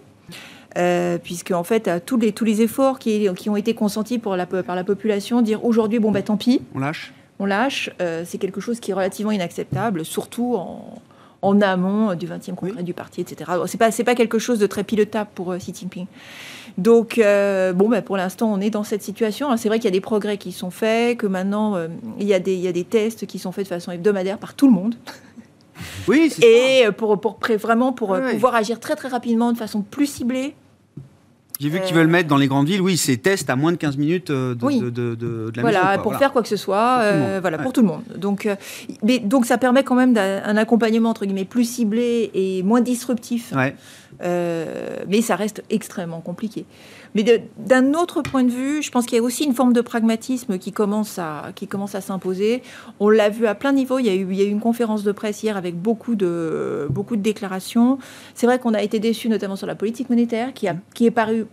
Euh, 0.78 1.18
puisque 1.22 1.52
en 1.52 1.64
fait, 1.64 1.90
tous 2.06 2.18
les, 2.18 2.32
tous 2.32 2.46
les 2.46 2.62
efforts 2.62 2.98
qui, 2.98 3.28
qui 3.36 3.50
ont 3.50 3.58
été 3.58 3.74
consentis 3.74 4.20
pour 4.20 4.38
la, 4.38 4.46
par 4.46 4.76
la 4.76 4.84
population, 4.84 5.42
dire 5.42 5.66
aujourd'hui, 5.66 6.00
bon, 6.00 6.12
bah 6.12 6.22
tant 6.22 6.38
pis. 6.38 6.62
On 6.74 6.80
lâche 6.80 7.14
on 7.40 7.46
lâche, 7.46 7.90
c'est 8.24 8.38
quelque 8.38 8.62
chose 8.62 8.80
qui 8.80 8.92
est 8.92 8.94
relativement 8.94 9.32
inacceptable, 9.32 10.06
surtout 10.06 10.54
en, 10.56 11.02
en 11.42 11.60
amont 11.60 12.14
du 12.14 12.28
20e 12.28 12.54
congrès 12.54 12.84
du 12.84 12.94
parti, 12.94 13.20
etc. 13.20 13.54
Ce 13.66 13.72
n'est 13.74 13.80
pas, 13.80 13.90
pas 14.06 14.14
quelque 14.14 14.38
chose 14.38 14.60
de 14.60 14.68
très 14.68 14.84
pilotable 14.84 15.32
pour 15.34 15.56
Xi 15.56 15.74
Jinping. 15.74 16.06
Donc, 16.78 17.16
bon, 17.18 17.90
ben, 17.90 18.02
pour 18.02 18.18
l'instant, 18.18 18.52
on 18.52 18.60
est 18.62 18.70
dans 18.70 18.84
cette 18.84 19.04
situation. 19.04 19.56
C'est 19.58 19.70
vrai 19.70 19.80
qu'il 19.80 19.86
y 19.86 19.90
a 19.90 19.92
des 19.92 20.02
progrès 20.02 20.38
qui 20.38 20.52
sont 20.52 20.72
faits, 20.72 21.18
que 21.18 21.28
maintenant, 21.28 21.78
il, 22.20 22.28
y 22.28 22.34
a 22.34 22.40
des, 22.40 22.54
il 22.54 22.62
y 22.62 22.68
a 22.68 22.72
des 22.72 22.84
tests 22.84 23.26
qui 23.26 23.40
sont 23.40 23.52
faits 23.52 23.66
de 23.66 23.70
façon 23.70 23.92
hebdomadaire 23.92 24.38
par 24.38 24.54
tout 24.54 24.68
le 24.68 24.74
monde. 24.74 24.96
Oui, 26.08 26.32
Et 26.44 26.86
pour, 26.96 27.20
pour, 27.20 27.40
vraiment 27.60 27.92
pour 27.92 28.16
pouvoir 28.32 28.54
agir 28.54 28.80
très 28.80 28.96
très 28.96 29.08
rapidement 29.08 29.52
de 29.52 29.58
façon 29.58 29.82
plus 29.82 30.06
ciblée. 30.06 30.54
J'ai 31.62 31.70
vu 31.70 31.80
qu'ils 31.82 31.96
veulent 31.96 32.08
mettre 32.08 32.28
dans 32.28 32.38
les 32.38 32.48
grandes 32.48 32.66
villes, 32.66 32.82
oui, 32.82 32.98
ces 32.98 33.18
tests 33.18 33.48
à 33.52 33.56
moins 33.56 33.72
de 33.72 33.78
15 33.78 33.96
minutes 33.98 34.32
de, 34.32 34.56
de, 34.56 34.90
de, 34.90 35.14
de, 35.16 35.52
la 35.56 35.62
voilà, 35.62 36.00
pour 36.00 36.16
faire 36.16 36.32
quoi 36.32 36.42
que 36.42 36.48
ce 36.48 36.56
soit, 36.56 37.04
pour 37.04 37.42
voilà, 37.42 37.60
pour 37.60 37.72
tout 37.72 37.82
le 37.82 37.88
monde. 37.88 38.02
Donc, 38.18 38.50
mais, 39.04 39.20
donc 39.20 39.46
ça 39.46 39.60
permet 39.60 39.84
quand 39.84 39.94
même 39.94 40.18
un 40.18 40.58
accompagnement 40.58 41.12
entre 41.12 41.26
guillemets 41.26 41.46
plus 41.46 41.66
ciblé 41.66 42.32
et 42.34 42.64
moins 42.64 42.82
disruptif. 42.82 43.54
Ouais. 43.56 43.76
Mais 44.20 45.22
ça 45.22 45.36
reste 45.36 45.64
extrêmement 45.70 46.22
compliqué. 46.22 46.66
Mais 47.16 47.24
d'un 47.58 47.94
autre 47.94 48.22
point 48.22 48.44
de 48.44 48.52
vue, 48.52 48.82
je 48.82 48.92
pense 48.92 49.06
qu'il 49.06 49.18
y 49.18 49.20
a 49.20 49.24
aussi 49.24 49.44
une 49.44 49.54
forme 49.54 49.74
de 49.74 49.82
pragmatisme 49.82 50.58
qui 50.58 50.72
commence 50.72 51.20
à, 51.20 51.52
qui 51.56 51.68
commence 51.68 51.96
à 51.96 52.02
s'imposer. 52.02 52.62
On 53.00 53.10
l'a 53.10 53.30
vu 53.30 53.48
à 53.48 53.56
plein 53.56 53.74
niveau. 53.74 54.00
Il 54.00 54.06
y, 54.06 54.10
a 54.10 54.16
eu, 54.16 54.28
il 54.30 54.38
y 54.38 54.42
a 54.42 54.46
eu 54.46 54.50
une 54.50 54.62
conférence 54.62 55.04
de 55.04 55.12
presse 55.12 55.44
hier 55.44 55.58
avec 55.58 55.76
beaucoup 55.76 56.16
de, 56.16 56.88
beaucoup 56.90 57.16
de 57.16 57.22
déclarations. 57.22 57.98
C'est 58.34 58.46
vrai 58.46 58.60
qu'on 58.60 58.74
a 58.74 58.82
été 58.82 59.00
déçus, 59.00 59.30
notamment 59.30 59.56
sur 59.56 59.68
la 59.68 59.76
politique 59.76 60.10
monétaire, 60.10 60.54
qui, 60.54 60.68
a, 60.68 60.76
qui 60.94 61.06
est 61.06 61.12
paru 61.12 61.46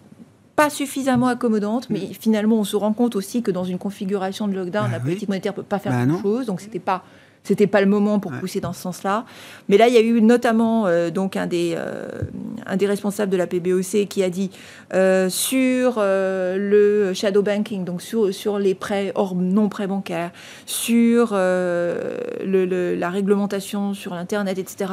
pas 0.55 0.71
suffisamment 0.71 1.29
accommodante, 1.29 1.89
mais 1.89 2.01
finalement 2.19 2.57
on 2.57 2.65
se 2.65 2.75
rend 2.75 2.93
compte 2.93 3.15
aussi 3.15 3.43
que 3.43 3.53
dans 3.53 3.63
une 3.63 3.79
configuration 3.79 4.49
de 4.49 4.55
lockdown, 4.55 4.87
bah 4.87 4.91
la 4.91 4.99
politique 4.99 5.29
monétaire 5.29 5.55
peut 5.55 5.63
pas 5.63 5.79
faire 5.79 5.93
bah 5.93 6.05
grand-chose, 6.05 6.47
donc 6.47 6.61
c'était 6.61 6.81
pas 6.81 7.05
c'était 7.45 7.67
pas 7.67 7.81
le 7.81 7.87
moment 7.87 8.19
pour 8.19 8.33
pousser 8.33 8.61
dans 8.61 8.73
ce 8.73 8.83
sens-là. 8.83 9.25
Mais 9.69 9.77
là, 9.79 9.89
il 9.89 9.95
y 9.95 9.97
a 9.97 10.01
eu 10.01 10.21
notamment 10.21 10.87
euh, 10.87 11.11
donc 11.11 11.37
un 11.37 11.47
des, 11.47 11.75
euh, 11.77 12.09
un 12.67 12.77
des 12.77 12.87
responsables 12.87 13.31
de 13.33 13.37
la 13.37 13.47
PBOC 13.47 14.07
qui 14.09 14.23
a 14.23 14.31
dit 14.31 14.51
euh, 14.95 15.29
sur 15.29 15.99
le 15.99 17.13
shadow 17.15 17.43
banking, 17.43 17.85
donc 17.85 18.03
sur, 18.03 18.35
sur 18.35 18.59
les 18.59 18.75
prêts 18.75 19.13
hors 19.15 19.35
non 19.35 19.69
prêts 19.69 19.87
bancaires, 19.87 20.31
sur 20.67 21.33
le, 21.33 22.97
la 22.99 23.11
réglementation 23.11 23.95
sur 23.95 24.15
l'internet, 24.15 24.59
etc 24.59 24.87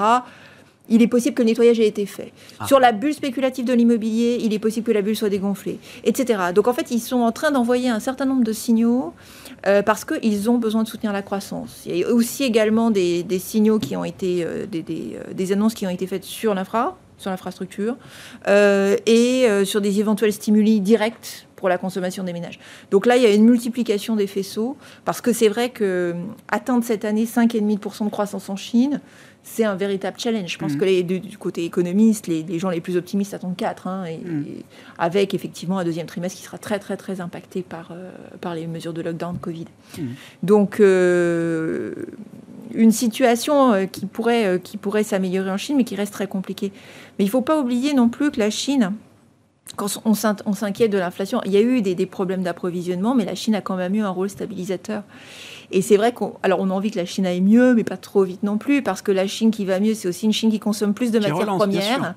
il 0.89 1.01
est 1.01 1.07
possible 1.07 1.35
que 1.35 1.41
le 1.41 1.47
nettoyage 1.47 1.79
ait 1.79 1.87
été 1.87 2.05
fait. 2.05 2.31
Ah. 2.59 2.67
Sur 2.67 2.79
la 2.79 2.91
bulle 2.91 3.13
spéculative 3.13 3.65
de 3.65 3.73
l'immobilier, 3.73 4.37
il 4.41 4.53
est 4.53 4.59
possible 4.59 4.85
que 4.85 4.91
la 4.91 5.01
bulle 5.01 5.15
soit 5.15 5.29
dégonflée, 5.29 5.79
etc. 6.03 6.39
Donc 6.53 6.67
en 6.67 6.73
fait, 6.73 6.91
ils 6.91 6.99
sont 6.99 7.21
en 7.21 7.31
train 7.31 7.51
d'envoyer 7.51 7.89
un 7.89 7.99
certain 7.99 8.25
nombre 8.25 8.43
de 8.43 8.53
signaux 8.53 9.13
euh, 9.67 9.81
parce 9.81 10.05
qu'ils 10.05 10.49
ont 10.49 10.57
besoin 10.57 10.83
de 10.83 10.87
soutenir 10.87 11.11
la 11.11 11.21
croissance. 11.21 11.81
Il 11.85 11.97
y 11.97 12.03
a 12.03 12.13
aussi 12.13 12.43
également 12.43 12.91
des, 12.91 13.25
signaux 13.39 13.79
qui 13.79 13.95
ont 13.95 14.05
été, 14.05 14.43
euh, 14.43 14.65
euh, 14.73 15.33
des, 15.33 15.51
annonces 15.51 15.73
qui 15.73 15.87
ont 15.87 15.89
été 15.89 16.05
faites 16.05 16.23
sur 16.23 16.53
l'infra, 16.53 16.97
sur 17.17 17.31
l'infrastructure, 17.31 17.95
et 18.47 19.47
sur 19.63 19.81
des 19.81 19.99
éventuels 19.99 20.33
stimuli 20.33 20.81
directs 20.81 21.47
pour 21.55 21.69
la 21.69 21.77
consommation 21.77 22.23
des 22.23 22.33
ménages. 22.33 22.59
Donc 22.91 23.05
là, 23.05 23.15
il 23.15 23.23
y 23.23 23.25
a 23.25 23.33
une 23.33 23.45
multiplication 23.45 24.17
des 24.17 24.27
faisceaux, 24.27 24.75
parce 25.05 25.21
que 25.21 25.31
c'est 25.31 25.47
vrai 25.47 25.69
que 25.69 26.13
atteindre 26.49 26.83
cette 26.83 27.05
année 27.05 27.25
5,5% 27.25 28.05
de 28.05 28.09
croissance 28.09 28.49
en 28.49 28.57
Chine, 28.57 28.99
c'est 29.47 29.63
un 29.63 29.75
véritable 29.75 30.19
challenge. 30.19 30.51
Je 30.51 30.57
pense 30.57 30.73
mm. 30.73 30.77
que 30.77 30.85
les, 30.85 31.03
du, 31.03 31.37
côté 31.37 31.63
économiste, 31.63 32.25
les, 32.25 32.59
gens 32.59 32.71
les 32.71 32.81
plus 32.81 32.97
optimistes 32.97 33.35
attendent 33.35 33.55
4, 33.55 33.87
hein, 33.87 34.03
mm. 34.03 34.07
et, 34.07 34.65
avec 34.97 35.35
effectivement 35.35 35.77
un 35.77 35.85
deuxième 35.85 36.07
trimestre 36.07 36.37
qui 36.39 36.43
sera 36.43 36.57
très 36.57 36.79
très 36.79 36.97
très 36.97 37.21
impacté 37.21 37.61
par, 37.61 37.91
euh, 37.91 38.11
par 38.41 38.55
les 38.55 38.65
mesures 38.65 38.91
de 38.91 39.03
lockdown 39.03 39.37
Covid. 39.37 39.67
Mm. 39.97 40.01
Donc 40.41 40.79
euh, 40.79 41.93
une 42.73 42.91
situation 42.91 43.71
euh, 43.71 43.85
qui 43.85 44.07
pourrait, 44.07 44.59
qui 44.63 44.77
pourrait 44.77 45.03
s'améliorer 45.03 45.51
en 45.51 45.57
Chine, 45.57 45.77
mais 45.77 45.83
qui 45.83 45.95
reste 45.95 46.11
très 46.11 46.27
compliquée. 46.27 46.71
Mais 47.19 47.25
il 47.25 47.27
ne 47.27 47.31
faut 47.31 47.41
pas 47.41 47.59
oublier 47.59 47.93
non 47.93 48.09
plus 48.09 48.31
que 48.31 48.39
la 48.39 48.49
Chine, 48.49 48.93
quand 49.75 50.01
on 50.05 50.15
s'inquiète 50.15 50.91
de 50.91 50.97
l'inflation, 50.97 51.39
il 51.45 51.51
y 51.51 51.57
a 51.57 51.61
eu 51.61 51.83
des, 51.83 51.93
des 51.93 52.05
problèmes 52.07 52.41
d'approvisionnement, 52.41 53.13
mais 53.13 53.25
la 53.25 53.35
Chine 53.35 53.53
a 53.53 53.61
quand 53.61 53.75
même 53.75 53.93
eu 53.93 54.01
un 54.01 54.09
rôle 54.09 54.29
stabilisateur. 54.29 55.03
Et 55.75 55.81
c'est 55.81 55.97
vrai 55.97 56.13
qu'on 56.13 56.35
alors 56.41 56.61
on 56.61 56.69
a 56.69 56.73
envie 56.73 56.89
que 56.89 56.97
la 56.97 57.05
Chine 57.05 57.25
aille 57.25 57.41
mieux, 57.41 57.73
mais 57.75 57.83
pas 57.83 57.97
trop 57.97 58.23
vite 58.23 58.43
non 58.43 58.57
plus, 58.57 58.81
parce 58.81 59.01
que 59.01 59.11
la 59.11 59.27
Chine 59.27 59.51
qui 59.51 59.65
va 59.65 59.81
mieux, 59.81 59.93
c'est 59.93 60.07
aussi 60.07 60.25
une 60.25 60.31
Chine 60.31 60.49
qui 60.49 60.59
consomme 60.59 60.93
plus 60.93 61.11
de 61.11 61.19
matières 61.19 61.57
premières. 61.57 62.15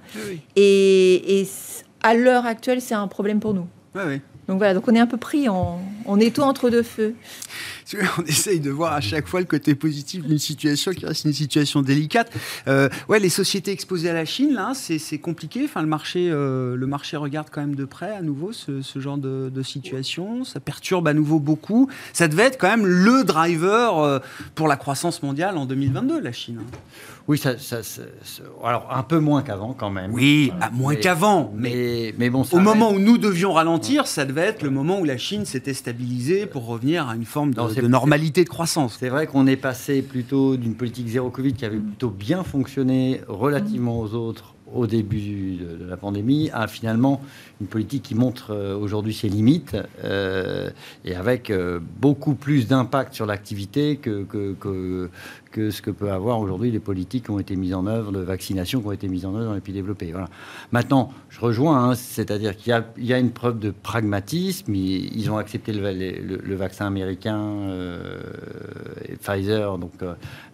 Et, 0.55 1.45
à 2.01 2.15
l'heure 2.15 2.47
actuelle, 2.47 2.81
c'est 2.81 2.95
un 2.95 3.09
problème 3.09 3.41
pour 3.41 3.55
nous. 3.55 3.67
Donc 4.47 4.59
voilà, 4.59 4.75
donc 4.75 4.87
on 4.87 4.95
est 4.95 5.01
un 5.01 5.09
peu 5.09 5.17
pris 5.17 5.49
en, 5.49 5.81
en 6.07 6.21
étau 6.21 6.43
entre 6.43 6.71
deux 6.71 6.85
feux. 6.85 7.17
On 8.19 8.25
essaye 8.25 8.61
de 8.61 8.71
voir 8.71 8.93
à 8.93 9.01
chaque 9.01 9.27
fois 9.27 9.41
le 9.41 9.47
côté 9.47 9.75
positif 9.75 10.25
d'une 10.25 10.39
situation 10.39 10.93
qui 10.93 11.07
reste 11.07 11.25
une 11.25 11.33
situation 11.33 11.83
délicate. 11.83 12.31
Euh, 12.67 12.89
ouais, 13.09 13.19
les 13.19 13.29
sociétés 13.29 13.71
exposées 13.71 14.11
à 14.11 14.15
la 14.15 14.25
Chine, 14.25 14.53
là, 14.55 14.73
c'est 14.75 15.19
compliqué. 15.19 15.63
Enfin, 15.65 15.83
le 15.83 15.89
marché, 15.89 16.29
euh, 16.31 16.77
le 16.77 16.87
marché 16.87 17.17
regarde 17.17 17.49
quand 17.51 17.61
même 17.61 17.75
de 17.75 17.85
près 17.85 18.15
à 18.15 18.23
nouveau 18.23 18.53
ce, 18.53 18.83
genre 18.97 19.19
de, 19.19 19.63
situation. 19.63 20.45
Ça 20.45 20.61
perturbe 20.61 21.09
à 21.09 21.15
nouveau 21.15 21.41
beaucoup. 21.41 21.89
Ça 22.13 22.29
devait 22.29 22.45
être 22.45 22.59
quand 22.59 22.69
même 22.69 22.87
le 22.87 23.25
driver 23.25 23.99
euh, 23.99 24.19
pour 24.55 24.69
la 24.69 24.77
croissance 24.77 25.23
mondiale 25.23 25.57
en 25.59 25.67
2022, 25.67 26.21
la 26.21 26.33
Chine. 26.33 26.61
Hein. 26.61 26.79
Oui, 27.29 27.37
ça, 27.37 27.57
alors 28.65 28.89
un 28.91 29.03
peu 29.03 29.19
moins 29.19 29.43
qu'avant 29.43 29.75
quand 29.75 29.91
même. 29.91 30.15
Oui, 30.15 30.51
à 30.63 30.71
moins 30.71 30.95
qu'avant. 30.95 31.53
Mais, 31.55 32.15
mais, 32.17 32.31
bon, 32.31 32.43
au 32.53 32.59
moment 32.59 32.91
où 32.91 32.99
nous 32.99 33.19
devions 33.19 33.53
ralentir, 33.53 34.07
ça 34.07 34.25
devait 34.25 34.47
être 34.47 34.63
le 34.63 34.71
moment 34.71 34.99
où 34.99 35.05
la 35.05 35.19
Chine 35.19 35.45
s'était 35.45 35.75
stabilisée 35.75 36.47
pour 36.47 36.65
revenir 36.65 37.07
à 37.07 37.15
une 37.15 37.27
forme 37.27 37.53
de, 37.53 37.61
de 37.83 37.89
normalité 37.89 38.45
de 38.45 38.49
croissance. 38.49 38.97
C'est 38.99 39.09
vrai 39.09 39.27
qu'on 39.27 39.47
est 39.47 39.57
passé 39.57 40.03
plutôt 40.03 40.57
d'une 40.57 40.75
politique 40.75 41.09
zéro 41.09 41.31
Covid 41.31 41.55
qui 41.55 41.65
avait 41.65 41.79
plutôt 41.79 42.11
bien 42.11 42.45
fonctionné 42.45 43.21
relativement 43.29 44.01
aux 44.01 44.15
autres 44.15 44.55
au 44.75 44.87
début 44.87 45.57
de, 45.57 45.85
la 45.87 45.97
pandémie 45.97 46.51
à 46.53 46.67
finalement 46.67 47.21
une 47.61 47.67
politique 47.67 48.03
qui 48.03 48.15
montre 48.15 48.53
euh, 48.53 48.77
aujourd'hui 48.77 49.15
ses 49.15 49.29
limites 49.29 49.77
euh, 50.05 50.71
et 51.05 51.15
avec 51.15 51.51
euh, 51.51 51.81
beaucoup 52.01 52.35
plus 52.35 52.69
d'impact 52.69 53.15
sur 53.15 53.27
l'activité 53.27 53.97
que, 53.97 54.25
que, 54.25 55.09
que, 55.51 55.71
ce 55.71 55.83
que 55.83 55.91
peut 55.91 56.13
avoir 56.13 56.39
aujourd'hui 56.39 56.71
les 56.71 56.79
politiques 56.79 57.25
qui 57.25 57.31
ont 57.31 57.41
été 57.41 57.57
mises 57.57 57.75
en 57.75 57.87
œuvre, 57.87 58.13
de 58.13 58.21
vaccination 58.21 58.81
qui 58.81 58.87
ont 58.87 58.93
été 58.93 59.09
mises 59.09 59.27
en 59.27 59.35
œuvre 59.35 59.47
dans 59.47 59.55
les 59.55 59.61
pays 59.61 59.75
développés. 59.75 60.13
Voilà. 60.13 60.29
Maintenant, 60.71 61.11
je 61.31 61.41
rejoins, 61.41 61.91
hein, 61.91 61.95
c'est-à-dire 61.97 62.57
qu'il 62.57 62.73
y, 62.99 63.07
y, 63.07 63.13
a 63.13 63.19
une 63.19 63.33
preuve 63.33 63.59
de 63.59 63.71
pragmatisme. 63.71 64.73
Ils, 64.73 65.29
ont 65.31 65.37
accepté 65.37 65.73
le, 65.73 66.39
le, 66.45 66.55
vaccin 66.55 66.87
américain 66.87 67.69
Pfizer, 69.21 69.79
donc 69.79 69.95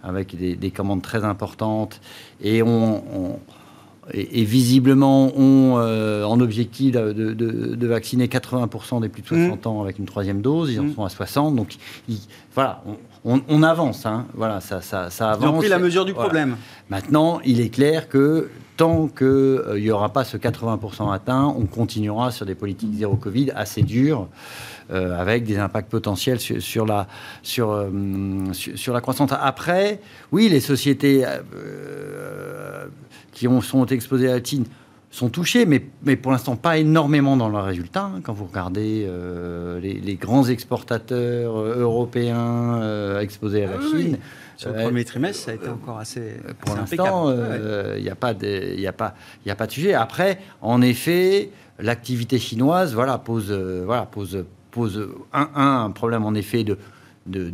avec 0.03 0.37
des, 0.37 0.71
commandes 0.71 1.03
très 1.03 1.23
importantes, 1.23 2.01
et 2.41 2.63
on 2.63 3.39
et, 4.13 4.45
visiblement 4.45 5.33
ont 5.37 5.79
euh, 5.79 6.25
en 6.25 6.41
objectif 6.41 6.93
de, 6.93 7.87
vacciner 7.87 8.27
80% 8.27 9.01
des 9.01 9.09
plus 9.09 9.23
de 9.23 9.29
60 9.29 9.65
mmh. 9.65 9.69
ans 9.69 9.83
avec 9.83 9.99
une 9.99 10.05
troisième 10.05 10.41
dose. 10.41 10.73
Ils 10.73 10.81
en 10.81 10.85
mmh. 10.85 10.95
sont 10.95 11.05
à 11.05 11.09
60. 11.09 11.57
Donc 11.57 11.77
voilà, 12.55 12.83
on, 13.25 13.63
avance. 13.63 14.07
Hein. 14.07 14.27
Voilà, 14.35 14.61
ça, 14.61 14.81
ça, 14.81 15.11
ça 15.11 15.31
avance. 15.31 15.45
Ils 15.45 15.55
ont 15.55 15.59
pris 15.59 15.69
la 15.69 15.79
mesure 15.79 16.05
du 16.05 16.15
problème. 16.15 16.57
Maintenant, 16.91 17.41
il 17.45 17.61
est 17.61 17.71
clair 17.71 18.09
que 18.09 18.51
tant 18.77 19.07
qu'il 19.07 19.27
euh, 19.27 19.79
n'y 19.79 19.91
aura 19.91 20.13
pas 20.13 20.25
ce 20.25 20.37
80% 20.37 21.13
atteint, 21.13 21.55
on 21.57 21.67
continuera 21.67 22.31
sur 22.31 22.47
des 22.47 22.55
politiques 22.55 22.95
zéro 22.95 23.17
Covid 23.17 23.51
assez 23.55 23.83
dures. 23.83 24.29
Euh, 24.91 25.19
avec 25.19 25.45
des 25.45 25.57
impacts 25.57 25.91
potentiels 25.91 26.39
sur, 26.39 26.85
la, 26.85 27.07
sur, 27.43 27.87
sur, 28.53 28.93
la 28.93 29.01
croissance. 29.01 29.31
Après, 29.33 29.99
oui, 30.31 30.51
les 30.51 30.61
sociétés 30.61 31.25
qui 33.33 33.49
ont, 33.49 33.63
sont 33.63 33.87
exposés 33.87 34.29
à 34.29 34.35
la 34.35 34.45
Chine 34.45 34.67
sont 35.15 35.29
touchés, 35.29 35.65
mais, 35.65 35.81
mais 36.03 36.17
pour 36.17 36.33
l'instant 36.33 36.57
pas 36.57 36.77
énormément 36.77 37.37
dans 37.37 37.49
leurs 37.49 37.65
résultats. 37.65 38.11
Hein. 38.17 38.21
quand 38.23 38.33
vous 38.33 38.47
regardez 38.47 39.07
euh, 39.07 39.79
les, 39.81 40.17
grands 40.17 40.45
exportateurs 40.45 41.57
euh, 41.57 41.79
européens 41.79 42.83
euh, 42.83 43.21
exposés 43.21 43.65
à 43.65 43.71
la 43.71 43.77
ah 43.79 43.97
Chine. 43.97 44.19
Sur 44.57 44.73
le 44.73 44.83
premier 44.83 45.05
trimestre, 45.05 45.45
ça 45.45 45.51
a 45.51 45.55
été 45.55 45.69
encore 45.69 45.99
assez. 45.99 46.35
Pour 46.65 46.77
l'instant, 46.77 47.31
il 47.97 48.03
n'y 48.03 48.09
a, 48.09 48.15
pas 48.15 48.35
de, 48.35 48.77
y 48.77 48.87
a, 48.87 48.93
pas, 48.93 49.15
y 49.45 49.51
a 49.51 49.57
pas 49.57 49.67
de 49.67 49.73
sujet. 49.73 49.95
Après, 49.95 50.39
en 50.63 50.81
effet, 50.81 51.51
l'activité 51.81 52.39
chinoise 52.39 52.95
voilà, 52.95 53.19
pose, 53.19 53.53
voilà, 53.53 54.07
pose, 54.07 54.45
pose 54.75 55.09
un, 55.33 55.49
un, 55.55 55.91
problème 55.93 56.25
en 56.25 56.35
effet 56.35 56.65
de, 56.65 56.77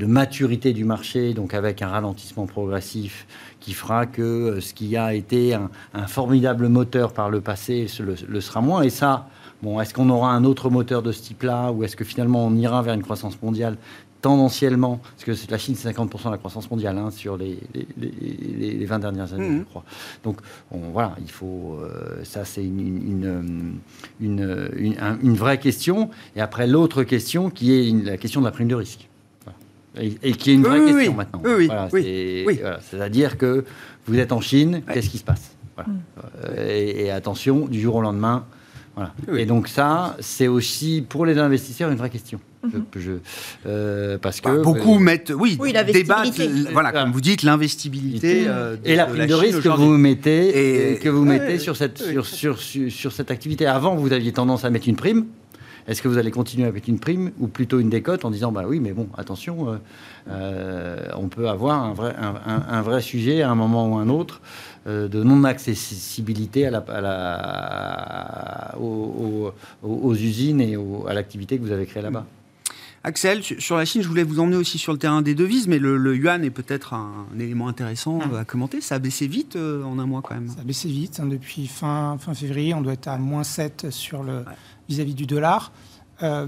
maturité 0.07 0.73
du 0.73 0.85
marché, 0.85 1.35
donc 1.35 1.53
avec 1.53 1.83
un 1.83 1.89
ralentissement 1.89 2.47
progressif 2.47 3.27
qui 3.61 3.75
fera 3.75 4.07
que 4.07 4.23
euh, 4.23 4.61
ce 4.61 4.73
qui 4.73 4.97
a 4.97 5.13
été 5.13 5.55
un, 5.55 5.69
formidable 6.07 6.69
moteur 6.69 7.13
par 7.13 7.29
le 7.29 7.43
passé 7.43 7.87
le, 8.01 8.41
sera 8.41 8.63
moins. 8.63 8.83
Et 8.83 8.91
ça, 8.91 9.29
bon, 9.63 9.79
est-ce 9.81 9.93
qu'on 9.93 10.09
aura 10.09 10.33
un 10.33 10.45
autre 10.45 10.71
moteur 10.71 11.03
de 11.03 11.13
ce 11.13 11.23
type-là 11.23 11.73
ou 11.73 11.85
est-ce 11.85 11.95
que 11.95 12.05
finalement 12.05 12.47
on 12.47 12.57
ira 12.57 12.81
vers 12.81 12.95
une 12.95 13.03
croissance 13.03 13.41
mondiale 13.43 13.77
tendanciellement, 14.21 15.01
parce 15.17 15.25
que 15.25 15.51
la 15.51 15.59
Chine, 15.59 15.75
c'est 15.75 15.91
50% 15.91 16.27
de 16.27 16.31
la 16.31 16.39
croissance 16.39 16.71
mondiale 16.71 16.99
hein, 16.99 17.11
sur 17.11 17.37
les, 17.37 17.59
les, 17.97 18.85
20 18.85 18.99
dernières 18.99 19.33
années, 19.33 19.49
je 19.49 19.61
mmh. 19.61 19.65
crois. 19.65 19.85
Donc, 20.25 20.39
voilà, 20.71 21.15
il 21.21 21.31
faut. 21.31 21.79
Euh, 21.81 22.23
ça, 22.25 22.45
c'est 22.45 22.65
une 22.65 23.79
une, 24.21 24.97
une, 25.23 25.35
vraie 25.35 25.59
question. 25.59 26.11
Et 26.37 26.41
après, 26.41 26.67
l'autre 26.67 27.03
question 27.03 27.51
qui 27.51 27.73
est 27.73 28.05
la 28.05 28.17
question 28.17 28.41
de 28.41 28.47
la 28.47 28.53
prime 28.53 28.69
de 28.69 28.75
risque. 28.75 29.09
Et, 29.97 30.33
qui 30.33 30.51
est 30.51 30.55
une 30.55 30.63
vraie 30.63 30.85
question 30.85 31.15
maintenant. 31.15 31.43
Oui, 31.45 31.69
oui, 31.93 32.61
C'est-à-dire 32.81 33.37
que 33.37 33.65
vous 34.07 34.19
êtes 34.19 34.33
en 34.33 34.41
Chine, 34.41 34.83
qu'est-ce 34.93 35.11
qui 35.11 35.19
se 35.19 35.25
passe? 35.25 35.53
Mm. 35.77 35.83
et, 36.59 37.11
attention, 37.11 37.67
du 37.67 37.81
jour 37.81 37.97
au 37.97 38.03
lendemain. 38.03 38.45
Voilà. 38.95 39.13
Et 39.37 39.47
donc 39.47 39.69
ça, 39.69 40.17
c'est 40.21 40.49
aussi 40.49 41.05
pour 41.09 41.25
les 41.25 41.39
investisseurs 41.39 41.91
une 41.91 41.97
vraie 41.97 42.11
question. 42.11 42.41
Je, 42.63 43.11
mhm. 43.13 43.21
euh, 43.67 44.19
parce 44.19 44.43
bah, 44.43 44.51
que 44.51 44.63
beaucoup 44.63 44.99
mettent, 44.99 45.33
oui, 45.35 45.59
débattent, 45.93 46.41
voilà, 46.73 46.93
comme 46.93 47.11
vous 47.11 47.23
dites, 47.23 47.43
l'investibilité 47.43 48.45
euh, 48.47 48.77
et 48.85 48.97
la 48.97 49.07
prime 49.07 49.27
de, 49.27 49.35
risque 49.35 49.63
que 49.63 49.69
vous 49.69 49.97
mettez, 49.97 50.93
et, 50.93 50.99
que 50.99 51.09
vous 51.09 51.25
mettez 51.25 51.59
sur 51.59 51.75
cette 51.75 51.99
sur, 51.99 52.27
sur, 52.27 52.59
sur, 52.61 53.13
cette 53.13 53.31
activité. 53.31 53.67
Avant, 53.67 53.95
vous 53.95 54.13
aviez 54.13 54.33
tendance 54.33 54.65
à 54.65 54.71
mettre 54.71 54.89
une 54.89 54.97
prime. 54.97 55.25
Est-ce 55.89 56.03
que 56.03 56.09
vous 56.09 56.19
allez 56.19 56.31
continuer 56.31 56.69
avec 56.69 56.87
une 56.87 56.99
prime 56.99 57.31
ou 57.41 57.49
plutôt 57.49 57.81
une 57.81 57.89
décote 57.89 58.27
en 58.27 58.31
disant 58.31 58.53
bah 58.53 58.65
oui, 58.69 58.79
mais 58.79 58.93
bon, 58.93 59.09
attention, 59.17 59.81
euh, 60.29 60.99
on 61.17 61.29
peut 61.29 61.49
avoir 61.49 61.83
un 61.83 61.95
vrai, 61.95 62.15
un, 62.69 62.83
vrai 62.83 63.01
sujet 63.01 63.41
à 63.41 63.51
un 63.51 63.55
moment 63.55 63.89
ou 63.89 63.97
un 63.97 64.11
autre 64.11 64.43
de 64.87 65.23
non-accessibilité 65.23 66.67
à 66.67 66.71
la, 66.71 66.79
à 66.89 67.01
la 67.01 68.79
aux, 68.79 69.51
aux, 69.83 70.15
usines 70.15 70.61
et 70.61 70.77
à 71.09 71.15
l'activité 71.15 71.57
que 71.57 71.63
vous 71.63 71.73
avez 71.73 71.87
créée 71.87 72.03
là-bas. 72.03 72.27
Axel, 73.03 73.43
sur 73.43 73.77
la 73.79 73.87
Chine, 73.87 74.03
je 74.03 74.09
voulais 74.09 74.25
vous 74.25 74.41
emmener 74.41 74.57
aussi 74.57 74.77
sur 74.77 74.93
le 74.93 74.99
terrain 74.99 75.23
des 75.23 75.35
devises, 75.35 75.69
mais 75.69 75.79
le, 75.79 76.15
yuan 76.15 76.45
est 76.45 76.51
peut-être 76.51 76.93
un, 76.93 77.27
élément 77.39 77.67
intéressant 77.67 78.21
hum. 78.21 78.35
à 78.35 78.45
commenter. 78.45 78.83
Ça 78.83 78.97
a 78.97 78.99
baissé 78.99 79.27
vite 79.27 79.57
euh, 79.57 79.83
en 79.85 79.99
un 79.99 80.05
mois 80.05 80.21
quand 80.23 80.35
même. 80.35 80.49
Ça 80.49 80.61
a 80.61 80.65
baissé 80.65 80.89
vite. 80.89 81.19
Hein, 81.19 81.27
depuis 81.27 81.67
fin, 81.67 82.19
fin 82.19 82.35
février, 82.35 82.75
on 82.75 82.83
doit 82.83 82.93
être 82.93 83.09
à 83.09 83.17
moins 83.17 83.43
7 83.43 83.91
sur 83.91 84.23
le 84.23 84.45
vis-à-vis 84.89 85.15
du 85.15 85.25
dollar. 85.25 85.73
Euh, 86.23 86.47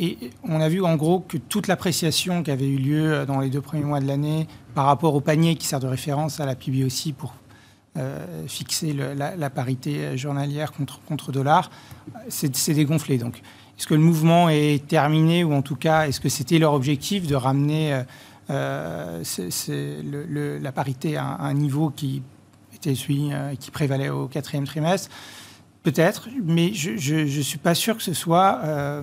et 0.00 0.18
on 0.42 0.60
a 0.60 0.68
vu 0.68 0.82
en 0.82 0.96
gros 0.96 1.20
que 1.20 1.36
toute 1.36 1.68
l'appréciation 1.68 2.42
qui 2.42 2.50
avait 2.50 2.68
eu 2.68 2.78
lieu 2.78 3.24
dans 3.24 3.38
les 3.38 3.50
deux 3.50 3.60
premiers 3.60 3.84
mois 3.84 4.00
de 4.00 4.06
l'année 4.06 4.48
par 4.74 4.86
rapport 4.86 5.14
au 5.14 5.20
panier 5.20 5.54
qui 5.54 5.68
sert 5.68 5.78
de 5.78 5.86
référence 5.86 6.40
à 6.40 6.46
la 6.46 6.56
PIB 6.56 6.84
aussi 6.84 7.12
pour 7.12 7.34
fixer 8.46 8.92
la, 8.92 9.50
parité 9.50 10.16
journalière 10.18 10.72
contre, 10.72 11.00
contre 11.08 11.32
dollar, 11.32 11.70
c'est 12.28 12.74
dégonflé. 12.74 13.18
Donc 13.18 13.42
est-ce 13.78 13.86
que 13.86 13.94
le 13.94 14.00
mouvement 14.00 14.48
est 14.48 14.86
terminé 14.86 15.44
ou 15.44 15.52
en 15.52 15.62
tout 15.62 15.76
cas, 15.76 16.06
est-ce 16.08 16.20
que 16.20 16.30
c'était 16.30 16.58
leur 16.58 16.72
objectif 16.72 17.26
de 17.26 17.34
ramener 17.34 18.02
euh, 18.48 19.22
euh, 19.68 20.58
la 20.60 20.72
parité 20.72 21.16
à, 21.16 21.36
un 21.40 21.52
niveau 21.52 21.90
qui 21.90 22.22
était 22.74 22.94
celui 22.94 23.32
euh, 23.32 23.54
qui 23.54 23.70
prévalait 23.70 24.08
au 24.08 24.28
quatrième 24.28 24.64
trimestre? 24.64 25.10
Peut-être, 25.86 26.28
mais 26.42 26.74
je 26.74 27.14
ne 27.14 27.42
suis 27.42 27.58
pas 27.58 27.76
sûr 27.76 27.96
que 27.96 28.02
ce 28.02 28.12
soit 28.12 28.58
euh, 28.64 29.02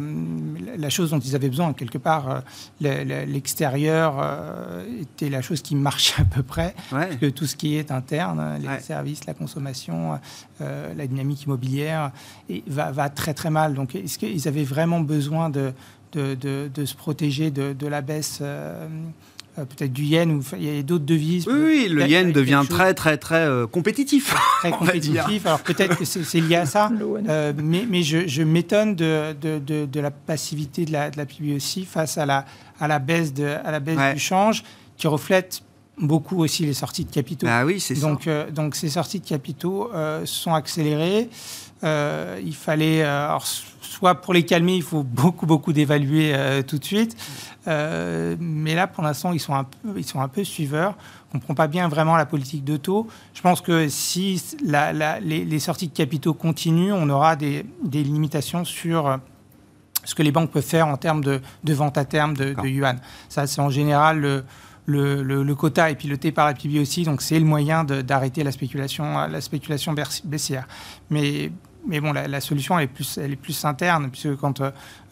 la 0.77 0.89
chose 0.89 1.11
dont 1.11 1.19
ils 1.19 1.33
avaient 1.33 1.47
besoin. 1.47 1.71
Quelque 1.71 1.97
part, 1.97 2.43
euh, 2.81 3.25
l'extérieur 3.25 4.17
euh, 4.19 4.83
était 5.01 5.29
la 5.29 5.41
chose 5.41 5.61
qui 5.61 5.77
marchait 5.77 6.21
à 6.21 6.25
peu 6.25 6.43
près. 6.43 6.75
que 7.21 7.27
tout 7.27 7.45
ce 7.45 7.55
qui 7.55 7.77
est 7.77 7.89
interne, 7.89 8.59
les 8.61 8.81
services, 8.81 9.25
la 9.25 9.33
consommation, 9.33 10.19
la 10.59 11.07
dynamique 11.07 11.43
immobilière, 11.43 12.11
et 12.49 12.65
va, 12.67 12.91
va, 12.91 13.07
très 13.07 13.33
très 13.33 13.49
mal. 13.49 13.75
Donc, 13.75 13.95
est-ce 13.95 14.19
qu'ils 14.19 14.49
avaient 14.49 14.65
vraiment 14.65 14.99
besoin 14.99 15.49
de, 15.49 15.71
de, 16.11 16.35
de, 16.67 16.85
se 16.85 16.95
protéger 16.95 17.49
de, 17.49 17.87
la 17.87 18.01
baisse 18.01 18.43
euh, 19.59 19.65
peut-être 19.65 19.93
du 19.93 20.03
yen, 20.03 20.31
ou 20.31 20.41
il 20.57 20.63
y 20.63 20.79
a 20.79 20.81
d'autres 20.81 21.05
devises. 21.05 21.47
Oui, 21.47 21.53
oui 21.53 21.87
le 21.87 22.07
yen 22.07 22.31
devient 22.31 22.63
très, 22.67 22.95
très, 22.95 23.17
très 23.17 23.45
euh, 23.45 23.67
compétitif. 23.67 24.33
Très 24.59 24.71
compétitif. 24.71 25.45
Alors 25.45 25.59
peut-être 25.59 25.95
que 25.95 26.05
c'est 26.05 26.39
lié 26.39 26.55
à 26.55 26.65
ça, 26.65 26.89
euh, 27.29 27.53
mais, 27.55 27.85
mais, 27.87 28.01
je, 28.01 28.27
je 28.27 28.41
m'étonne 28.41 28.95
de, 28.95 29.33
de, 29.33 29.85
de, 29.85 29.99
la 29.99 30.09
passivité 30.09 30.85
de 30.85 30.93
la, 30.93 31.11
de 31.11 31.17
la 31.17 31.25
aussi 31.55 31.85
face 31.85 32.17
à 32.17 32.25
la, 32.25 32.45
à 32.79 32.87
la 32.87 32.97
baisse, 32.97 33.33
de, 33.33 33.45
à 33.45 33.69
la 33.69 33.79
baisse 33.79 34.13
du 34.15 34.19
change, 34.19 34.63
qui 34.97 35.05
reflète 35.07 35.61
beaucoup 35.99 36.39
aussi 36.41 36.65
les 36.65 36.73
sorties 36.73 37.05
de 37.05 37.11
capitaux. 37.11 37.45
Ah 37.47 37.63
oui, 37.63 37.79
c'est 37.79 37.99
donc, 37.99 38.27
donc 38.51 38.75
ces 38.75 38.89
sorties 38.89 39.19
de 39.19 39.27
capitaux 39.27 39.91
sont 40.25 40.53
accélérées. 40.53 41.29
Il 41.83 42.55
fallait, 42.55 43.05
soit 43.81 44.15
pour 44.15 44.33
les 44.33 44.43
calmer, 44.43 44.75
il 44.75 44.83
faut 44.83 45.03
beaucoup, 45.03 45.45
beaucoup 45.45 45.73
d'évaluer 45.73 46.33
tout 46.67 46.77
de 46.77 46.85
suite. 46.85 47.15
Euh, 47.67 48.35
mais 48.39 48.75
là, 48.75 48.87
pour 48.87 49.03
l'instant, 49.03 49.31
ils 49.31 49.39
sont 49.39 49.53
un 49.53 49.63
peu, 49.63 49.93
ils 49.97 50.05
sont 50.05 50.21
un 50.21 50.27
peu 50.27 50.43
suiveurs. 50.43 50.95
On 51.33 51.37
ne 51.37 51.39
comprend 51.39 51.55
pas 51.55 51.67
bien 51.67 51.87
vraiment 51.87 52.15
la 52.15 52.25
politique 52.25 52.63
de 52.63 52.77
taux. 52.77 53.07
Je 53.33 53.41
pense 53.41 53.61
que 53.61 53.87
si 53.87 54.41
les, 54.63 55.59
sorties 55.59 55.87
de 55.87 55.93
capitaux 55.93 56.33
continuent, 56.33 56.93
on 56.93 57.09
aura 57.09 57.35
des, 57.35 57.65
limitations 57.91 58.65
sur 58.65 59.07
euh, 59.07 59.17
ce 60.03 60.13
que 60.15 60.23
les 60.23 60.31
banques 60.31 60.51
peuvent 60.51 60.63
faire 60.63 60.87
en 60.87 60.97
termes 60.97 61.23
de, 61.23 61.41
vente 61.63 61.97
à 61.97 62.05
terme 62.05 62.35
de, 62.35 62.55
yuan. 62.67 62.99
Ça, 63.29 63.47
c'est 63.47 63.61
en 63.61 63.69
général 63.69 64.43
le, 64.85 65.23
le, 65.23 65.55
quota 65.55 65.89
est 65.89 65.95
piloté 65.95 66.31
par 66.33 66.45
la 66.45 66.53
PIB 66.53 66.79
aussi, 66.79 67.03
donc 67.03 67.21
c'est 67.21 67.39
le 67.39 67.45
moyen 67.45 67.85
d'arrêter 67.85 68.43
la 68.43 68.51
spéculation, 68.51 69.27
la 69.27 69.41
spéculation 69.41 69.95
baissière. 70.25 70.67
Mais 71.09 71.51
mais 71.85 71.99
bon, 71.99 72.13
la, 72.13 72.41
solution, 72.41 72.77
elle 72.77 72.85
est, 72.85 72.87
plus, 72.87 73.17
elle 73.17 73.33
est 73.33 73.37
plus 73.37 73.65
interne, 73.65 74.09
puisque 74.09 74.35
quand, 74.37 74.61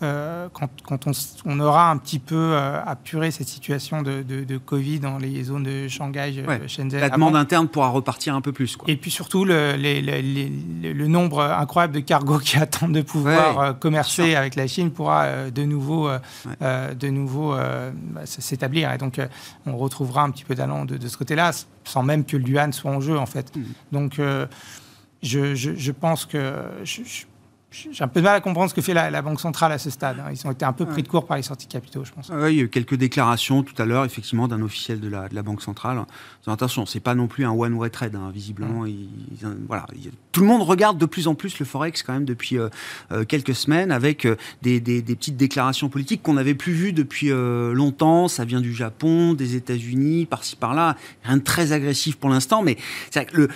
euh, 0.03 0.47
quand, 0.53 0.69
quand 0.84 1.07
on, 1.07 1.11
on, 1.45 1.59
aura 1.59 1.91
un 1.91 1.97
petit 1.97 2.19
peu 2.19 2.36
euh, 2.36 2.82
apuré 2.86 3.30
cette 3.32 3.49
situation 3.49 4.01
de, 4.01 4.22
de, 4.22 4.57
Covid 4.57 4.99
dans 4.99 5.17
les 5.17 5.43
zones 5.43 5.63
de 5.63 5.88
Shanghai, 5.89 6.34
euh, 6.47 6.67
Shenzhen. 6.67 6.99
La 6.99 7.09
demande 7.09 7.36
interne 7.36 7.67
pourra 7.67 7.89
repartir 7.89 8.36
un 8.36 8.41
peu 8.41 8.53
plus. 8.53 8.78
Quoi. 8.78 8.89
Et 8.89 8.95
puis 8.95 9.11
surtout, 9.11 9.43
le, 9.43 9.76
le, 9.76 11.07
nombre 11.07 11.41
incroyable 11.41 11.93
de 11.93 11.99
cargos 11.99 12.39
qui 12.43 12.57
attendent 12.57 12.93
de 12.93 13.01
pouvoir 13.01 13.78
commercer 13.80 14.36
avec 14.36 14.55
la 14.55 14.67
Chine 14.67 14.91
pourra 14.91 15.49
de 15.49 15.63
nouveau, 15.63 16.09
de 16.61 17.07
nouveau 17.09 17.53
bah, 17.53 18.26
s'établir. 18.26 18.91
Et 18.93 18.97
donc, 18.97 19.19
on 19.65 19.76
retrouvera 19.76 20.24
un 20.24 20.32
petit 20.32 20.45
peu 20.45 20.55
d'allant 20.55 20.86
de, 20.86 20.97
de, 20.97 21.07
ce 21.09 21.17
côté-là, 21.17 21.51
sans 21.84 22.03
même 22.03 22.24
que 22.24 22.38
le 22.38 22.47
yuan 22.47 22.72
soit 22.72 22.91
en 22.91 23.01
jeu, 23.01 23.17
en 23.17 23.26
fait. 23.26 23.53
Mmh. 23.55 23.61
Donc, 23.91 24.19
je, 25.22 25.55
je, 25.55 25.91
pense 25.91 26.26
que 26.26 26.53
j'ai 27.72 28.03
un 28.03 28.07
peu 28.09 28.19
de 28.19 28.26
mal 28.26 28.36
à 28.36 28.41
comprendre 28.41 28.69
ce 28.69 28.76
que 28.76 28.82
fait 28.82 28.93
la, 28.93 29.22
Banque 29.22 29.39
centrale 29.39 29.72
à 29.72 29.78
ce 29.78 29.89
stade. 29.89 30.17
Hein. 30.19 30.32
Ils 30.32 30.45
ont 30.45 30.51
été 30.51 30.65
un 30.65 30.74
peu 30.74 30.86
pris 30.86 31.03
de 31.03 31.07
court 31.07 31.26
par 31.26 31.38
les 31.38 31.43
sorties 31.43 31.67
de 31.67 31.72
capitaux, 31.72 32.03
je 32.03 32.11
pense. 32.11 32.30
Oui, 32.34 32.53
il 32.53 32.57
y 32.57 32.59
a 32.59 32.63
eu 32.63 32.69
quelques 32.69 32.95
déclarations 32.95 33.63
tout 33.63 33.80
à 33.82 33.86
l'heure, 33.86 34.03
effectivement, 34.03 34.49
d'un 34.49 34.61
officiel 34.61 34.99
de 34.99 35.07
la, 35.07 35.30
de 35.30 35.36
la, 35.36 35.41
Banque 35.41 35.61
centrale. 35.61 36.03
Attention, 36.47 36.86
c'est 36.86 36.99
pas 36.99 37.15
non 37.15 37.28
plus 37.28 37.45
un 37.45 37.51
one-way 37.51 37.89
trade, 37.89 38.15
hein. 38.15 38.30
visiblement. 38.34 38.86
voilà, 39.67 39.86
tout 40.34 40.41
le 40.41 40.47
monde 40.47 40.63
regarde 40.63 40.97
de 40.97 41.05
plus 41.05 41.28
en 41.28 41.36
plus 41.36 41.59
le 41.59 41.65
forex 41.65 42.03
quand 42.03 42.13
même 42.13 42.26
depuis 42.26 42.57
euh, 42.57 42.69
euh, 43.11 43.24
quelques 43.24 43.55
semaines, 43.55 43.91
avec 43.91 44.26
euh, 44.26 44.36
des, 44.61 44.82
des, 44.82 45.01
petites 45.01 45.38
déclarations 45.38 45.88
politiques 45.88 46.24
qu'on 46.24 46.34
n'avait 46.34 46.55
plus 46.55 46.74
vues 46.74 46.93
depuis 46.93 47.30
longtemps. 47.30 48.28
Ça 48.28 48.43
vient 48.43 48.61
du 48.61 48.74
Japon, 48.74 49.34
des 49.34 49.55
États-Unis, 49.55 50.26
par-ci 50.26 50.57
par-là. 50.57 50.97
Rien 51.24 51.38
de 51.38 51.43
très 51.43 51.72
agressif 51.72 52.17
pour 52.17 52.30
l'instant, 52.30 52.63
mais 52.63 52.78
le, 53.32 53.47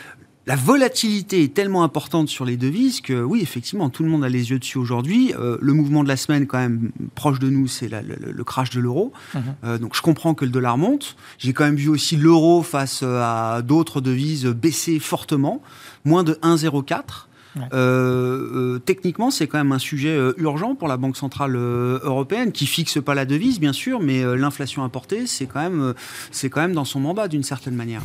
la 0.47 0.55
volatilité 0.55 1.43
est 1.43 1.53
tellement 1.53 1.83
importante 1.83 2.29
sur 2.29 2.45
les 2.45 2.55
devises 2.55 3.01
que 3.01 3.23
oui, 3.23 3.41
effectivement, 3.41 3.89
tout 3.89 4.03
le 4.03 4.09
monde 4.09 4.23
a 4.23 4.29
les 4.29 4.51
yeux 4.51 4.59
dessus 4.59 4.77
aujourd'hui. 4.77 5.33
Euh, 5.39 5.57
le 5.59 5.73
mouvement 5.73 6.03
de 6.03 6.07
la 6.07 6.17
semaine, 6.17 6.45
quand 6.45 6.59
même, 6.59 6.91
proche 7.15 7.39
de 7.39 7.49
nous, 7.49 7.67
c'est 7.67 7.89
le, 7.89 8.43
crash 8.43 8.69
de 8.69 8.79
l'euro. 8.79 9.11
Mhm. 9.33 9.41
Euh, 9.63 9.77
donc 9.79 9.95
je 9.95 10.01
comprends 10.01 10.35
que 10.35 10.45
le 10.45 10.51
dollar 10.51 10.77
monte. 10.77 11.15
J'ai 11.39 11.53
quand 11.53 11.65
même 11.65 11.75
vu 11.75 11.89
aussi 11.89 12.15
l'euro 12.15 12.61
face 12.61 13.01
à 13.03 13.61
d'autres 13.63 14.01
devises 14.01 14.45
baisser 14.45 14.99
fortement, 14.99 15.61
moins 16.03 16.23
de 16.23 16.33
1,04. 16.35 17.27
Euh, 17.57 18.75
euh, 18.75 18.79
techniquement, 18.79 19.31
c'est 19.31 19.47
quand 19.47 19.57
même 19.57 19.71
un 19.71 19.79
sujet 19.79 20.15
euh, 20.15 20.33
urgent 20.37 20.75
pour 20.75 20.87
la 20.87 20.97
Banque 20.97 21.17
centrale 21.17 21.55
européenne, 21.55 22.51
qui 22.51 22.65
fixe 22.65 23.01
pas 23.01 23.15
la 23.15 23.25
devise, 23.25 23.59
bien 23.59 23.73
sûr, 23.73 23.99
mais 23.99 24.23
l'inflation 24.35 24.83
importée, 24.83 25.27
c'est 25.27 25.45
quand 25.45 25.61
même, 25.61 25.93
c'est 26.31 26.49
quand 26.49 26.61
même 26.61 26.73
dans 26.73 26.85
son 26.85 26.99
mandat 26.99 27.27
d'une 27.27 27.43
certaine 27.43 27.75
manière. 27.75 28.01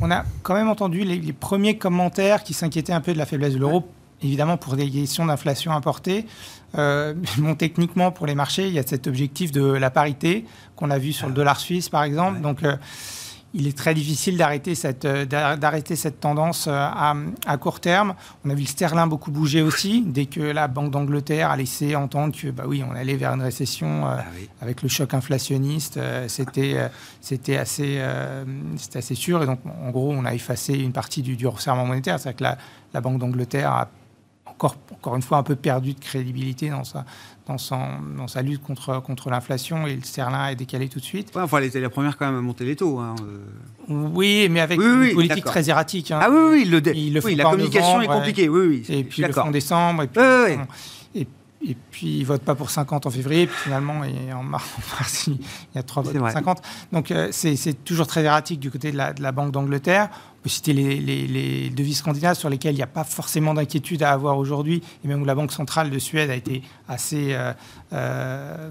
on, 0.00 0.10
a 0.10 0.24
quand 0.42 0.54
même 0.54 0.68
entendu 0.68 1.04
les, 1.04 1.32
premiers 1.32 1.78
commentaires 1.78 2.42
qui 2.42 2.54
s'inquiétaient 2.54 2.92
un 2.92 3.00
peu 3.00 3.12
de 3.12 3.18
la 3.18 3.26
faiblesse 3.26 3.54
de 3.54 3.58
l'euro. 3.58 3.88
Évidemment, 4.22 4.56
pour 4.56 4.76
des 4.76 4.88
questions 4.88 5.26
d'inflation 5.26 5.72
importée, 5.72 6.26
bon, 6.74 7.54
techniquement, 7.56 8.12
pour 8.12 8.26
les 8.26 8.34
marchés, 8.34 8.68
il 8.68 8.74
y 8.74 8.78
a 8.78 8.86
cet 8.86 9.06
objectif 9.06 9.52
de 9.52 9.62
la 9.64 9.90
parité 9.90 10.44
qu'on 10.76 10.90
a 10.90 10.98
vu 10.98 11.12
sur 11.12 11.28
le 11.28 11.34
dollar 11.34 11.58
suisse, 11.58 11.88
par 11.88 12.04
exemple. 12.04 12.40
Donc, 12.40 12.62
il 13.54 13.66
est 13.66 13.76
très 13.76 13.94
difficile 13.94 14.36
d'arrêter 14.36 14.74
cette, 14.74 15.04
euh, 15.04 15.26
d'arrêter 15.26 15.96
cette 15.96 16.20
tendance 16.20 16.66
euh, 16.68 16.88
à, 17.46 17.56
court 17.58 17.80
terme. 17.80 18.14
On 18.44 18.50
a 18.50 18.54
vu 18.54 18.62
le 18.62 18.66
sterling 18.66 19.08
beaucoup 19.08 19.30
bouger 19.30 19.62
aussi, 19.62 20.02
dès 20.06 20.26
que 20.26 20.40
la 20.40 20.68
Banque 20.68 20.90
d'Angleterre 20.90 21.50
a 21.50 21.56
laissé 21.56 21.94
entendre 21.94 22.34
que, 22.34 22.48
bah 22.48 22.64
oui, 22.66 22.82
on 22.88 22.94
allait 22.94 23.16
vers 23.16 23.32
une 23.32 23.42
récession 23.42 24.06
euh, 24.06 24.16
ah 24.18 24.24
avec 24.60 24.82
le 24.82 24.88
choc 24.88 25.12
inflationniste. 25.14 25.98
c'était, 26.28 26.76
c'était, 27.20 27.56
assez, 27.56 28.00
c'était 28.76 28.98
assez 28.98 29.14
sûr. 29.14 29.42
Et 29.42 29.46
donc, 29.46 29.60
en 29.66 29.90
gros, 29.90 30.12
on 30.12 30.24
a 30.24 30.34
effacé 30.34 30.74
une 30.74 30.92
partie 30.92 31.22
du, 31.22 31.36
du 31.36 31.46
resserrement 31.46 31.84
monétaire. 31.84 32.18
C'est-à-dire 32.18 32.36
que 32.36 32.44
la, 32.44 32.58
la 32.94 33.00
Banque 33.00 33.18
d'Angleterre 33.18 33.70
a 33.70 33.88
encore, 34.62 34.76
encore 34.92 35.16
une 35.16 35.22
fois 35.22 35.38
un 35.38 35.42
peu 35.42 35.56
perdu 35.56 35.94
de 35.94 35.98
crédibilité 35.98 36.70
dans 36.70 36.84
sa, 36.84 37.04
dans, 37.46 37.58
son, 37.58 37.80
dans 38.16 38.28
sa 38.28 38.42
lutte 38.42 38.62
contre, 38.62 39.02
contre 39.02 39.30
l'inflation 39.30 39.86
et 39.86 39.96
le 39.96 40.02
sterling 40.02 40.52
est 40.52 40.56
décalé 40.56 40.88
tout 40.88 41.00
de 41.00 41.04
suite. 41.04 41.34
Ouais, 41.34 41.42
enfin, 41.42 41.58
elle 41.58 41.64
était 41.64 41.80
la 41.80 41.90
première 41.90 42.16
quand 42.16 42.26
même 42.26 42.38
à 42.38 42.40
monter 42.40 42.64
les 42.64 42.76
taux. 42.76 42.98
Hein, 42.98 43.16
euh. 43.22 43.44
Oui, 43.88 44.48
mais 44.50 44.60
avec 44.60 44.80
une 44.80 45.14
politique 45.14 45.44
très 45.44 45.68
erratique. 45.68 46.10
Hein. 46.10 46.20
Ah 46.22 46.30
oui, 46.30 46.38
oui, 46.50 46.64
le, 46.64 46.78
le 46.78 47.36
la 47.36 47.44
communication 47.44 48.00
est 48.00 48.06
compliquée. 48.06 48.48
Oui, 48.48 48.66
oui, 48.66 48.94
et 48.94 49.04
puis 49.04 49.22
le 49.22 49.32
fond 49.32 49.50
décembre. 49.50 50.04
Et, 50.04 50.06
puis, 50.06 50.22
et, 51.14 51.26
et 51.64 51.76
puis 51.90 52.18
ils 52.18 52.24
votent 52.24 52.42
pas 52.42 52.54
pour 52.54 52.70
50 52.70 53.06
en 53.06 53.10
février, 53.10 53.42
et 53.42 53.46
puis 53.46 53.56
finalement, 53.64 54.04
et 54.04 54.32
en 54.32 54.42
mars, 54.42 55.26
il 55.26 55.38
y 55.74 55.78
a 55.78 55.82
trois 55.82 56.02
votes 56.02 56.16
pour 56.16 56.30
50. 56.30 56.62
Donc 56.92 57.10
euh, 57.10 57.28
c'est 57.30 57.84
toujours 57.84 58.06
très 58.06 58.22
erratique 58.24 58.60
du 58.60 58.70
côté 58.70 58.92
de 58.92 58.96
la, 58.96 59.12
de 59.12 59.22
la 59.22 59.32
Banque 59.32 59.52
d'Angleterre. 59.52 60.08
On 60.38 60.42
peut 60.42 60.48
citer 60.48 60.72
les, 60.72 60.98
les, 60.98 61.70
devises 61.70 61.98
scandinaves 61.98 62.36
sur 62.36 62.50
lesquelles 62.50 62.74
il 62.74 62.78
n'y 62.78 62.82
a 62.82 62.88
pas 62.88 63.04
forcément 63.04 63.54
d'inquiétude 63.54 64.02
à 64.02 64.10
avoir 64.10 64.38
aujourd'hui, 64.38 64.82
et 65.04 65.08
même 65.08 65.22
où 65.22 65.24
la 65.24 65.36
Banque 65.36 65.52
centrale 65.52 65.90
de 65.90 65.98
Suède 66.00 66.30
a 66.30 66.34
été 66.34 66.62
assez 66.88 67.28
euh, 67.30 67.52
euh, 67.92 68.70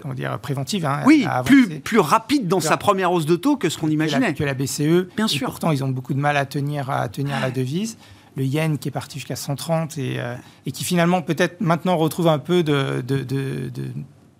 comment 0.00 0.14
dire, 0.14 0.38
préventive. 0.38 0.86
Hein, 0.86 1.02
oui, 1.04 1.26
plus, 1.44 1.80
plus 1.80 1.98
rapide 1.98 2.48
dans 2.48 2.60
sa 2.60 2.78
première 2.78 3.12
hausse 3.12 3.26
de 3.26 3.36
taux 3.36 3.56
que 3.56 3.68
ce 3.68 3.76
qu'on 3.76 3.90
imaginait. 3.90 4.32
Que 4.32 4.44
la, 4.44 4.54
BCE. 4.54 5.08
Bien 5.16 5.28
sûr. 5.28 5.48
pourtant, 5.48 5.70
ils 5.70 5.84
ont 5.84 5.88
beaucoup 5.88 6.14
de 6.14 6.20
mal 6.20 6.36
à 6.36 6.46
tenir, 6.46 6.88
à 6.88 7.08
tenir 7.08 7.38
la 7.40 7.50
devise 7.50 7.98
le 8.36 8.44
yen 8.44 8.78
qui 8.78 8.88
est 8.88 8.92
parti 8.92 9.18
jusqu'à 9.18 9.36
130 9.36 9.98
et, 9.98 10.18
euh, 10.18 10.34
et 10.66 10.72
qui 10.72 10.84
finalement 10.84 11.22
peut-être 11.22 11.60
maintenant 11.60 11.96
retrouve 11.96 12.28
un 12.28 12.38
peu 12.38 12.62
de, 12.62 13.02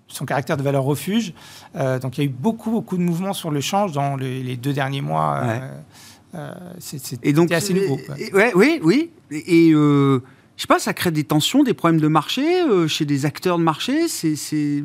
son 0.08 0.24
caractère 0.24 0.56
de 0.56 0.62
valeur 0.62 0.84
refuge. 0.84 1.34
Euh, 1.76 1.98
donc 1.98 2.18
il 2.18 2.20
y 2.22 2.24
a 2.24 2.26
eu 2.26 2.32
beaucoup, 2.32 2.70
beaucoup 2.70 2.96
de 2.96 3.02
mouvements 3.02 3.32
sur 3.32 3.50
le 3.50 3.60
change 3.60 3.92
dans 3.92 4.16
les 4.16 4.56
deux 4.56 4.72
derniers 4.72 5.02
mois. 5.02 5.42
Euh, 6.34 6.54
c'est 6.78 7.20
assez 7.52 7.74
nouveau. 7.74 7.98
ouais, 8.32 8.52
oui, 8.54 8.80
oui. 8.82 9.10
Et, 9.30 9.72
je 10.54 10.60
sais 10.60 10.68
pas, 10.68 10.78
ça 10.78 10.92
crée 10.92 11.10
des 11.10 11.24
tensions, 11.24 11.62
des 11.62 11.74
problèmes 11.74 12.00
de 12.00 12.08
marché 12.08 12.44
chez 12.86 13.04
des 13.04 13.26
acteurs 13.26 13.58
de 13.58 13.64
marché. 13.64 14.06
C'est 14.08 14.84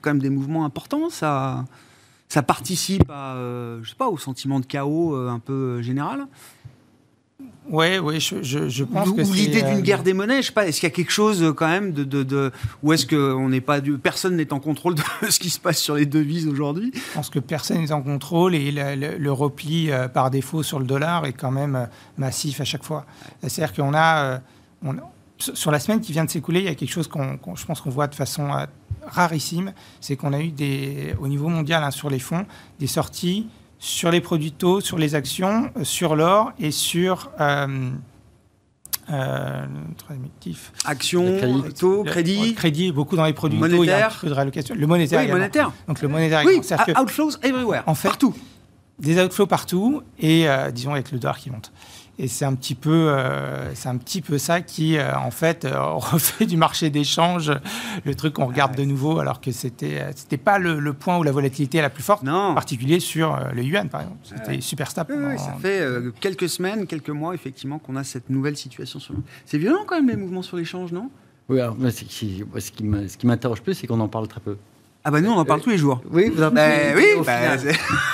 quand 0.00 0.10
même 0.10 0.22
des 0.22 0.30
mouvements 0.30 0.64
importants. 0.64 1.08
Ça, 1.08 1.64
ça 2.28 2.42
participe 2.42 3.08
à, 3.10 3.36
je 3.82 3.88
sais 3.88 3.96
pas, 3.96 4.08
au 4.08 4.18
sentiment 4.18 4.60
de 4.60 4.66
chaos 4.66 5.14
un 5.14 5.38
peu 5.38 5.82
général. 5.82 6.26
Oui, 7.70 7.96
oui, 7.96 8.20
je, 8.20 8.42
je, 8.42 8.84
pense 8.84 9.10
que 9.12 9.22
l'idée 9.22 9.62
d'une 9.62 9.78
euh, 9.78 9.80
guerre 9.80 10.02
des 10.02 10.12
monnaies, 10.12 10.42
je 10.42 10.48
sais 10.48 10.52
pas, 10.52 10.66
est-ce 10.66 10.80
qu'il 10.80 10.88
y 10.88 10.92
a 10.92 10.94
quelque 10.94 11.10
chose 11.10 11.42
euh, 11.42 11.52
quand 11.54 11.68
même 11.68 11.92
de, 11.92 12.04
de, 12.04 12.22
de 12.22 12.52
ou 12.82 12.92
est-ce 12.92 13.06
que 13.06 13.32
on 13.32 13.48
n'est 13.48 13.62
pas, 13.62 13.80
personne 14.02 14.36
n'est 14.36 14.52
en 14.52 14.60
contrôle 14.60 14.94
de 14.96 15.02
ce 15.30 15.38
qui 15.38 15.48
se 15.48 15.58
passe 15.58 15.78
sur 15.78 15.94
les 15.94 16.04
devises 16.04 16.46
aujourd'hui? 16.46 16.92
Je 16.94 17.14
pense 17.14 17.30
que 17.30 17.38
personne 17.38 17.80
n'est 17.80 17.92
en 17.92 18.02
contrôle 18.02 18.54
et 18.54 18.70
le, 18.70 19.32
repli 19.32 19.90
euh, 19.90 20.08
par 20.08 20.30
défaut 20.30 20.62
sur 20.62 20.78
le 20.78 20.84
dollar 20.84 21.24
est 21.24 21.32
quand 21.32 21.50
même 21.50 21.88
massif 22.18 22.60
à 22.60 22.64
chaque 22.64 22.84
fois. 22.84 23.06
C'est-à-dire 23.46 23.74
qu'on 23.74 23.94
a, 23.94 24.40
on, 24.84 24.96
sur 25.38 25.70
la 25.70 25.80
semaine 25.80 26.02
qui 26.02 26.12
vient 26.12 26.26
de 26.26 26.30
s'écouler, 26.30 26.60
il 26.60 26.66
y 26.66 26.68
a 26.68 26.74
quelque 26.74 26.92
chose 26.92 27.08
qu'on, 27.08 27.38
je 27.54 27.64
pense 27.64 27.80
qu'on 27.80 27.90
voit 27.90 28.08
de 28.08 28.14
façon 28.14 28.50
rarissime, 29.06 29.72
c'est 30.02 30.16
qu'on 30.16 30.34
a 30.34 30.40
eu 30.40 30.48
des, 30.48 31.14
au 31.18 31.28
niveau 31.28 31.48
mondial 31.48 31.82
hein, 31.82 31.90
sur 31.90 32.10
les 32.10 32.18
fonds, 32.18 32.44
des 32.78 32.86
sorties 32.86 33.48
sur 33.84 34.10
les 34.10 34.22
produits 34.22 34.52
taux, 34.52 34.80
sur 34.80 34.96
les 34.98 35.14
actions, 35.14 35.70
euh, 35.76 35.84
sur 35.84 36.16
l'or 36.16 36.52
et 36.58 36.70
sur 36.70 37.30
euh, 37.38 37.90
euh, 39.10 39.66
Actions, 40.86 41.38
taux, 41.78 42.02
crédit. 42.02 42.54
crédit, 42.54 42.92
beaucoup 42.92 43.14
dans 43.14 43.26
les 43.26 43.34
produits 43.34 43.58
monétaires. 43.58 43.78
taux, 43.78 43.84
il 43.84 43.88
y 43.88 43.92
a 43.92 44.06
un 44.06 44.28
de 44.28 44.34
réallocation. 44.34 44.74
Le 44.74 44.86
monétaire. 44.86 45.20
Oui, 45.20 45.30
monétaire. 45.30 45.70
Donc 45.86 46.00
le 46.00 46.08
monétaire. 46.08 46.42
Oui, 46.46 46.60
outflows 46.98 47.32
everywhere. 47.42 47.82
En 47.86 47.94
fait, 47.94 48.08
partout. 48.08 48.34
Des 48.98 49.22
outflows 49.22 49.46
partout 49.46 50.02
et 50.18 50.46
disons 50.72 50.92
avec 50.92 51.12
le 51.12 51.18
dollar 51.18 51.38
qui 51.38 51.50
monte. 51.50 51.70
Et 52.18 52.28
c'est 52.28 52.44
un 52.44 52.54
petit 52.54 52.76
peu, 52.76 53.08
euh, 53.08 53.74
c'est 53.74 53.88
un 53.88 53.96
petit 53.96 54.22
peu 54.22 54.38
ça 54.38 54.60
qui, 54.60 54.96
euh, 54.96 55.16
en 55.16 55.32
fait, 55.32 55.64
euh, 55.64 55.82
refait 55.94 56.46
du 56.46 56.56
marché 56.56 56.90
d'échange 56.90 57.52
le 58.04 58.14
truc 58.14 58.34
qu'on 58.34 58.46
regarde 58.46 58.76
de 58.76 58.84
nouveau, 58.84 59.18
alors 59.18 59.40
que 59.40 59.50
c'était, 59.50 60.04
c'était 60.14 60.36
pas 60.36 60.58
le, 60.58 60.92
point 60.92 61.18
où 61.18 61.24
la 61.24 61.32
volatilité 61.32 61.78
est 61.78 61.82
la 61.82 61.90
plus 61.90 62.04
forte, 62.04 62.22
non. 62.22 62.32
en 62.32 62.54
particulier 62.54 63.00
sur 63.00 63.36
le 63.52 63.62
yuan, 63.62 63.88
par 63.88 64.02
exemple. 64.02 64.20
C'était 64.22 64.60
super 64.60 64.90
stable. 64.90 65.14
Oui, 65.16 65.38
ça 65.38 65.56
fait 65.60 65.84
quelques 66.20 66.48
semaines, 66.48 66.86
quelques 66.86 67.10
mois, 67.10 67.34
effectivement, 67.34 67.78
qu'on 67.78 67.96
a 67.96 68.04
cette 68.04 68.30
nouvelle 68.30 68.56
situation 68.56 69.00
sur. 69.00 69.14
C'est 69.44 69.58
violent 69.58 69.84
quand 69.86 69.96
même 69.96 70.08
les 70.08 70.16
mouvements 70.16 70.42
sur 70.42 70.56
l'échange, 70.56 70.92
non? 70.92 71.10
Oui, 71.48 71.60
alors, 71.60 71.76
ce 71.90 72.04
qui, 72.04 72.44
ce 72.58 72.70
qui 73.16 73.26
m'interroge 73.26 73.60
plus, 73.60 73.74
c'est 73.74 73.86
qu'on 73.86 74.00
en 74.00 74.08
parle 74.08 74.28
très 74.28 74.40
peu. 74.40 74.56
Ah 75.06 75.10
bah 75.10 75.20
nous 75.20 75.30
on 75.30 75.36
en 75.36 75.44
parle 75.44 75.60
tous 75.60 75.68
les 75.68 75.76
jours. 75.76 76.00
Oui, 76.10 76.32
vous 76.34 76.42
en 76.42 76.50
parlez. 76.50 76.94
oui, 76.96 77.04
bah, 77.26 77.56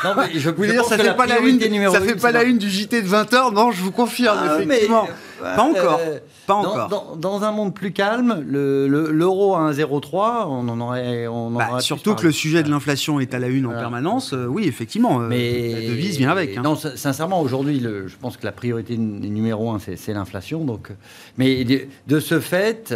non, 0.05 0.11
mais 0.17 0.41
je, 0.41 0.51
voulais 0.51 0.73
dire 0.73 0.85
ça 0.85 0.99
fait 0.99 1.15
pas 1.15 1.27
la 1.27 1.39
une, 1.39 1.61
ça 1.93 2.01
fait 2.01 2.17
pas 2.17 2.33
la 2.33 2.43
une 2.43 2.59
du 2.59 2.69
JT 2.69 3.03
de 3.03 3.09
20h. 3.09 3.55
Non, 3.55 3.71
je 3.71 3.81
vous 3.81 3.93
confirme 3.93 4.37
ah, 4.43 4.61
effectivement. 4.61 5.09
Pas 5.41 5.63
encore. 5.63 6.01
Euh, 6.01 6.19
pas 6.47 6.55
encore. 6.55 7.17
Dans, 7.17 7.43
un 7.43 7.53
monde 7.53 7.75
plus 7.75 7.93
calme, 7.93 8.45
l'euro 8.47 9.57
à 9.57 9.73
1,03, 9.73 10.47
on 10.49 10.69
en 10.69 10.81
aurait. 10.81 11.27
On 11.27 11.51
bah, 11.51 11.81
surtout 11.81 12.15
que 12.15 12.27
le 12.27 12.33
sujet 12.33 12.63
de 12.63 12.71
l'inflation 12.71 13.21
est 13.21 13.35
à 13.35 13.39
la 13.39 13.49
une 13.49 13.67
en 13.67 13.71
permanence. 13.71 14.33
Euh, 14.33 14.47
oui, 14.47 14.65
effectivement. 14.67 15.21
Euh, 15.21 15.29
mais 15.29 15.73
la 15.73 15.81
devise 15.89 16.19
vient 16.19 16.31
avec. 16.31 16.57
Hein. 16.57 16.63
Non, 16.63 16.77
sincèrement, 16.77 17.41
aujourd'hui, 17.41 17.81
je 17.81 18.17
pense 18.21 18.37
que 18.37 18.45
la 18.45 18.53
priorité 18.53 18.97
numéro 18.97 19.71
un, 19.71 19.79
c'est 19.79 20.13
l'inflation. 20.13 20.65
Donc, 20.65 20.91
mais 21.39 21.65
de, 21.65 22.21
ce 22.21 22.41
fait, 22.41 22.95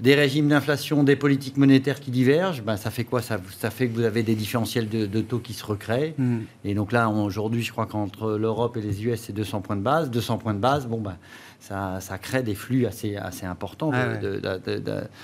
des 0.00 0.14
régimes 0.14 0.48
d'inflation, 0.48 1.04
des 1.04 1.16
politiques 1.16 1.56
monétaires 1.56 2.00
qui 2.00 2.10
divergent 2.10 2.62
ben, 2.62 2.76
ça 2.76 2.90
fait 2.90 3.04
quoi? 3.04 3.22
Ça, 3.22 3.38
ça, 3.58 3.70
fait 3.70 3.88
que 3.88 3.94
vous 3.94 4.04
avez 4.04 4.22
des 4.22 4.34
différentiels 4.34 4.88
de, 4.88 5.20
taux 5.20 5.38
qui 5.38 5.52
se 5.52 5.64
recréent. 5.64 6.12
Hmm. 6.18 6.40
Et 6.64 6.74
donc 6.74 6.92
là, 6.92 7.08
aujourd'hui, 7.08 7.62
je 7.62 7.72
crois 7.72 7.86
qu'entre 7.86 8.32
l'Europe 8.32 8.76
et 8.76 8.80
les 8.80 9.04
US, 9.04 9.20
c'est 9.20 9.32
200 9.32 9.60
points 9.60 9.76
de 9.76 9.82
base. 9.82 10.10
200 10.10 10.38
points 10.38 10.54
de 10.54 10.58
base, 10.58 10.86
bon, 10.86 11.00
ben, 11.04 11.16
ça, 11.60 12.00
ça 12.00 12.18
crée 12.18 12.42
des 12.42 12.54
flux 12.54 12.86
assez, 12.86 13.16
assez 13.16 13.46
importants 13.46 13.90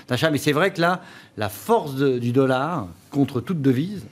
d'achat. 0.07 0.31
Mais 0.31 0.37
c'est 0.37 0.53
vrai 0.53 0.71
que 0.71 0.81
là, 0.81 1.01
la 1.37 1.49
force 1.49 1.95
du 1.95 2.31
dollar 2.31 2.87
contre 3.11 3.41
toute 3.41 3.61
devise 3.61 4.05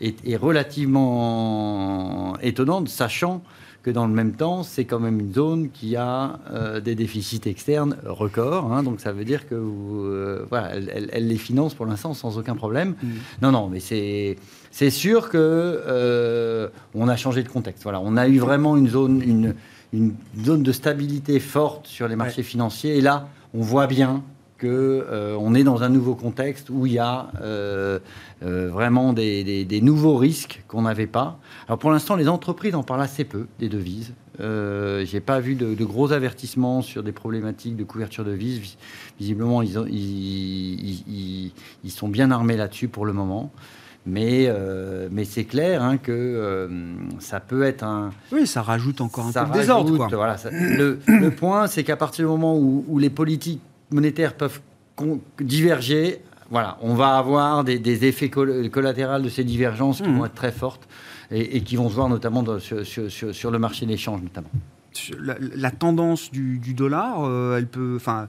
est, 0.00 0.16
est 0.28 0.36
relativement 0.36 2.36
étonnante, 2.42 2.88
sachant 2.88 3.42
que 3.84 3.90
dans 3.90 4.06
le 4.06 4.14
même 4.14 4.32
temps, 4.32 4.62
c'est 4.62 4.86
quand 4.86 4.98
même 4.98 5.20
une 5.20 5.34
zone 5.34 5.70
qui 5.70 5.94
a 5.94 6.40
euh, 6.50 6.80
des 6.80 6.94
déficits 6.94 7.42
externes 7.44 7.96
records. 8.04 8.72
Hein, 8.72 8.82
donc 8.82 8.98
ça 8.98 9.12
veut 9.12 9.26
dire 9.26 9.46
que 9.46 9.54
euh, 9.54 10.46
voilà, 10.48 10.74
elle, 10.74 11.28
les 11.28 11.36
finance 11.36 11.74
pour 11.74 11.84
l'instant 11.84 12.14
sans 12.14 12.38
aucun 12.38 12.56
problème. 12.56 12.94
Mm. 13.02 13.08
Non, 13.42 13.52
non, 13.52 13.68
mais 13.68 13.80
c'est 13.80 14.36
c'est 14.70 14.90
sûr 14.90 15.28
que 15.28 15.38
euh, 15.38 16.68
on 16.94 17.08
a 17.08 17.16
changé 17.16 17.42
de 17.42 17.48
contexte. 17.48 17.82
Voilà, 17.82 18.00
on 18.00 18.16
a 18.16 18.26
eu 18.26 18.38
vraiment 18.38 18.76
une 18.76 18.88
zone 18.88 19.22
une, 19.22 19.54
une 19.94 20.14
zone 20.44 20.62
de 20.62 20.72
stabilité 20.72 21.40
forte 21.40 21.86
sur 21.86 22.08
les 22.08 22.16
marchés 22.16 22.42
financiers. 22.42 22.96
Et 22.96 23.00
là, 23.00 23.28
on 23.54 23.60
voit 23.60 23.86
bien 23.86 24.22
qu'on 24.60 24.68
euh, 24.68 25.54
est 25.54 25.64
dans 25.64 25.82
un 25.82 25.88
nouveau 25.88 26.14
contexte 26.14 26.70
où 26.70 26.86
il 26.86 26.92
y 26.92 26.98
a 26.98 27.28
euh, 27.40 27.98
euh, 28.42 28.68
vraiment 28.70 29.12
des, 29.12 29.80
nouveaux 29.82 30.16
risques 30.16 30.62
qu'on 30.68 30.82
n'avait 30.82 31.06
pas. 31.06 31.38
Alors 31.66 31.78
pour 31.78 31.90
l'instant, 31.90 32.16
les 32.16 32.28
entreprises 32.28 32.74
en 32.74 32.82
parlent 32.82 33.02
assez 33.02 33.24
peu 33.24 33.46
des 33.58 33.68
devises. 33.68 34.14
Je 34.38 35.12
n'ai 35.12 35.20
pas 35.20 35.38
vu 35.38 35.54
de, 35.54 35.84
gros 35.84 36.12
avertissements 36.12 36.82
sur 36.82 37.02
des 37.02 37.12
problématiques 37.12 37.76
de 37.76 37.84
couverture 37.84 38.24
de 38.24 38.30
devises. 38.32 38.76
Visiblement, 39.20 39.62
ils, 39.62 41.52
ils, 41.84 41.90
sont 41.90 42.08
bien 42.08 42.32
armés 42.32 42.56
là-dessus 42.56 42.88
pour 42.88 43.06
le 43.06 43.12
moment. 43.12 43.52
Mais, 44.06 44.52
mais 45.10 45.24
c'est 45.24 45.44
clair 45.44 45.82
hein, 45.82 45.96
que 45.96 46.68
ça 47.20 47.40
peut 47.40 47.62
être 47.62 47.84
un. 47.84 48.10
Oui, 48.32 48.46
ça 48.46 48.60
rajoute 48.60 49.00
encore 49.00 49.26
un 49.26 49.32
peu 49.32 49.52
de 49.52 49.58
désordre. 49.60 50.08
Voilà, 50.12 50.36
le, 50.50 51.28
point, 51.30 51.66
c'est 51.68 51.84
qu'à 51.84 51.96
partir 51.96 52.26
du 52.26 52.30
moment 52.30 52.54
où, 52.58 52.84
où 52.86 52.98
les 52.98 53.08
politiques 53.08 53.62
monétaires 53.90 54.34
peuvent 54.34 54.60
diverger, 55.40 56.20
voilà, 56.50 56.78
on 56.82 56.94
va 56.94 57.16
avoir 57.16 57.64
des, 57.64 58.04
effets 58.04 58.28
collatéraux 58.28 59.20
de 59.20 59.28
ces 59.28 59.44
divergences 59.44 60.00
qui 60.00 60.08
mmh. 60.08 60.18
vont 60.18 60.26
être 60.26 60.34
très 60.34 60.52
fortes 60.52 60.86
et, 61.30 61.62
qui 61.62 61.76
vont 61.76 61.88
se 61.88 61.94
voir 61.94 62.08
notamment 62.08 62.44
sur, 62.58 63.50
le 63.50 63.58
marché 63.58 63.86
d'échange 63.86 64.22
notamment. 64.22 64.50
La, 65.18 65.70
tendance 65.70 66.30
du, 66.30 66.74
dollar, 66.74 67.24
euh, 67.24 67.58
elle 67.58 67.66
peut, 67.66 67.94
enfin, 67.96 68.22
euh, 68.22 68.26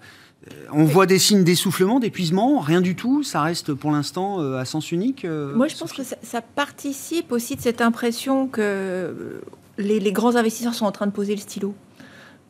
on 0.71 0.85
voit 0.85 1.05
des 1.05 1.19
signes 1.19 1.43
d'essoufflement, 1.43 1.99
d'épuisement, 1.99 2.59
rien 2.59 2.81
du 2.81 2.95
tout. 2.95 3.23
Ça 3.23 3.41
reste 3.41 3.73
pour 3.73 3.91
l'instant 3.91 4.41
euh, 4.41 4.57
à 4.57 4.65
sens 4.65 4.91
unique. 4.91 5.25
Moi, 5.25 5.67
je 5.67 5.75
pense 5.75 5.93
que 5.93 6.03
ça, 6.03 6.41
participe 6.41 7.31
aussi 7.31 7.55
de 7.55 7.61
cette 7.61 7.81
impression 7.81 8.47
que 8.47 9.41
les, 9.77 9.99
les, 9.99 10.11
grands 10.11 10.35
investisseurs 10.35 10.73
sont 10.73 10.85
en 10.85 10.91
train 10.91 11.07
de 11.07 11.11
poser 11.11 11.35
le 11.35 11.41
stylo. 11.41 11.73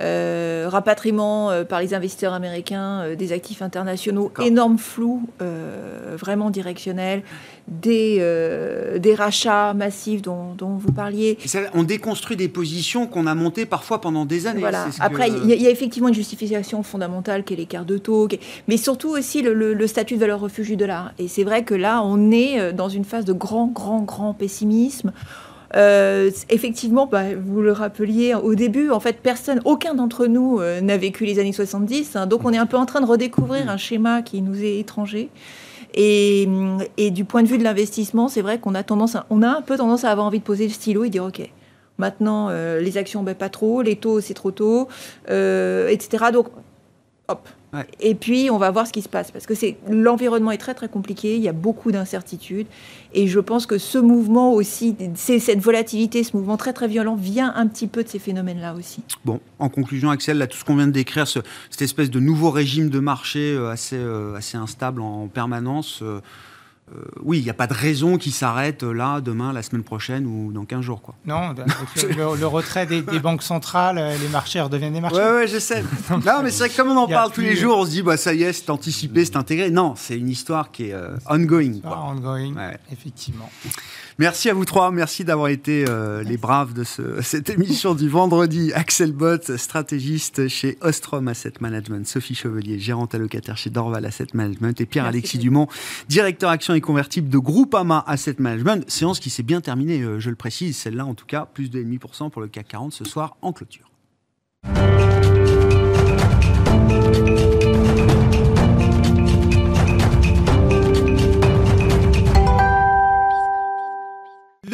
Euh, 0.02 0.68
rapatriement 0.68 1.52
euh, 1.52 1.64
par 1.64 1.80
les 1.80 1.94
investisseurs 1.94 2.34
américains 2.34 3.00
euh, 3.00 3.16
des 3.16 3.32
actifs 3.32 3.62
internationaux, 3.62 4.30
énorme 4.44 4.78
flou, 4.78 5.30
vraiment 6.18 6.50
directionnel, 6.50 7.24
des, 7.68 8.20
des 9.00 9.16
rachats 9.16 9.74
massifs 9.74 10.22
dont, 10.22 10.56
vous 10.60 10.92
parliez. 10.92 11.38
on 11.74 11.84
déconstruit 11.84 12.36
des 12.36 12.48
positions 12.48 13.08
qu'on 13.08 13.26
a 13.26 13.36
montées 13.36 13.66
parfois 13.66 14.02
pendant 14.02 14.26
des 14.26 14.48
années. 14.48 14.60
Voilà. 14.60 14.88
Après, 15.00 15.30
il 15.30 15.46
y, 15.46 15.68
a 15.68 15.70
effectivement 15.70 16.10
une 16.10 16.14
justification 16.14 16.84
fondamentale 16.84 17.44
qui 17.44 17.54
est 17.54 17.58
l'écart 17.58 17.86
de 17.86 17.98
taux, 17.98 18.28
mais 18.68 18.78
surtout 18.78 19.10
aussi 19.10 19.42
le, 19.42 19.54
le, 19.54 19.88
statut 19.88 20.16
de 20.16 20.20
valeur 20.20 20.40
refuge 20.40 20.68
du 20.68 20.78
dollar. 20.78 21.14
Et 21.20 21.28
c'est 21.28 21.44
vrai 21.44 21.64
que 21.64 21.76
là, 21.76 22.02
on 22.04 22.32
est 22.32 22.74
dans 22.74 22.90
une 22.90 23.06
phase 23.06 23.26
de 23.26 23.34
grand, 23.34 23.68
grand, 23.68 24.02
grand 24.02 24.34
pessimisme. 24.34 25.12
Euh, 25.76 26.32
effectivement, 26.50 27.06
bah, 27.06 27.36
vous 27.36 27.62
le 27.62 27.72
rappeliez 27.72 28.34
au 28.34 28.56
début, 28.56 28.92
en 28.92 29.00
fait, 29.00 29.20
personne, 29.22 29.62
aucun 29.66 29.94
d'entre 29.94 30.26
nous 30.28 30.60
euh, 30.60 30.80
n'a 30.82 30.98
vécu 30.98 31.26
les 31.26 31.40
années 31.40 31.52
70. 31.52 32.16
Hein. 32.16 32.28
donc, 32.28 32.46
on 32.46 32.54
est 32.54 32.58
un 32.58 32.66
peu 32.66 32.78
en 32.78 32.86
train 32.86 33.02
de 33.02 33.06
redécouvrir 33.06 33.70
un 33.70 33.78
schéma 33.78 34.22
qui 34.22 34.42
nous 34.42 34.64
est 34.64 34.80
étranger. 34.80 35.30
Et, 35.94 36.48
du 37.12 37.26
point 37.26 37.44
de 37.44 37.48
vue 37.48 37.58
de 37.58 37.64
l'investissement, 37.64 38.28
c'est 38.28 38.42
vrai 38.42 38.60
qu'on 38.60 38.76
a 38.76 38.80
un 38.80 39.62
peu 39.62 39.78
tendance 39.78 40.04
à 40.04 40.12
avoir 40.12 40.28
envie 40.28 40.40
de 40.40 40.44
poser 40.44 40.68
le 40.68 40.74
stylo 40.74 41.04
et 41.04 41.10
dire 41.10 41.26
OK. 41.26 41.42
Maintenant, 41.98 42.48
euh, 42.50 42.82
les 42.82 42.98
actions, 42.98 43.24
ben, 43.24 43.36
pas 43.36 43.48
trop, 43.48 43.82
les 43.82 43.96
taux, 43.96 44.20
c'est 44.20 44.34
trop 44.34 44.52
tôt, 44.52 44.90
etc. 45.28 46.26
Donc, 46.34 46.48
hop, 47.28 47.48
Et 48.00 48.16
puis, 48.16 48.50
on 48.52 48.58
va 48.58 48.72
voir 48.72 48.88
ce 48.88 48.94
qui 48.94 49.02
se 49.02 49.10
passe. 49.10 49.32
Parce 49.32 49.46
que 49.46 49.54
l'environnement 49.90 50.52
est 50.52 50.58
très, 50.58 50.74
très 50.74 50.90
compliqué. 50.90 51.36
Il 51.36 51.42
y 51.42 51.50
a 51.50 51.54
beaucoup 51.54 51.92
d'incertitudes. 51.92 52.68
Et 53.14 53.28
je 53.28 53.40
pense 53.40 53.66
que 53.66 53.78
ce 53.78 53.98
mouvement 53.98 54.54
aussi, 54.54 54.96
cette 55.16 55.60
volatilité, 55.60 56.24
ce 56.24 56.36
mouvement 56.36 56.58
très, 56.58 56.74
très 56.74 56.88
violent, 56.88 57.16
vient 57.16 57.54
un 57.56 57.68
petit 57.68 57.88
peu 57.88 58.04
de 58.04 58.10
ces 58.10 58.20
phénomènes-là 58.20 58.76
aussi. 58.76 59.04
Bon, 59.24 59.40
en 59.60 59.70
conclusion, 59.70 60.10
Axel, 60.10 60.46
tout 60.50 60.58
ce 60.58 60.66
qu'on 60.66 60.76
vient 60.76 60.88
de 60.88 60.92
décrire, 60.92 61.28
cette 61.28 61.82
espèce 61.82 62.10
de 62.10 62.20
nouveau 62.20 62.52
régime 62.52 62.90
de 62.90 63.00
marché 63.00 63.54
euh, 63.54 63.70
assez, 63.70 63.98
euh, 63.98 64.36
assez 64.36 64.58
instable 64.58 65.02
en 65.02 65.28
permanence. 65.28 66.04
Euh, 66.94 67.02
oui, 67.24 67.40
il 67.40 67.44
n'y 67.44 67.50
a 67.50 67.56
pas 67.56 67.66
de 67.66 67.74
raison 67.74 68.20
qui 68.20 68.30
s'arrête 68.30 68.84
euh, 68.84 68.94
là, 68.94 69.20
demain, 69.20 69.52
la 69.54 69.64
semaine 69.64 69.84
prochaine 69.84 70.28
ou 70.28 70.52
dans 70.52 70.66
15 70.66 70.82
jours. 70.82 71.02
Quoi. 71.02 71.16
Non, 71.26 71.56
le, 71.56 72.46
retrait 72.46 72.86
des, 72.86 73.02
banques 73.02 73.42
centrales, 73.42 73.98
euh, 73.98 74.16
les 74.20 74.28
marchés 74.28 74.62
redeviennent 74.62 74.94
des 74.94 75.02
marchés. 75.02 75.18
Oui, 75.18 75.36
ouais, 75.36 75.48
je 75.48 75.58
sais. 75.58 75.82
non, 76.12 76.44
mais 76.44 76.52
c'est 76.52 76.60
vrai 76.60 76.70
que 76.70 76.76
comme 76.76 76.90
on 76.90 76.98
en 76.98 77.08
parle 77.08 77.32
tous 77.32 77.42
les 77.42 77.56
jours, 77.56 77.80
on 77.80 77.86
se 77.86 77.90
dit, 77.90 78.04
bah, 78.04 78.18
ça 78.18 78.36
y 78.36 78.44
est, 78.44 78.54
c'est 78.54 78.70
anticipé, 78.70 79.26
c'est 79.26 79.36
intégré. 79.36 79.72
Non, 79.72 79.96
c'est 79.98 80.16
une 80.16 80.30
histoire 80.30 80.70
qui 80.72 80.90
est 80.90 80.96
ongoing. 81.28 81.82
Ongoing, 81.84 82.54
effectivement. 82.92 83.50
Merci 84.18 84.50
à 84.50 84.54
vous 84.54 84.64
trois. 84.64 84.92
Merci 84.92 85.26
d'avoir 85.26 85.50
été 85.50 85.84
euh, 85.90 86.24
les 86.24 86.38
braves 86.38 86.74
de 86.74 86.84
cette 87.22 87.50
émission 87.50 87.96
du 87.96 88.08
vendredi. 88.08 88.72
Axel 88.74 89.12
Bott, 89.12 89.58
stratégiste 89.58 90.48
chez 90.48 90.78
Ostrom 90.82 91.28
Asset 91.28 91.54
Management. 91.60 92.08
Sophie 92.08 92.36
Chevelier, 92.36 92.80
gérante 92.80 93.14
allocataire 93.14 93.58
chez 93.58 93.70
Dorval 93.70 94.06
Asset 94.06 94.28
Management. 94.34 94.80
Et 94.80 94.86
Pierre-Alexis 94.86 95.38
Dumont, 95.38 95.68
directeur 96.08 96.50
action 96.50 96.74
et 96.74 96.82
convertible 96.82 97.28
de 97.28 97.38
Groupama 97.38 98.06
Asset 98.08 98.36
Management. 98.40 98.90
Séance 98.90 99.20
qui 99.20 99.30
s'est 99.30 99.44
bien 99.44 99.60
terminée, 99.60 100.02
euh, 100.02 100.20
je 100.20 100.30
le 100.30 100.38
précise. 100.38 100.78
Celle-là, 100.78 101.06
en 101.06 101.14
tout 101.14 101.26
cas, 101.26 101.46
plus 101.54 101.70
de 101.70 101.84
2,5% 101.84 102.30
pour 102.30 102.42
le 102.42 102.48
CAC 102.48 102.70
40 102.70 102.94
ce 102.94 103.04
soir 103.04 103.36
en 103.42 103.52
clôture. 103.52 103.92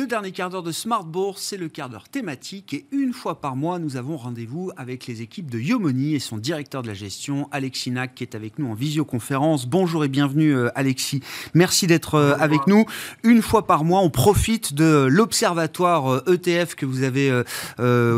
Dernier 0.07 0.31
quart 0.31 0.49
d'heure 0.49 0.63
de 0.63 0.71
Smart 0.71 1.03
Bourse, 1.03 1.41
c'est 1.41 1.57
le 1.57 1.67
quart 1.67 1.89
d'heure 1.89 2.09
thématique 2.09 2.73
et 2.73 2.85
une 2.91 3.13
fois 3.13 3.39
par 3.39 3.55
mois, 3.55 3.77
nous 3.77 3.97
avons 3.97 4.17
rendez-vous 4.17 4.71
avec 4.77 5.05
les 5.05 5.21
équipes 5.21 5.51
de 5.51 5.59
Yomoni 5.59 6.15
et 6.15 6.19
son 6.19 6.37
directeur 6.37 6.81
de 6.81 6.87
la 6.87 6.93
gestion, 6.93 7.47
Alexis 7.51 7.91
Nac, 7.91 8.15
qui 8.15 8.23
est 8.23 8.33
avec 8.33 8.57
nous 8.57 8.67
en 8.67 8.73
visioconférence. 8.73 9.67
Bonjour 9.67 10.03
et 10.03 10.07
bienvenue 10.07 10.55
euh, 10.55 10.69
Alexis. 10.75 11.21
Merci 11.53 11.87
d'être 11.87 12.15
euh, 12.15 12.35
avec 12.39 12.67
nous. 12.67 12.85
Une 13.23 13.41
fois 13.41 13.67
par 13.67 13.83
mois, 13.83 13.99
on 13.99 14.09
profite 14.09 14.73
de 14.73 15.07
l'observatoire 15.09 16.23
ETF 16.27 16.47
euh, 16.47 16.63
e 16.63 16.75
que 16.75 16.85
vous 16.85 17.03
avez 17.03 17.43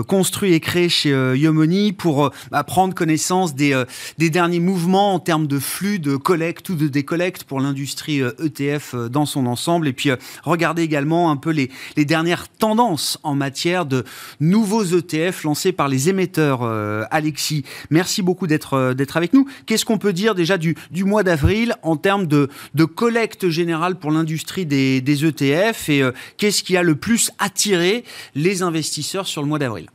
construit 0.08 0.54
et 0.54 0.60
créé 0.60 0.90
chez 0.90 1.10
Yomoni 1.10 1.92
pour 1.92 2.32
bah, 2.52 2.64
prendre 2.64 2.94
connaissance 2.94 3.56
des, 3.56 3.84
des 4.18 4.30
derniers 4.30 4.60
mouvements 4.60 5.16
en 5.16 5.20
termes 5.20 5.48
de 5.48 5.60
flux 5.60 6.00
de 6.00 6.16
collecte 6.16 6.70
ou 6.70 6.76
de 6.76 6.88
décollecte 6.88 7.44
pour 7.44 7.60
l'industrie 7.60 8.20
ETF 8.20 8.96
e 8.96 9.10
dans 9.10 9.26
son 9.26 9.46
ensemble 9.46 9.88
et 9.88 9.94
puis 9.94 10.12
regarder 10.44 10.84
également 10.84 11.32
un 11.32 11.38
peu 11.38 11.50
les, 11.50 11.70
les 11.98 12.06
dernières 12.06 12.48
tendances 12.50 13.20
en 13.24 13.36
matière 13.36 13.86
de 13.86 14.04
nouveaux 14.40 14.84
ETF 14.84 15.44
lancés 15.44 15.72
par 15.72 15.88
les 15.88 16.10
émetteurs. 16.10 16.62
Euh, 16.64 17.04
Alexis, 17.12 17.64
merci 17.90 18.22
beaucoup 18.22 18.48
d'être 18.48 18.74
euh, 18.74 18.94
d'être 18.94 19.18
avec 19.18 19.34
nous. 19.34 19.48
Qu'est-ce 19.66 19.86
qu'on 19.86 19.98
peut 19.98 20.14
dire 20.14 20.36
déjà 20.36 20.58
du, 20.58 20.76
du 20.92 21.04
mois 21.04 21.24
d'avril 21.24 21.76
en 21.84 21.98
termes 21.98 22.28
de, 22.28 22.50
de 22.74 22.86
collecte 22.86 23.50
générale 23.50 23.96
pour 23.96 24.12
l'industrie 24.12 24.66
des, 24.66 25.02
des, 25.02 25.26
ETF 25.26 25.90
et 25.90 26.02
euh, 26.02 26.12
qu'est-ce 26.38 26.64
qui 26.64 26.76
a 26.78 26.84
le 26.84 26.96
plus 26.96 27.32
attiré 27.40 28.04
les 28.36 28.62
investisseurs 28.62 29.28
sur 29.28 29.42
le 29.42 29.48
mois 29.48 29.60
d'avril? 29.60 29.88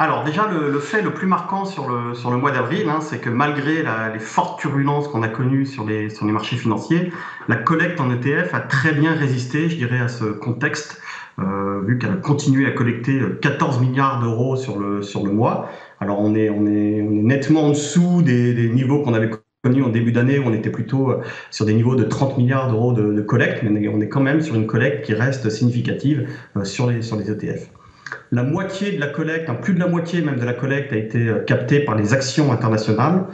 Alors 0.00 0.24
déjà, 0.24 0.48
le, 0.50 0.78
fait 0.78 1.02
le 1.02 1.12
plus 1.12 1.26
marquant 1.26 1.66
sur 1.66 1.86
le, 1.86 2.14
sur 2.14 2.30
le 2.30 2.38
mois 2.38 2.52
d'avril, 2.52 2.88
hein, 2.88 3.00
c'est 3.02 3.18
que 3.18 3.28
malgré 3.28 3.82
les 4.14 4.18
fortes 4.18 4.58
turbulences 4.58 5.08
qu'on 5.08 5.22
a 5.22 5.28
connues 5.28 5.66
sur 5.66 5.84
les, 5.84 6.08
sur 6.08 6.24
les 6.24 6.32
marchés 6.32 6.56
financiers, 6.56 7.12
la 7.48 7.56
collecte 7.56 8.00
en 8.00 8.10
ETF 8.10 8.54
a 8.54 8.60
très 8.60 8.92
bien 8.92 9.12
résisté, 9.12 9.68
je 9.68 9.76
dirais, 9.76 10.00
à 10.00 10.08
ce 10.08 10.24
contexte, 10.24 11.02
euh, 11.38 11.82
vu 11.82 11.98
qu'elle 11.98 12.12
a 12.12 12.16
continué 12.16 12.64
à 12.66 12.70
collecter 12.70 13.20
14 13.42 13.78
milliards 13.82 14.22
d'euros 14.22 14.56
sur 14.56 14.78
le, 14.78 15.02
sur 15.02 15.22
le 15.22 15.32
mois. 15.32 15.68
Alors 16.00 16.18
on 16.18 16.34
est, 16.34 16.48
on 16.48 16.66
est, 16.66 17.02
on 17.02 17.12
est 17.12 17.22
nettement 17.22 17.64
en 17.64 17.68
dessous 17.68 18.22
des, 18.22 18.54
des 18.54 18.70
niveaux 18.70 19.02
qu'on 19.02 19.12
avait 19.12 19.28
connus 19.62 19.82
en 19.82 19.90
début 19.90 20.12
d'année, 20.12 20.38
où 20.38 20.44
on 20.46 20.54
était 20.54 20.70
plutôt 20.70 21.10
euh, 21.10 21.20
sur 21.50 21.66
des 21.66 21.74
niveaux 21.74 21.94
de 21.94 22.04
30 22.04 22.38
milliards 22.38 22.70
d'euros 22.70 22.94
de, 22.94 23.12
de 23.12 23.20
collecte, 23.20 23.62
mais 23.64 23.86
on 23.88 24.00
est 24.00 24.08
quand 24.08 24.22
même 24.22 24.40
sur 24.40 24.54
une 24.54 24.66
collecte 24.66 25.04
qui 25.04 25.12
reste 25.12 25.50
significative 25.50 26.26
euh, 26.56 26.64
sur, 26.64 26.90
les, 26.90 27.02
sur 27.02 27.16
les 27.16 27.30
ETF. 27.30 27.68
La 28.32 28.42
moitié 28.42 28.92
de 28.92 29.00
la 29.00 29.08
collecte, 29.08 29.50
plus 29.60 29.74
de 29.74 29.80
la 29.80 29.88
moitié 29.88 30.22
même 30.22 30.38
de 30.38 30.44
la 30.44 30.52
collecte 30.52 30.92
a 30.92 30.96
été 30.96 31.28
euh, 31.28 31.40
captée 31.40 31.80
par 31.80 31.96
les 31.96 32.12
actions 32.12 32.52
internationales. 32.52 33.24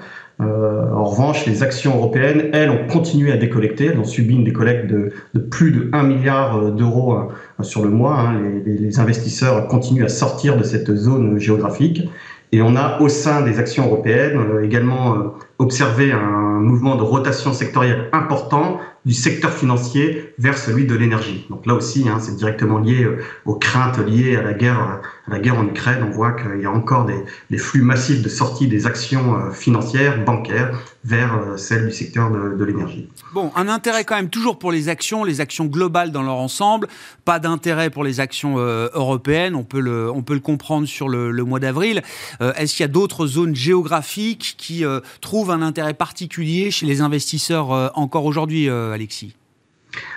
Euh, 0.40 0.90
en 0.92 1.04
revanche, 1.04 1.46
les 1.46 1.62
actions 1.62 1.96
européennes, 1.96 2.50
elles, 2.52 2.70
ont 2.70 2.86
continué 2.86 3.32
à 3.32 3.36
décollecter. 3.36 3.86
Elles 3.86 3.98
ont 3.98 4.04
subi 4.04 4.34
une 4.34 4.44
décollecte 4.44 4.86
de, 4.86 5.12
plus 5.38 5.72
de 5.72 5.88
1 5.92 6.02
milliard 6.02 6.58
euh, 6.58 6.70
d'euros 6.70 7.18
sur 7.62 7.82
le 7.82 7.90
mois. 7.90 8.20
Hein. 8.20 8.40
Les, 8.64 8.98
investisseurs 8.98 9.66
continuent 9.68 10.04
à 10.04 10.08
sortir 10.08 10.56
de 10.56 10.62
cette 10.62 10.94
zone 10.94 11.38
géographique. 11.38 12.08
Et 12.52 12.62
on 12.62 12.76
a 12.76 13.00
au 13.00 13.08
sein 13.08 13.42
des 13.42 13.58
actions 13.58 13.86
européennes 13.86 14.38
également 14.62 15.34
observé 15.58 16.12
un 16.12 16.60
mouvement 16.60 16.94
de 16.94 17.02
rotation 17.02 17.52
sectorielle 17.52 18.08
important 18.12 18.78
du 19.06 19.14
secteur 19.14 19.52
financier 19.52 20.34
vers 20.36 20.58
celui 20.58 20.84
de 20.84 20.94
l'énergie. 20.96 21.46
Donc 21.48 21.64
là 21.64 21.74
aussi, 21.74 22.08
hein, 22.08 22.18
c'est 22.20 22.34
directement 22.34 22.78
lié 22.78 23.04
euh, 23.04 23.22
aux 23.44 23.54
craintes 23.54 23.98
liées 23.98 24.34
à 24.34 24.42
la 24.42 24.52
guerre, 24.52 24.80
à 24.80 25.30
la 25.30 25.38
guerre 25.38 25.56
en 25.56 25.64
Ukraine. 25.64 26.04
On 26.04 26.10
voit 26.10 26.32
qu'il 26.32 26.60
y 26.60 26.66
a 26.66 26.72
encore 26.72 27.06
des, 27.06 27.58
flux 27.58 27.82
massifs 27.82 28.20
de 28.20 28.28
sortie 28.28 28.66
des 28.66 28.84
actions 28.84 29.36
euh, 29.36 29.52
financières, 29.52 30.24
bancaires, 30.24 30.76
vers 31.04 31.34
euh, 31.38 31.56
celles 31.56 31.86
du 31.86 31.92
secteur 31.92 32.32
de, 32.32 32.64
l'énergie. 32.64 33.08
Bon, 33.32 33.52
un 33.54 33.68
intérêt 33.68 34.02
quand 34.02 34.16
même 34.16 34.28
toujours 34.28 34.58
pour 34.58 34.72
les 34.72 34.88
actions, 34.88 35.22
les 35.22 35.40
actions 35.40 35.66
globales 35.66 36.10
dans 36.10 36.24
leur 36.24 36.38
ensemble. 36.38 36.88
Pas 37.24 37.38
d'intérêt 37.38 37.90
pour 37.90 38.02
les 38.02 38.18
actions 38.18 38.56
européennes. 38.58 39.54
On 39.54 39.62
peut 39.62 39.78
le, 39.78 40.10
on 40.10 40.22
peut 40.22 40.34
le 40.34 40.40
comprendre 40.40 40.88
sur 40.88 41.08
le 41.08 41.44
mois 41.44 41.60
d'avril. 41.60 42.02
Est-ce 42.40 42.74
qu'il 42.74 42.82
y 42.82 42.84
a 42.84 42.88
d'autres 42.88 43.26
zones 43.28 43.54
géographiques 43.54 44.56
qui 44.58 44.84
trouvent 45.20 45.52
un 45.52 45.62
intérêt 45.62 45.94
particulier 45.94 46.72
chez 46.72 46.86
les 46.86 47.02
investisseurs 47.02 47.92
encore 47.96 48.24
aujourd'hui? 48.24 48.68
Alexis 48.96 49.36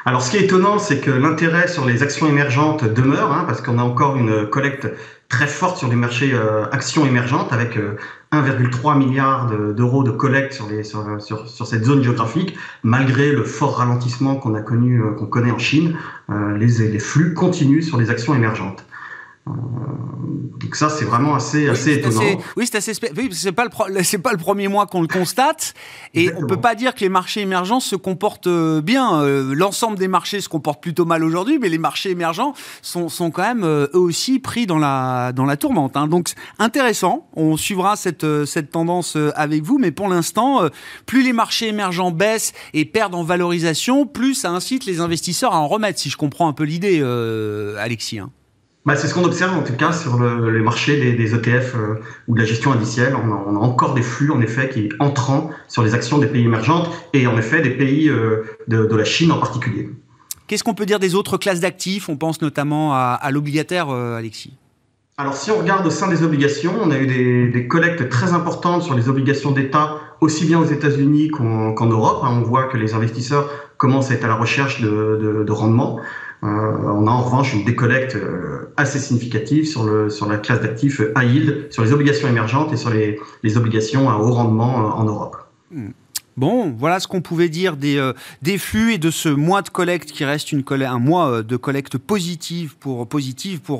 alors, 0.05 0.21
ce 0.21 0.31
qui 0.31 0.37
est 0.37 0.43
étonnant, 0.43 0.77
c'est 0.77 0.99
que 0.99 1.11
l'intérêt 1.11 1.67
sur 1.67 1.85
les 1.85 2.03
actions 2.03 2.27
émergentes 2.27 2.83
demeure, 2.83 3.31
hein, 3.31 3.45
parce 3.47 3.61
qu'on 3.61 3.77
a 3.77 3.83
encore 3.83 4.17
une 4.17 4.47
collecte 4.47 4.87
très 5.29 5.47
forte 5.47 5.77
sur 5.77 5.87
les 5.87 5.95
marchés 5.95 6.31
euh, 6.33 6.65
actions 6.71 7.05
émergentes, 7.05 7.53
avec 7.53 7.77
1,3 7.77 7.81
euh, 8.33 8.95
milliard 8.95 9.45
d'euros 9.73 10.03
de, 10.03 10.11
collecte 10.11 10.53
sur, 10.53 11.67
cette 11.67 11.85
zone 11.85 12.03
géographique, 12.03 12.57
malgré 12.83 13.31
le 13.31 13.43
fort 13.43 13.77
ralentissement 13.77 14.35
qu'on 14.35 14.55
a 14.55 14.61
connu, 14.61 15.01
euh, 15.01 15.11
qu'on 15.11 15.27
connaît 15.27 15.51
en 15.51 15.59
Chine. 15.59 15.95
les 16.29 16.99
flux 16.99 17.33
continuent 17.33 17.83
sur 17.83 17.97
les 17.97 18.09
actions 18.09 18.33
émergentes. 18.35 18.83
Donc 20.59 20.75
ça, 20.75 20.89
c'est 20.89 21.05
vraiment 21.05 21.35
assez, 21.35 21.69
assez 21.69 21.93
étonnant. 21.93 22.21
oui, 22.57 22.67
c'est 22.69 22.77
assez 22.77 22.91
oui, 23.17 23.29
c'est 23.31 23.51
pas 23.51 23.65
le 23.65 24.03
c'est 24.03 24.17
pas 24.17 24.31
le 24.31 24.37
premier 24.37 24.67
mois 24.67 24.87
qu'on 24.87 25.01
le 25.01 25.07
constate, 25.07 25.73
et 26.13 26.31
on 26.35 26.45
peut 26.45 26.59
pas 26.59 26.75
dire 26.75 26.93
que 26.93 26.99
les 26.99 27.09
marchés 27.09 27.41
émergents 27.41 27.79
se 27.79 27.95
comportent 27.95 28.47
euh, 28.47 28.81
bien. 28.81 29.21
Euh, 29.21 29.55
l'ensemble 29.55 29.97
des 29.97 30.07
marchés 30.07 30.41
se 30.41 30.49
comportent 30.49 30.81
plutôt 30.81 31.05
mal 31.05 31.23
aujourd'hui, 31.23 31.59
mais 31.59 31.69
les 31.69 31.77
marchés 31.77 32.11
émergents 32.11 32.53
sont, 32.81 33.09
sont 33.09 33.31
quand 33.31 33.41
même 33.41 33.63
euh, 33.63 33.87
eux 33.93 33.99
aussi 33.99 34.39
pris 34.39 34.67
dans 34.67 34.77
la 34.77 35.31
dans 35.31 35.45
la 35.45 35.55
tourmente. 35.55 35.95
Hein. 35.95 36.07
Donc 36.07 36.29
intéressant. 36.59 37.27
On 37.35 37.55
suivra 37.57 37.95
cette 37.95 38.45
cette 38.45 38.69
tendance 38.69 39.17
avec 39.35 39.63
vous, 39.63 39.77
mais 39.77 39.91
pour 39.91 40.09
l'instant, 40.09 40.61
plus 41.05 41.23
les 41.23 41.33
marchés 41.33 41.69
émergents 41.69 42.11
baissent 42.11 42.53
et 42.73 42.85
perdent 42.85 43.15
en 43.15 43.23
valorisation, 43.23 44.05
plus 44.05 44.35
ça 44.35 44.51
incite 44.51 44.85
les 44.85 44.99
investisseurs 44.99 45.53
à 45.53 45.59
en 45.59 45.67
remettre. 45.67 45.99
Si 45.99 46.09
je 46.09 46.17
comprends 46.17 46.47
un 46.47 46.53
peu 46.53 46.63
l'idée, 46.63 47.01
Alexis. 47.79 48.19
Hein. 48.19 48.29
Bah, 48.85 48.95
c'est 48.95 49.07
ce 49.07 49.13
qu'on 49.13 49.25
observe 49.25 49.57
en 49.57 49.63
tout 49.63 49.75
cas 49.75 49.91
sur 49.91 50.17
le, 50.17 50.51
les 50.51 50.61
marchés 50.61 51.13
des, 51.13 51.35
ETF 51.35 51.75
euh, 51.75 51.95
ou 52.27 52.35
de 52.35 52.39
la 52.39 52.45
gestion 52.45 52.71
indicielle. 52.71 53.13
On 53.15 53.31
a, 53.31 53.43
on 53.45 53.55
a, 53.55 53.59
encore 53.59 53.93
des 53.93 54.01
flux 54.01 54.31
en 54.31 54.39
effet 54.41 54.69
qui 54.69 54.89
entrant 54.99 55.51
sur 55.67 55.83
les 55.83 55.93
actions 55.93 56.17
des 56.17 56.27
pays 56.27 56.45
émergentes 56.45 56.89
et 57.13 57.27
en 57.27 57.37
effet 57.37 57.61
des 57.61 57.71
pays 57.71 58.09
euh, 58.09 58.43
de, 58.67 58.85
de, 58.85 58.95
la 58.95 59.03
Chine 59.03 59.31
en 59.33 59.37
particulier. 59.37 59.89
Qu'est-ce 60.47 60.63
qu'on 60.63 60.73
peut 60.73 60.85
dire 60.85 60.99
des 60.99 61.13
autres 61.13 61.37
classes 61.37 61.59
d'actifs? 61.59 62.07
On 62.07 62.15
pense 62.15 62.41
notamment 62.41 62.93
à, 62.93 63.19
à 63.21 63.31
l'obligataire, 63.31 63.89
euh, 63.89 64.17
Alexis. 64.17 64.53
Alors 65.17 65.35
si 65.35 65.51
on 65.51 65.59
regarde 65.59 65.85
au 65.85 65.89
sein 65.89 66.07
des 66.07 66.23
obligations, 66.23 66.73
on 66.81 66.91
a 66.91 66.97
eu 66.97 67.05
des, 67.05 67.49
des 67.49 67.67
collectes 67.67 68.07
très 68.07 68.31
importantes 68.31 68.83
sur 68.83 68.95
les 68.95 69.09
obligations 69.09 69.51
d'État, 69.51 69.97
aussi 70.21 70.45
bien 70.45 70.57
aux 70.57 70.65
États-Unis 70.65 71.27
qu'en 71.27 71.85
Europe. 71.85 72.21
Hein, 72.23 72.29
on 72.39 72.43
voit 72.43 72.63
que 72.69 72.77
les 72.77 72.93
investisseurs 72.93 73.49
commencent 73.75 74.11
à 74.11 74.13
être 74.13 74.23
à 74.23 74.29
la 74.29 74.35
recherche 74.35 74.79
de, 74.79 75.19
de, 75.21 75.43
de 75.43 75.51
rendement. 75.51 75.99
Euh, 76.43 76.47
on 76.47 77.05
a 77.07 77.11
en 77.11 77.21
revanche 77.21 77.53
une 77.53 77.65
décollecte 77.65 78.15
euh, 78.15 78.71
assez 78.77 78.99
significative 78.99 79.65
sur, 79.65 79.83
le, 79.83 80.09
sur 80.09 80.25
la 80.25 80.37
classe 80.37 80.61
d'actifs 80.61 81.01
high 81.17 81.29
yield, 81.29 81.67
sur 81.71 81.83
les 81.83 81.91
obligations 81.91 82.29
émergentes 82.29 82.71
et 82.71 82.77
sur 82.77 82.91
les, 82.91 83.57
obligations 83.57 84.09
à 84.09 84.17
haut 84.17 84.31
rendement 84.31 84.79
euh, 84.79 84.91
en 84.91 85.03
Europe. 85.03 85.37
Hmm. 85.71 85.89
Bon, 86.37 86.73
voilà 86.77 86.99
ce 86.99 87.07
qu'on 87.07 87.21
pouvait 87.21 87.49
dire 87.49 87.75
des, 87.75 87.97
euh, 87.97 88.13
des 88.41 88.57
flux 88.57 88.93
et 88.93 88.97
de 88.97 89.11
ce 89.11 89.27
mois 89.27 89.61
de 89.61 89.69
collecte 89.69 90.11
qui 90.11 90.23
reste 90.23 90.53
un 90.53 90.99
mois 90.99 91.29
euh, 91.29 91.43
de 91.43 91.57
collecte 91.57 91.97
positive 91.97 92.75
pour, 92.77 93.07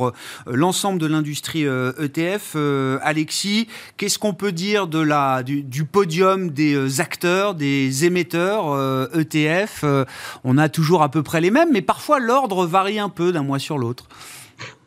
euh, 0.08 0.14
l'ensemble 0.46 1.00
de 1.00 1.08
l'industrie 1.08 1.64
ETF. 1.64 2.56
E 2.56 3.00
Alexis, 3.02 3.68
qu'est-ce 3.98 4.20
qu'on 4.20 4.34
peut 4.34 4.52
dire 4.52 4.88
du, 4.88 5.86
podium 5.86 6.50
des 6.50 7.00
acteurs, 7.00 7.56
des 7.56 8.06
émetteurs 8.06 9.10
ETF 9.14 9.84
e 9.84 10.06
On 10.44 10.58
a 10.58 10.70
toujours 10.70 11.02
à 11.04 11.10
peu 11.10 11.24
près 11.24 11.42
les 11.42 11.52
mêmes, 11.52 11.70
mais 11.72 11.82
parfois 11.82 12.20
l'ordre 12.20 12.66
varie 12.66 13.00
un 13.00 13.10
peu 13.10 13.32
d'un 13.32 13.44
mois 13.44 13.60
sur 13.60 13.78
l'autre. 13.78 14.06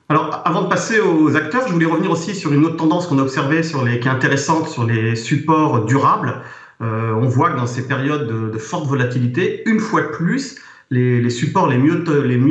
Alors, 0.08 0.42
avant 0.44 0.62
de 0.62 0.68
passer 0.68 1.00
aux 1.00 1.36
acteurs, 1.36 1.66
je 1.66 1.72
voulais 1.72 1.86
revenir 1.86 2.10
aussi 2.10 2.34
sur 2.34 2.52
une 2.52 2.66
autre 2.66 2.76
tendance 2.76 3.06
qu'on 3.06 3.18
a 3.18 3.22
observée, 3.22 3.62
qui 3.62 3.76
est 3.78 4.10
intéressante 4.10 4.68
sur 4.68 4.84
les 4.84 5.16
supports 5.16 5.86
durables. 5.86 6.42
Euh, 6.82 7.12
on 7.12 7.28
voit 7.28 7.50
que 7.50 7.56
dans 7.56 7.66
ces 7.66 7.86
périodes 7.86 8.26
de, 8.26 8.58
forte 8.58 8.86
volatilité, 8.86 9.62
une 9.66 9.78
fois 9.78 10.02
de 10.02 10.08
plus, 10.08 10.56
les, 10.90 11.30
supports 11.30 11.68
les 11.68 11.78
mieux, 11.78 12.04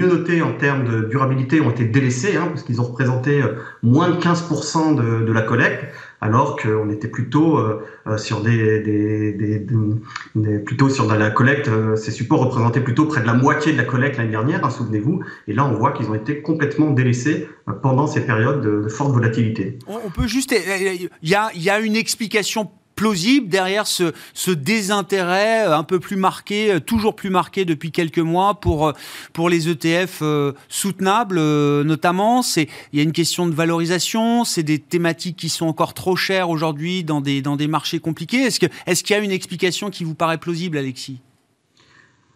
notés 0.07 0.41
en 0.41 0.53
termes 0.53 0.85
de 0.85 1.01
durabilité 1.01 1.61
ont 1.61 1.69
été 1.69 1.85
délaissés, 1.85 2.37
hein, 2.37 2.47
parce 2.47 2.63
qu'ils 2.63 2.81
ont 2.81 2.85
représenté 2.85 3.41
euh, 3.41 3.55
moins 3.83 4.09
de 4.09 4.15
15% 4.15 4.95
de, 4.95 5.31
la 5.31 5.41
collecte, 5.41 5.85
alors 6.21 6.55
qu'on 6.55 6.89
était 6.89 7.07
plutôt 7.07 7.57
euh, 7.57 7.83
sur 8.17 8.41
des, 8.41 9.67
plutôt 10.65 10.89
sur 10.89 11.13
la 11.13 11.29
collecte. 11.29 11.69
ces 11.97 12.11
supports 12.11 12.39
représentaient 12.39 12.81
plutôt 12.81 13.05
près 13.05 13.21
de 13.21 13.27
la 13.27 13.33
moitié 13.33 13.73
de 13.73 13.77
la 13.77 13.83
collecte 13.83 14.17
l'année 14.17 14.31
dernière, 14.31 14.65
hein, 14.65 14.69
souvenez-vous. 14.69 15.21
Et 15.47 15.53
là, 15.53 15.65
on 15.65 15.73
voit 15.73 15.91
qu'ils 15.91 16.09
ont 16.09 16.15
été 16.15 16.41
complètement 16.41 16.91
délaissés 16.91 17.47
pendant 17.83 18.07
ces 18.07 18.21
périodes 18.21 18.61
de, 18.61 18.87
forte 18.87 19.11
volatilité. 19.11 19.77
On 19.87 20.09
peut 20.09 20.27
juste, 20.27 20.55
il 21.21 21.29
y 21.29 21.69
a 21.69 21.79
une 21.79 21.95
explication 21.95 22.71
plausible 23.01 23.47
derrière 23.47 23.87
ce, 23.87 24.51
désintérêt 24.51 25.67
euh, 25.67 25.75
un 25.75 25.83
peu 25.83 25.99
plus 25.99 26.17
marqué, 26.17 26.71
euh, 26.71 26.79
toujours 26.79 27.15
plus 27.15 27.31
marqué 27.31 27.65
depuis 27.65 27.91
quelques 27.91 28.19
mois 28.19 28.59
pour, 28.59 28.89
euh, 28.89 28.93
pour 29.33 29.49
les 29.49 29.67
ETF 29.69 30.21
soutenables 30.69 31.39
notamment. 31.81 32.43
Il 32.57 32.67
y 32.93 32.99
a 32.99 33.03
une 33.03 33.11
question 33.11 33.47
de 33.47 33.55
valorisation, 33.55 34.43
c'est 34.43 34.61
des 34.61 34.77
thématiques 34.77 35.35
qui 35.35 35.49
sont 35.49 35.65
encore 35.65 35.95
trop 35.95 36.15
chères 36.15 36.51
aujourd'hui 36.51 37.03
dans 37.03 37.21
des, 37.21 37.41
dans 37.41 37.55
des 37.55 37.67
marchés 37.67 37.97
compliqués. 37.97 38.43
Est-ce 38.43 38.59
qu'il 38.59 38.69
est 38.85 39.01
qu'il 39.01 39.15
y 39.15 39.19
a 39.19 39.23
une 39.23 39.31
explication 39.31 39.89
qui 39.89 40.03
vous 40.03 40.13
paraît 40.13 40.37
plausible, 40.37 40.77
Alexis? 40.77 41.21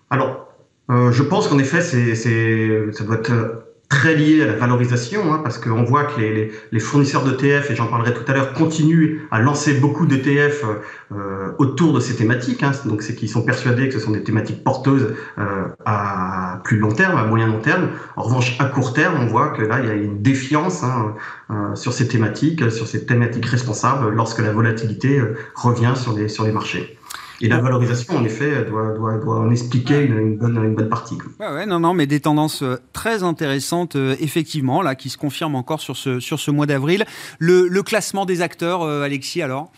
Alors, 0.10 0.48
je 0.90 1.22
pense 1.22 1.48
qu'en 1.48 1.60
effet, 1.60 1.82
ça 1.82 3.04
doit 3.04 3.18
être 3.18 3.66
très 3.90 4.16
lié 4.16 4.42
à 4.42 4.48
la 4.48 4.54
valorisation, 4.54 5.34
hein, 5.34 5.42
parce 5.44 5.58
qu'on 5.58 5.84
voit 5.84 6.06
que 6.06 6.20
les, 6.20 6.52
les, 6.72 6.80
fournisseurs 6.80 7.24
d'ETF, 7.24 7.70
et 7.70 7.76
j'en 7.76 7.88
parlerai 7.88 8.14
tout 8.14 8.24
à 8.28 8.34
l'heure, 8.34 8.54
continuent 8.54 9.20
à 9.32 9.40
lancer 9.40 9.76
beaucoup 9.76 10.06
d'ETF 10.06 10.64
euh, 11.12 11.52
autour 11.60 11.94
de 11.94 12.00
ces 12.00 12.16
thématiques. 12.16 12.64
Hein, 12.64 12.72
donc 12.86 13.04
c'est 13.04 13.16
qu'ils 13.16 13.30
sont 13.30 13.44
persuadés 13.44 13.88
que 13.88 13.94
ce 13.94 14.00
sont 14.00 14.12
des 14.12 14.24
thématiques 14.24 14.64
porteuses 14.64 15.14
euh, 15.38 15.68
à 15.86 16.62
plus 16.64 16.78
long 16.78 16.92
terme, 16.92 17.18
à 17.18 17.26
moyen 17.26 17.48
long 17.48 17.60
terme. 17.60 17.90
En 18.16 18.24
revanche, 18.24 18.56
à 18.60 18.66
court 18.66 18.94
terme, 18.94 19.16
on 19.22 19.28
voit 19.28 19.50
que 19.50 19.62
là, 19.62 19.80
il 19.82 19.88
y 19.88 19.92
a 19.92 19.96
une 19.96 20.22
défiance 20.22 20.84
hein, 20.84 21.14
euh, 21.52 21.76
sur 21.76 21.94
ces 21.94 22.08
thématiques, 22.08 22.72
sur 22.72 22.88
ces 22.88 23.06
thématiques 23.06 23.46
responsables, 23.46 24.10
lorsque 24.10 24.40
la 24.40 24.52
volatilité 24.52 25.22
revient 25.54 25.94
sur 25.96 26.14
les, 26.14 26.28
sur 26.28 26.44
les 26.44 26.52
marchés. 26.52 26.98
Et 27.42 27.48
la 27.48 27.60
valorisation, 27.60 28.16
en 28.16 28.24
effet, 28.24 28.66
doit, 28.66 28.94
doit, 28.94 29.18
doit 29.18 29.40
en 29.40 29.52
expliquer 29.52 30.04
une, 30.04 30.38
bonne, 30.38 30.58
une 30.58 30.76
bonne 30.76 30.90
partie. 30.90 31.18
Ouais, 31.40 31.52
ouais, 31.52 31.66
non, 31.66 31.80
non, 31.80 31.94
mais 31.94 32.08
des 32.08 32.20
tendances 32.20 32.64
euh, 32.64 32.78
très 32.94 33.24
intéressantes, 33.24 33.96
euh, 33.96 34.16
effectivement, 34.20 34.82
là, 34.82 34.96
qui 34.96 35.10
se 35.10 35.18
confirment 35.18 35.56
encore 35.56 35.82
sur 35.82 35.98
ce, 35.98 36.20
sur 36.20 36.40
ce 36.40 36.52
mois 36.52 36.66
d'avril. 36.66 37.06
Le, 37.40 37.68
le, 37.68 37.84
classement 37.84 38.26
des 38.26 38.42
acteurs, 38.42 38.84
euh, 38.84 39.04
Alexis, 39.04 39.42
alors? 39.42 39.72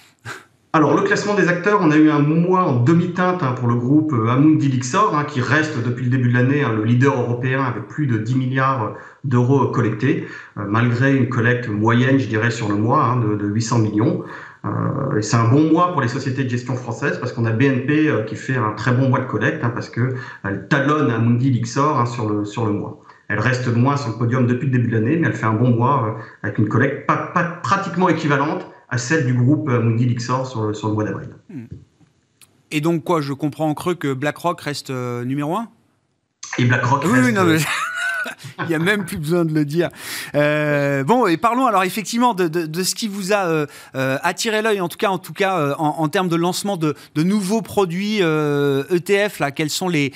Alors, 0.73 0.95
le 0.95 1.01
classement 1.01 1.33
des 1.33 1.47
acteurs, 1.47 1.79
on 1.81 1.89
a 1.91 1.95
eu 1.95 2.09
un 2.09 2.19
mois 2.19 2.63
en 2.63 2.83
demi-teinte 2.83 3.41
hein, 3.41 3.53
pour 3.53 3.67
le 3.67 3.75
groupe 3.75 4.13
Amundi 4.13 4.67
Lixor, 4.67 5.15
hein, 5.17 5.23
qui 5.23 5.41
reste 5.41 5.81
depuis 5.81 6.05
le 6.05 6.11
début 6.11 6.29
de 6.29 6.33
l'année 6.33 6.61
hein, 6.61 6.73
le 6.73 6.83
leader 6.83 7.19
européen 7.19 7.63
avec 7.63 7.87
plus 7.87 8.05
de 8.05 8.17
10 8.17 8.35
milliards 8.35 8.93
d'euros 9.23 9.67
collectés, 9.67 10.27
malgré 10.55 11.15
une 11.15 11.29
collecte 11.29 11.67
moyenne, 11.67 12.19
je 12.19 12.27
dirais, 12.27 12.51
sur 12.51 12.69
le 12.69 12.75
mois 12.75 13.17
de, 13.23 13.35
de 13.35 13.47
800 13.47 13.79
millions. 13.79 14.23
Euh, 14.67 15.17
et 15.17 15.21
c'est 15.21 15.37
un 15.37 15.47
bon 15.47 15.71
mois 15.71 15.91
pour 15.91 16.01
les 16.01 16.07
sociétés 16.07 16.43
de 16.43 16.49
gestion 16.49 16.75
françaises 16.75 17.19
parce 17.19 17.31
qu'on 17.31 17.45
a 17.45 17.51
BNP 17.51 18.09
euh, 18.09 18.23
qui 18.23 18.35
fait 18.35 18.57
un 18.57 18.71
très 18.71 18.91
bon 18.91 19.09
mois 19.09 19.19
de 19.19 19.25
collecte 19.25 19.63
hein, 19.63 19.71
parce 19.73 19.89
qu'elle 19.89 20.67
talonne 20.69 21.11
Amundi 21.11 21.51
Lixor 21.51 21.99
hein, 21.99 22.05
sur, 22.05 22.29
le, 22.29 22.45
sur 22.45 22.65
le 22.65 22.71
mois. 22.71 23.01
Elle 23.27 23.39
reste 23.39 23.67
moins 23.67 23.97
sur 23.97 24.11
le 24.11 24.17
podium 24.17 24.47
depuis 24.47 24.65
le 24.65 24.71
début 24.71 24.87
de 24.87 24.93
l'année, 24.93 25.17
mais 25.17 25.27
elle 25.27 25.33
fait 25.33 25.45
un 25.45 25.53
bon 25.53 25.69
mois 25.69 26.17
euh, 26.17 26.21
avec 26.43 26.57
une 26.57 26.67
collecte 26.67 27.05
pas, 27.07 27.33
pratiquement 27.61 28.09
équivalente 28.09 28.67
à 28.89 28.97
celle 28.97 29.25
du 29.25 29.33
groupe 29.33 29.69
Amundi 29.69 30.05
Lixor 30.05 30.47
sur 30.47 30.63
le, 30.63 30.73
sur 30.73 30.87
le 30.89 30.93
mois 30.93 31.03
d'avril. 31.03 31.29
Hmm. 31.49 31.65
Et 32.71 32.81
donc 32.81 33.03
quoi, 33.03 33.21
je 33.21 33.33
comprends 33.33 33.69
en 33.69 33.73
creux 33.73 33.95
que 33.95 34.13
BlackRock 34.13 34.59
reste 34.61 34.89
numéro 34.89 35.55
1 35.55 35.69
Et 36.57 36.65
BlackRock 36.65 37.03
oui, 37.05 37.19
reste... 37.19 37.35
non, 37.35 37.43
mais... 37.45 37.59
Il 38.59 38.67
n'y 38.67 38.75
a 38.75 38.79
même 38.79 39.05
plus 39.05 39.17
besoin 39.17 39.45
de 39.45 39.53
le 39.53 39.65
dire. 39.65 39.89
Euh, 40.35 41.03
bon, 41.03 41.27
et 41.27 41.37
parlons 41.37 41.65
alors 41.65 41.83
effectivement 41.83 42.33
de, 42.33 42.83
ce 42.83 42.95
qui 42.95 43.07
vous 43.07 43.33
a 43.33 43.45
euh, 43.45 43.65
euh 43.95 44.17
attiré 44.23 44.61
l'œil, 44.61 44.81
en 44.81 44.89
tout 44.89 44.97
cas, 44.97 45.09
en, 45.09 45.17
tout 45.17 45.33
cas 45.33 45.75
en, 45.77 46.07
termes 46.09 46.29
de 46.29 46.35
lancement 46.35 46.77
de, 46.77 46.95
nouveaux 47.15 47.61
produits 47.61 48.17
ETF. 48.19 49.39
Là, 49.39 49.51
quelles 49.51 49.69
sont 49.69 49.89
les, 49.89 50.11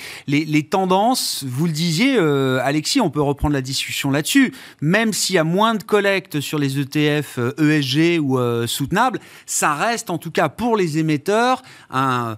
tendances? 0.70 1.44
Vous 1.46 1.66
le 1.66 1.72
disiez, 1.72 2.18
Alexis, 2.18 3.00
on 3.00 3.10
peut 3.10 3.22
reprendre 3.22 3.54
la 3.54 3.60
discussion 3.60 4.10
là-dessus. 4.10 4.52
Même 4.80 5.12
s'il 5.12 5.36
y 5.36 5.38
a 5.38 5.44
moins 5.44 5.74
de 5.74 5.82
collecte 5.82 6.40
sur 6.40 6.58
les 6.58 6.78
ETF 6.78 7.38
ESG 7.58 7.98
e 7.98 8.18
ou 8.18 8.66
soutenables, 8.66 9.20
ça 9.46 9.74
reste 9.74 10.10
en 10.10 10.18
tout 10.18 10.30
cas 10.30 10.48
pour 10.48 10.76
les 10.76 10.98
émetteurs 10.98 11.62
un, 11.90 12.36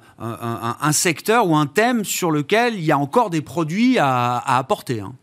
secteur 0.93 1.49
ou 1.49 1.57
un 1.57 1.67
thème 1.67 2.05
sur 2.05 2.31
lequel 2.31 2.75
il 2.75 2.85
y 2.85 2.93
a 2.93 2.99
encore 2.99 3.31
des 3.31 3.43
produits 3.43 3.99
à, 3.99 4.37
à 4.39 4.59
apporter. 4.59 5.01
Hein. 5.01 5.15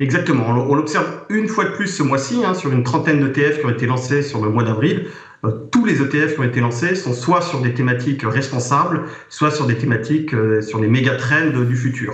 Exactement. 0.00 0.46
On 0.48 0.76
l'observe 0.76 1.24
une 1.28 1.48
fois 1.48 1.64
de 1.64 1.70
plus 1.70 1.88
ce 1.88 2.04
mois-ci 2.04 2.44
hein, 2.44 2.54
sur 2.54 2.70
une 2.72 2.84
trentaine 2.84 3.20
d'ETF 3.20 3.58
qui 3.58 3.66
ont 3.66 3.70
été 3.70 3.86
lancés 3.86 4.22
sur 4.22 4.44
le 4.44 4.48
mois 4.48 4.62
d'avril. 4.62 5.06
Euh, 5.44 5.50
tous 5.72 5.84
les 5.84 6.00
ETF 6.00 6.34
qui 6.34 6.40
ont 6.40 6.44
été 6.44 6.60
lancés 6.60 6.94
sont 6.94 7.12
soit 7.12 7.40
sur 7.40 7.60
des 7.60 7.74
thématiques 7.74 8.22
responsables, 8.22 9.02
soit 9.28 9.50
sur 9.50 9.66
des 9.66 9.76
thématiques 9.76 10.34
euh, 10.34 10.62
sur 10.62 10.78
les 10.80 10.86
méga 10.86 11.16
trends 11.16 11.50
du 11.50 11.74
futur. 11.74 12.12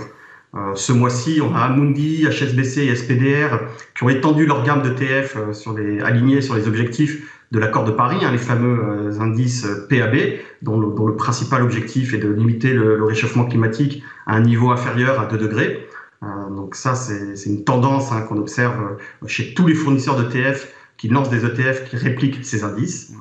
Euh, 0.55 0.73
ce 0.73 0.93
mois-ci, 0.93 1.41
on 1.43 1.53
a 1.53 1.59
Amundi, 1.59 2.25
HSBC 2.27 2.85
et 2.85 2.95
SPDR 2.95 3.59
qui 3.95 4.03
ont 4.03 4.09
étendu 4.09 4.47
leur 4.47 4.63
gamme 4.63 4.81
d'ETF 4.81 5.37
les, 5.77 5.99
alignés 5.99 6.41
sur 6.41 6.55
les 6.55 6.67
objectifs 6.67 7.31
de 7.51 7.59
l'accord 7.59 7.83
de 7.83 7.91
Paris, 7.91 8.17
hein, 8.23 8.31
les 8.31 8.39
fameux 8.39 9.11
indices 9.19 9.67
PAB, 9.89 10.15
dont 10.63 10.79
le, 10.79 10.87
dont 10.95 11.05
le, 11.05 11.15
principal 11.15 11.61
objectif 11.61 12.15
est 12.15 12.17
de 12.17 12.29
limiter 12.29 12.73
le, 12.73 12.97
le 12.97 13.03
réchauffement 13.03 13.45
climatique 13.45 14.01
à 14.25 14.35
un 14.35 14.41
niveau 14.41 14.71
inférieur 14.71 15.19
à 15.19 15.25
2 15.25 15.37
degrés. 15.37 15.87
Euh, 16.23 16.49
donc 16.49 16.75
ça, 16.75 16.95
c'est 16.95 17.45
une 17.45 17.63
tendance 17.63 18.11
hein, 18.11 18.21
qu'on 18.21 18.37
observe 18.37 18.97
euh, 19.23 19.27
chez 19.27 19.53
tous 19.53 19.67
les 19.67 19.75
fournisseurs 19.75 20.15
d'ETF 20.15 20.73
qui 20.97 21.09
lancent 21.09 21.29
des 21.29 21.45
ETF 21.45 21.89
qui 21.89 21.97
répliquent 21.97 22.43
ces 22.43 22.63
indices. 22.63 23.13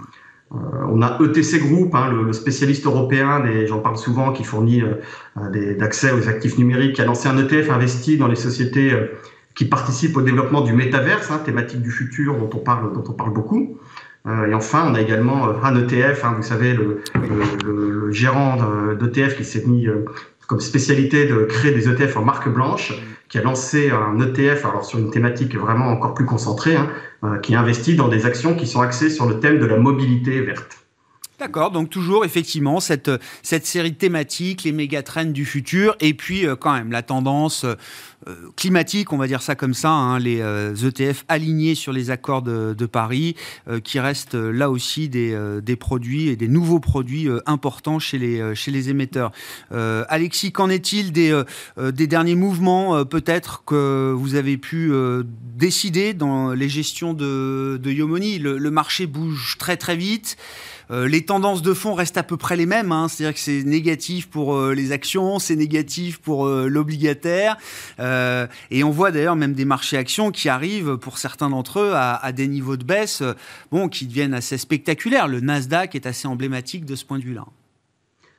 Euh, 0.53 0.57
on 0.89 1.03
a 1.03 1.19
ETC 1.21 1.59
Group, 1.59 1.95
hein, 1.95 2.13
le, 2.13 2.33
spécialiste 2.33 2.87
européen, 2.87 3.43
j'en 3.67 3.81
parle 3.81 3.97
souvent, 3.97 4.33
qui 4.33 4.45
fournit 4.45 4.85
d'accès 5.77 6.13
aux 6.13 6.29
actifs 6.29 6.59
numériques, 6.59 6.95
qui 6.95 7.03
a 7.03 7.05
lancé 7.05 7.29
un 7.29 7.37
ETF 7.37 7.71
investi 7.71 8.17
dans 8.17 8.29
les 8.29 8.37
sociétés 8.37 8.93
qui 9.57 9.65
participent 9.65 10.17
au 10.17 10.23
développement 10.23 10.61
du 10.61 10.73
métaverse, 10.73 11.31
hein, 11.33 11.41
thématique 11.45 11.83
du 11.83 11.91
futur 11.91 12.37
dont 12.37 12.51
on 12.55 12.59
parle, 12.59 13.33
beaucoup. 13.33 13.79
et 14.27 14.55
enfin, 14.55 14.85
on 14.89 14.95
a 14.95 15.01
également 15.01 15.49
un 15.65 15.75
ETF, 15.75 16.25
vous 16.37 16.43
savez, 16.43 16.75
le 16.75 18.13
gérant 18.13 18.59
d'ETF 18.95 19.37
qui 19.37 19.45
s'est 19.45 19.65
mis 19.67 19.89
comme 20.47 20.61
spécialité 20.61 21.27
de 21.27 21.45
créer 21.45 21.73
des 21.73 21.89
ETF 21.89 22.17
en 22.17 22.25
marque 22.25 22.49
blanche, 22.49 22.93
qui 23.29 23.39
a 23.39 23.43
lancé 23.43 23.91
un 23.91 24.19
ETF 24.21 24.67
alors 24.67 24.85
sur 24.85 24.99
une 24.99 25.11
thématique 25.11 25.57
vraiment 25.57 25.89
encore 25.89 26.15
plus 26.15 26.27
concentrée, 26.27 26.77
hein, 26.77 26.89
euh, 27.25 27.39
qui 27.39 27.55
investit 27.55 27.97
dans 27.97 28.09
des 28.09 28.27
actions 28.27 28.55
qui 28.55 28.67
sont 28.67 28.81
axées 28.81 29.11
sur 29.11 29.27
le 29.27 29.41
thème 29.41 29.59
de 29.59 29.67
la 29.67 29.77
mobilité 29.77 30.41
verte. 30.41 30.84
D'accord, 31.41 31.73
donc 31.73 31.91
toujours 31.91 32.25
effectivement 32.25 32.79
cette, 32.79 33.11
cette 33.43 33.67
série 33.67 33.95
thématique, 33.95 34.63
les 34.63 34.71
méga-trends 34.71 35.25
du 35.25 35.45
futur, 35.45 35.97
et 35.99 36.15
puis 36.15 36.47
euh, 36.47 36.55
quand 36.55 36.73
même 36.73 36.93
la 36.93 37.03
tendance 37.03 37.65
euh, 37.65 37.75
climatique, 38.55 39.13
on 39.13 39.17
va 39.17 39.27
dire 39.27 39.43
ça 39.43 39.57
comme 39.57 39.75
ça, 39.75 39.91
hein, 39.91 40.21
les 40.21 40.39
ETF 40.39 41.23
e 41.23 41.25
alignés 41.29 41.75
sur 41.75 41.93
les 41.93 42.11
accords 42.11 42.43
de, 42.43 42.87
Paris, 42.87 43.35
qui 43.83 43.99
restent 43.99 44.35
là 44.35 44.71
aussi 44.71 45.09
des, 45.09 45.77
produits 45.79 46.29
et 46.29 46.37
des 46.37 46.49
nouveaux 46.49 46.81
produits 46.81 47.29
importants 47.47 47.99
chez 47.99 48.19
les, 48.19 48.55
chez 48.55 48.89
émetteurs. 48.89 49.33
Alexis, 49.71 50.53
qu'en 50.53 50.71
est-il 50.71 51.13
des, 51.13 51.43
derniers 52.07 52.35
mouvements 52.35 53.05
peut-être 53.05 53.65
que 53.65 54.13
vous 54.17 54.37
avez 54.37 54.57
pu 54.57 54.93
décider 55.57 56.15
dans 56.15 56.53
les 56.53 56.69
gestions 56.69 57.13
de, 57.15 57.79
de 57.83 57.91
Yomoni? 57.91 58.39
Le, 58.39 58.59
le 58.59 58.71
marché 58.71 59.07
bouge 59.07 59.57
très 59.59 59.77
très 59.77 59.97
vite. 59.97 60.37
Euh, 60.91 61.09
les 61.09 61.25
tendances 61.25 61.63
de 61.63 61.75
fond 61.75 61.95
restent 61.95 62.19
à 62.19 62.23
peu 62.23 62.37
près 62.37 62.57
les 62.57 62.67
mêmes, 62.67 62.93
hein. 62.93 63.09
c'est-à-dire 63.09 63.35
que 63.35 63.41
c'est 63.41 63.63
négatif 63.63 64.29
pour 64.29 64.55
euh, 64.55 64.75
les 64.75 64.93
actions, 64.93 65.39
c'est 65.39 65.57
négatif 65.57 66.19
pour 66.19 66.47
euh, 66.47 66.69
l'obligataire, 66.69 67.57
et 67.99 68.85
on 68.85 68.91
voit 68.91 69.11
d'ailleurs 69.11 69.37
même 69.37 69.55
des 69.55 69.65
marchés 69.65 69.97
actions 69.97 70.31
qui 70.31 70.49
arrivent 70.49 70.97
pour 70.97 71.19
certains 71.19 71.51
d'entre 71.51 71.81
eux 71.81 71.93
à, 71.95 72.15
à, 72.15 72.33
des 72.33 72.49
niveaux 72.49 72.77
de 72.77 72.85
baisse, 72.85 73.23
bon, 73.71 73.89
qui 73.89 74.07
deviennent 74.07 74.35
assez 74.35 74.59
spectaculaires. 74.59 75.29
Le 75.29 75.41
Nasdaq 75.41 75.95
est 75.95 76.07
assez 76.07 76.29
emblématique 76.29 76.85
de 76.85 76.95
ce 76.95 77.05
point 77.05 77.19
de 77.19 77.25
vue-là. 77.25 77.45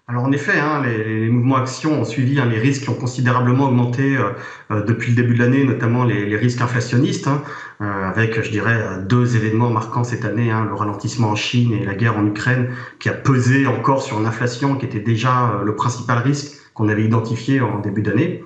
Alors 0.07 0.23
en 0.23 0.31
effet, 0.31 0.59
hein, 0.59 0.83
les, 0.85 1.29
mouvements 1.29 1.55
actions 1.55 2.01
ont 2.01 2.05
suivi 2.05 2.39
hein, 2.39 2.45
les 2.45 2.59
risques 2.59 2.83
qui 2.83 2.89
ont 2.89 2.95
considérablement 2.95 3.65
augmenté 3.65 4.15
euh, 4.15 4.33
euh, 4.69 4.83
depuis 4.83 5.09
le 5.09 5.15
début 5.15 5.33
de 5.33 5.39
l'année, 5.39 5.63
notamment 5.63 6.03
les, 6.03 6.35
risques 6.35 6.61
inflationnistes, 6.61 7.27
hein, 7.27 7.41
euh, 7.81 8.07
avec, 8.07 8.39
je 8.39 8.51
dirais, 8.51 8.99
deux 9.01 9.35
événements 9.35 9.71
marquants 9.71 10.03
cette 10.03 10.23
année, 10.23 10.51
le 10.51 10.75
ralentissement 10.75 11.29
en 11.29 11.35
Chine 11.35 11.73
et 11.73 11.83
la 11.85 11.95
guerre 11.95 12.17
en 12.19 12.25
Ukraine, 12.27 12.69
qui 12.99 13.09
a 13.09 13.13
pesé 13.13 13.65
encore 13.65 14.03
sur 14.03 14.19
l'inflation, 14.19 14.75
qui 14.75 14.85
était 14.85 14.99
déjà 14.99 15.59
le 15.65 15.75
principal 15.75 16.19
risque 16.19 16.55
qu'on 16.75 16.87
avait 16.87 17.03
identifié 17.03 17.61
en 17.61 17.79
début 17.79 18.03
d'année. 18.03 18.43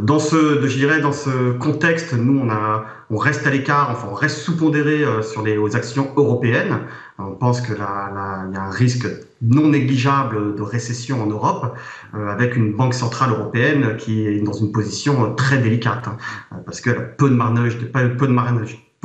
Dans 0.00 0.18
ce, 0.18 0.66
je 0.66 0.76
dirais, 0.76 1.00
dans 1.00 1.12
ce 1.12 1.52
contexte, 1.52 2.12
nous, 2.12 2.38
on, 2.38 2.50
a, 2.50 2.84
on 3.08 3.16
reste 3.16 3.46
à 3.46 3.50
l'écart, 3.50 3.88
enfin, 3.90 4.08
on 4.10 4.14
reste 4.14 4.38
sous-pondéré 4.38 5.02
sur 5.22 5.42
les 5.42 5.56
aux 5.56 5.76
actions 5.76 6.12
européennes. 6.16 6.80
On 7.18 7.32
pense 7.32 7.60
qu'il 7.62 7.76
y 7.76 7.80
a 7.80 8.62
un 8.62 8.70
risque 8.70 9.06
non 9.42 9.68
négligeable 9.68 10.54
de 10.54 10.62
récession 10.62 11.22
en 11.22 11.26
Europe, 11.26 11.76
euh, 12.14 12.28
avec 12.28 12.56
une 12.56 12.72
banque 12.74 12.94
centrale 12.94 13.30
européenne 13.30 13.96
qui 13.98 14.26
est 14.26 14.40
dans 14.40 14.52
une 14.52 14.72
position 14.72 15.34
très 15.34 15.58
délicate, 15.58 16.08
hein, 16.08 16.16
parce 16.64 16.80
qu'elle 16.80 16.96
a 16.96 17.00
peu 17.00 17.28
de 17.28 17.34
marge, 17.34 17.78
de 17.78 17.86
peu 17.86 18.26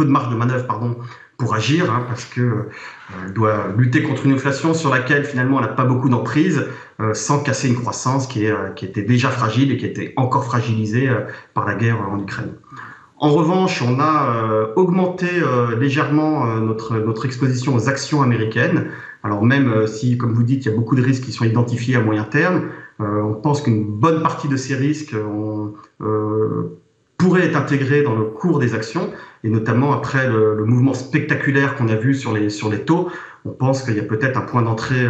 de 0.05 0.09
marge 0.11 0.29
de 0.29 0.35
manœuvre, 0.35 0.67
pardon, 0.67 0.97
pour 1.37 1.55
agir, 1.55 1.91
hein, 1.91 2.05
parce 2.07 2.25
que 2.25 2.41
euh, 2.41 3.29
doit 3.33 3.73
lutter 3.75 4.03
contre 4.03 4.25
une 4.25 4.33
inflation 4.33 4.73
sur 4.73 4.91
laquelle 4.91 5.23
finalement 5.25 5.59
elle 5.59 5.65
n'a 5.65 5.73
pas 5.73 5.85
beaucoup 5.85 6.09
d'emprise, 6.09 6.65
euh, 6.99 7.13
sans 7.15 7.39
casser 7.41 7.67
une 7.67 7.75
croissance 7.75 8.27
qui, 8.27 8.45
était 8.45 9.01
déjà 9.01 9.29
fragile 9.29 9.71
et 9.71 9.77
qui 9.77 9.85
était 9.85 10.13
encore 10.17 10.45
fragilisée 10.45 11.09
par 11.53 11.65
la 11.65 11.75
guerre 11.75 11.99
en 12.09 12.19
Ukraine. 12.19 12.53
En 13.19 13.31
revanche, 13.31 13.81
on 13.81 13.99
a 13.99 14.43
euh, 14.43 14.73
augmenté 14.75 15.25
euh, 15.31 15.75
légèrement 15.75 16.45
euh, 16.45 16.59
notre 16.59 17.25
exposition 17.25 17.73
aux 17.73 17.89
actions 17.89 18.21
américaines. 18.21 18.91
Alors 19.27 19.43
même 19.43 19.87
si, 19.87 20.17
comme 20.17 20.33
vous 20.33 20.43
dites, 20.43 20.65
il 20.65 20.69
y 20.69 20.73
a 20.73 20.75
beaucoup 20.75 20.95
de 20.95 21.01
risques 21.01 21.25
qui 21.25 21.33
sont 21.33 21.43
identifiés 21.43 21.97
à 21.97 21.99
moyen 21.99 22.23
terme, 22.23 22.69
on 22.99 23.33
pense 23.33 23.61
qu'une 23.61 23.83
bonne 23.83 24.21
partie 24.21 24.47
de 24.47 24.55
ces 24.55 24.73
risques 24.73 25.13
pourraient 27.17 27.45
être 27.45 27.57
intégrés 27.57 28.03
dans 28.03 28.15
le 28.15 28.23
cours 28.23 28.57
des 28.57 28.73
actions, 28.73 29.11
et 29.43 29.49
notamment 29.49 29.91
après 29.91 30.29
le, 30.29 30.63
mouvement 30.63 30.93
spectaculaire 30.93 31.75
qu'on 31.75 31.89
a 31.89 31.95
vu 31.95 32.15
sur 32.15 32.31
les, 32.31 32.47
taux. 32.85 33.11
On 33.43 33.49
pense 33.49 33.83
qu'il 33.83 33.97
y 33.97 33.99
a 33.99 34.03
peut-être 34.03 34.37
un 34.37 34.43
point 34.43 34.61
d'entrée 34.61 35.05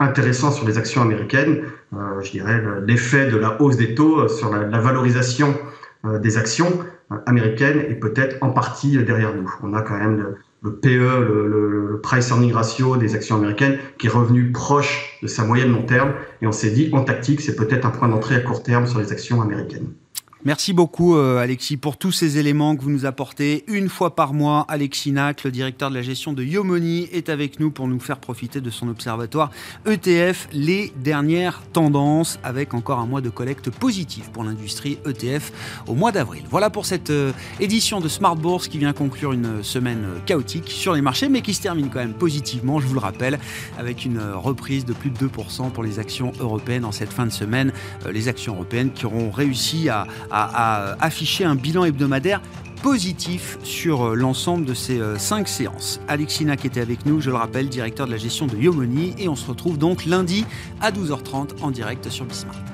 intéressant 0.00 0.50
sur 0.50 0.66
les 0.66 0.76
actions 0.76 1.00
américaines. 1.00 1.62
je 2.20 2.30
dirais 2.32 2.60
l'effet 2.84 3.30
de 3.30 3.36
la 3.36 3.62
hausse 3.62 3.76
des 3.76 3.94
taux 3.94 4.26
sur 4.26 4.50
la, 4.50 4.80
valorisation 4.80 5.54
des 6.04 6.36
actions 6.36 6.80
américaine 7.26 7.80
et 7.88 7.94
peut-être 7.94 8.38
en 8.42 8.50
partie 8.50 8.98
derrière 9.04 9.36
nous. 9.36 9.54
On 9.62 9.72
a 9.72 9.82
quand 9.82 9.98
même 9.98 10.34
PE, 10.70 10.88
le, 10.88 11.48
le, 11.48 12.00
price 12.02 12.30
earning 12.30 12.52
ratio 12.52 12.96
des 12.96 13.14
actions 13.14 13.36
américaines 13.36 13.78
qui 13.98 14.06
est 14.06 14.10
revenu 14.10 14.52
proche 14.52 15.18
de 15.22 15.26
sa 15.26 15.44
moyenne 15.44 15.72
long 15.72 15.82
terme 15.82 16.12
et 16.42 16.46
on 16.46 16.52
s'est 16.52 16.70
dit 16.70 16.90
en 16.92 17.02
tactique 17.02 17.40
c'est 17.40 17.56
peut-être 17.56 17.86
un 17.86 17.90
point 17.90 18.08
d'entrée 18.08 18.34
à 18.34 18.40
court 18.40 18.62
terme 18.62 18.86
sur 18.86 18.98
les 18.98 19.12
actions 19.12 19.40
américaines. 19.40 19.92
Merci 20.46 20.74
beaucoup 20.74 21.16
euh, 21.16 21.38
Alexis 21.38 21.78
pour 21.78 21.96
tous 21.96 22.12
ces 22.12 22.36
éléments 22.36 22.76
que 22.76 22.82
vous 22.82 22.90
nous 22.90 23.06
apportez. 23.06 23.64
Une 23.66 23.88
fois 23.88 24.14
par 24.14 24.34
mois, 24.34 24.66
Alexis 24.68 25.10
Nac, 25.10 25.42
le 25.42 25.50
directeur 25.50 25.88
de 25.88 25.94
la 25.94 26.02
gestion 26.02 26.34
de 26.34 26.42
Yomoni, 26.42 27.08
est 27.12 27.30
avec 27.30 27.60
nous 27.60 27.70
pour 27.70 27.88
nous 27.88 27.98
faire 27.98 28.18
profiter 28.18 28.60
de 28.60 28.68
son 28.68 28.88
observatoire 28.88 29.50
ETF, 29.86 30.48
les 30.52 30.92
dernières 30.96 31.62
tendances, 31.72 32.38
avec 32.42 32.74
encore 32.74 32.98
un 32.98 33.06
mois 33.06 33.22
de 33.22 33.30
collecte 33.30 33.70
positive 33.70 34.28
pour 34.34 34.44
l'industrie 34.44 34.98
ETF 35.06 35.50
au 35.86 35.94
mois 35.94 36.12
d'avril. 36.12 36.42
Voilà 36.50 36.68
pour 36.68 36.84
cette 36.84 37.08
euh, 37.08 37.32
édition 37.58 38.02
de 38.02 38.08
Smart 38.08 38.36
Bourse 38.36 38.68
qui 38.68 38.76
vient 38.76 38.92
conclure 38.92 39.32
une 39.32 39.62
semaine 39.62 40.04
chaotique 40.26 40.68
sur 40.68 40.92
les 40.92 41.00
marchés, 41.00 41.30
mais 41.30 41.40
qui 41.40 41.54
se 41.54 41.62
termine 41.62 41.88
quand 41.88 42.00
même 42.00 42.12
positivement, 42.12 42.80
je 42.80 42.86
vous 42.86 42.94
le 42.94 43.00
rappelle, 43.00 43.38
avec 43.78 44.04
une 44.04 44.20
reprise 44.20 44.84
de 44.84 44.92
plus 44.92 45.08
de 45.08 45.16
2% 45.16 45.70
pour 45.70 45.82
les 45.82 45.98
actions 45.98 46.32
européennes 46.38 46.84
en 46.84 46.92
cette 46.92 47.14
fin 47.14 47.24
de 47.24 47.32
semaine. 47.32 47.72
Euh, 48.04 48.12
les 48.12 48.28
actions 48.28 48.52
européennes 48.52 48.92
qui 48.92 49.06
auront 49.06 49.30
réussi 49.30 49.88
à 49.88 50.06
a, 50.34 50.96
affiché 51.00 51.44
un 51.44 51.54
bilan 51.54 51.84
hebdomadaire 51.84 52.40
positif 52.82 53.56
sur 53.62 54.08
euh, 54.08 54.14
l'ensemble 54.14 54.66
de 54.66 54.74
ces 54.74 55.00
euh, 55.00 55.16
cinq 55.18 55.48
séances. 55.48 56.00
Alexina 56.06 56.56
qui 56.56 56.66
était 56.66 56.82
avec 56.82 57.06
nous, 57.06 57.20
je 57.20 57.30
le 57.30 57.36
rappelle, 57.36 57.70
directeur 57.70 58.06
de 58.06 58.12
la 58.12 58.18
gestion 58.18 58.46
de 58.46 58.56
Yomoni, 58.58 59.14
et 59.18 59.26
on 59.28 59.36
se 59.36 59.46
retrouve 59.46 59.78
donc 59.78 60.04
lundi 60.04 60.44
à 60.82 60.90
12h30 60.90 61.62
en 61.62 61.70
direct 61.70 62.10
sur 62.10 62.26
Bismarck. 62.26 62.73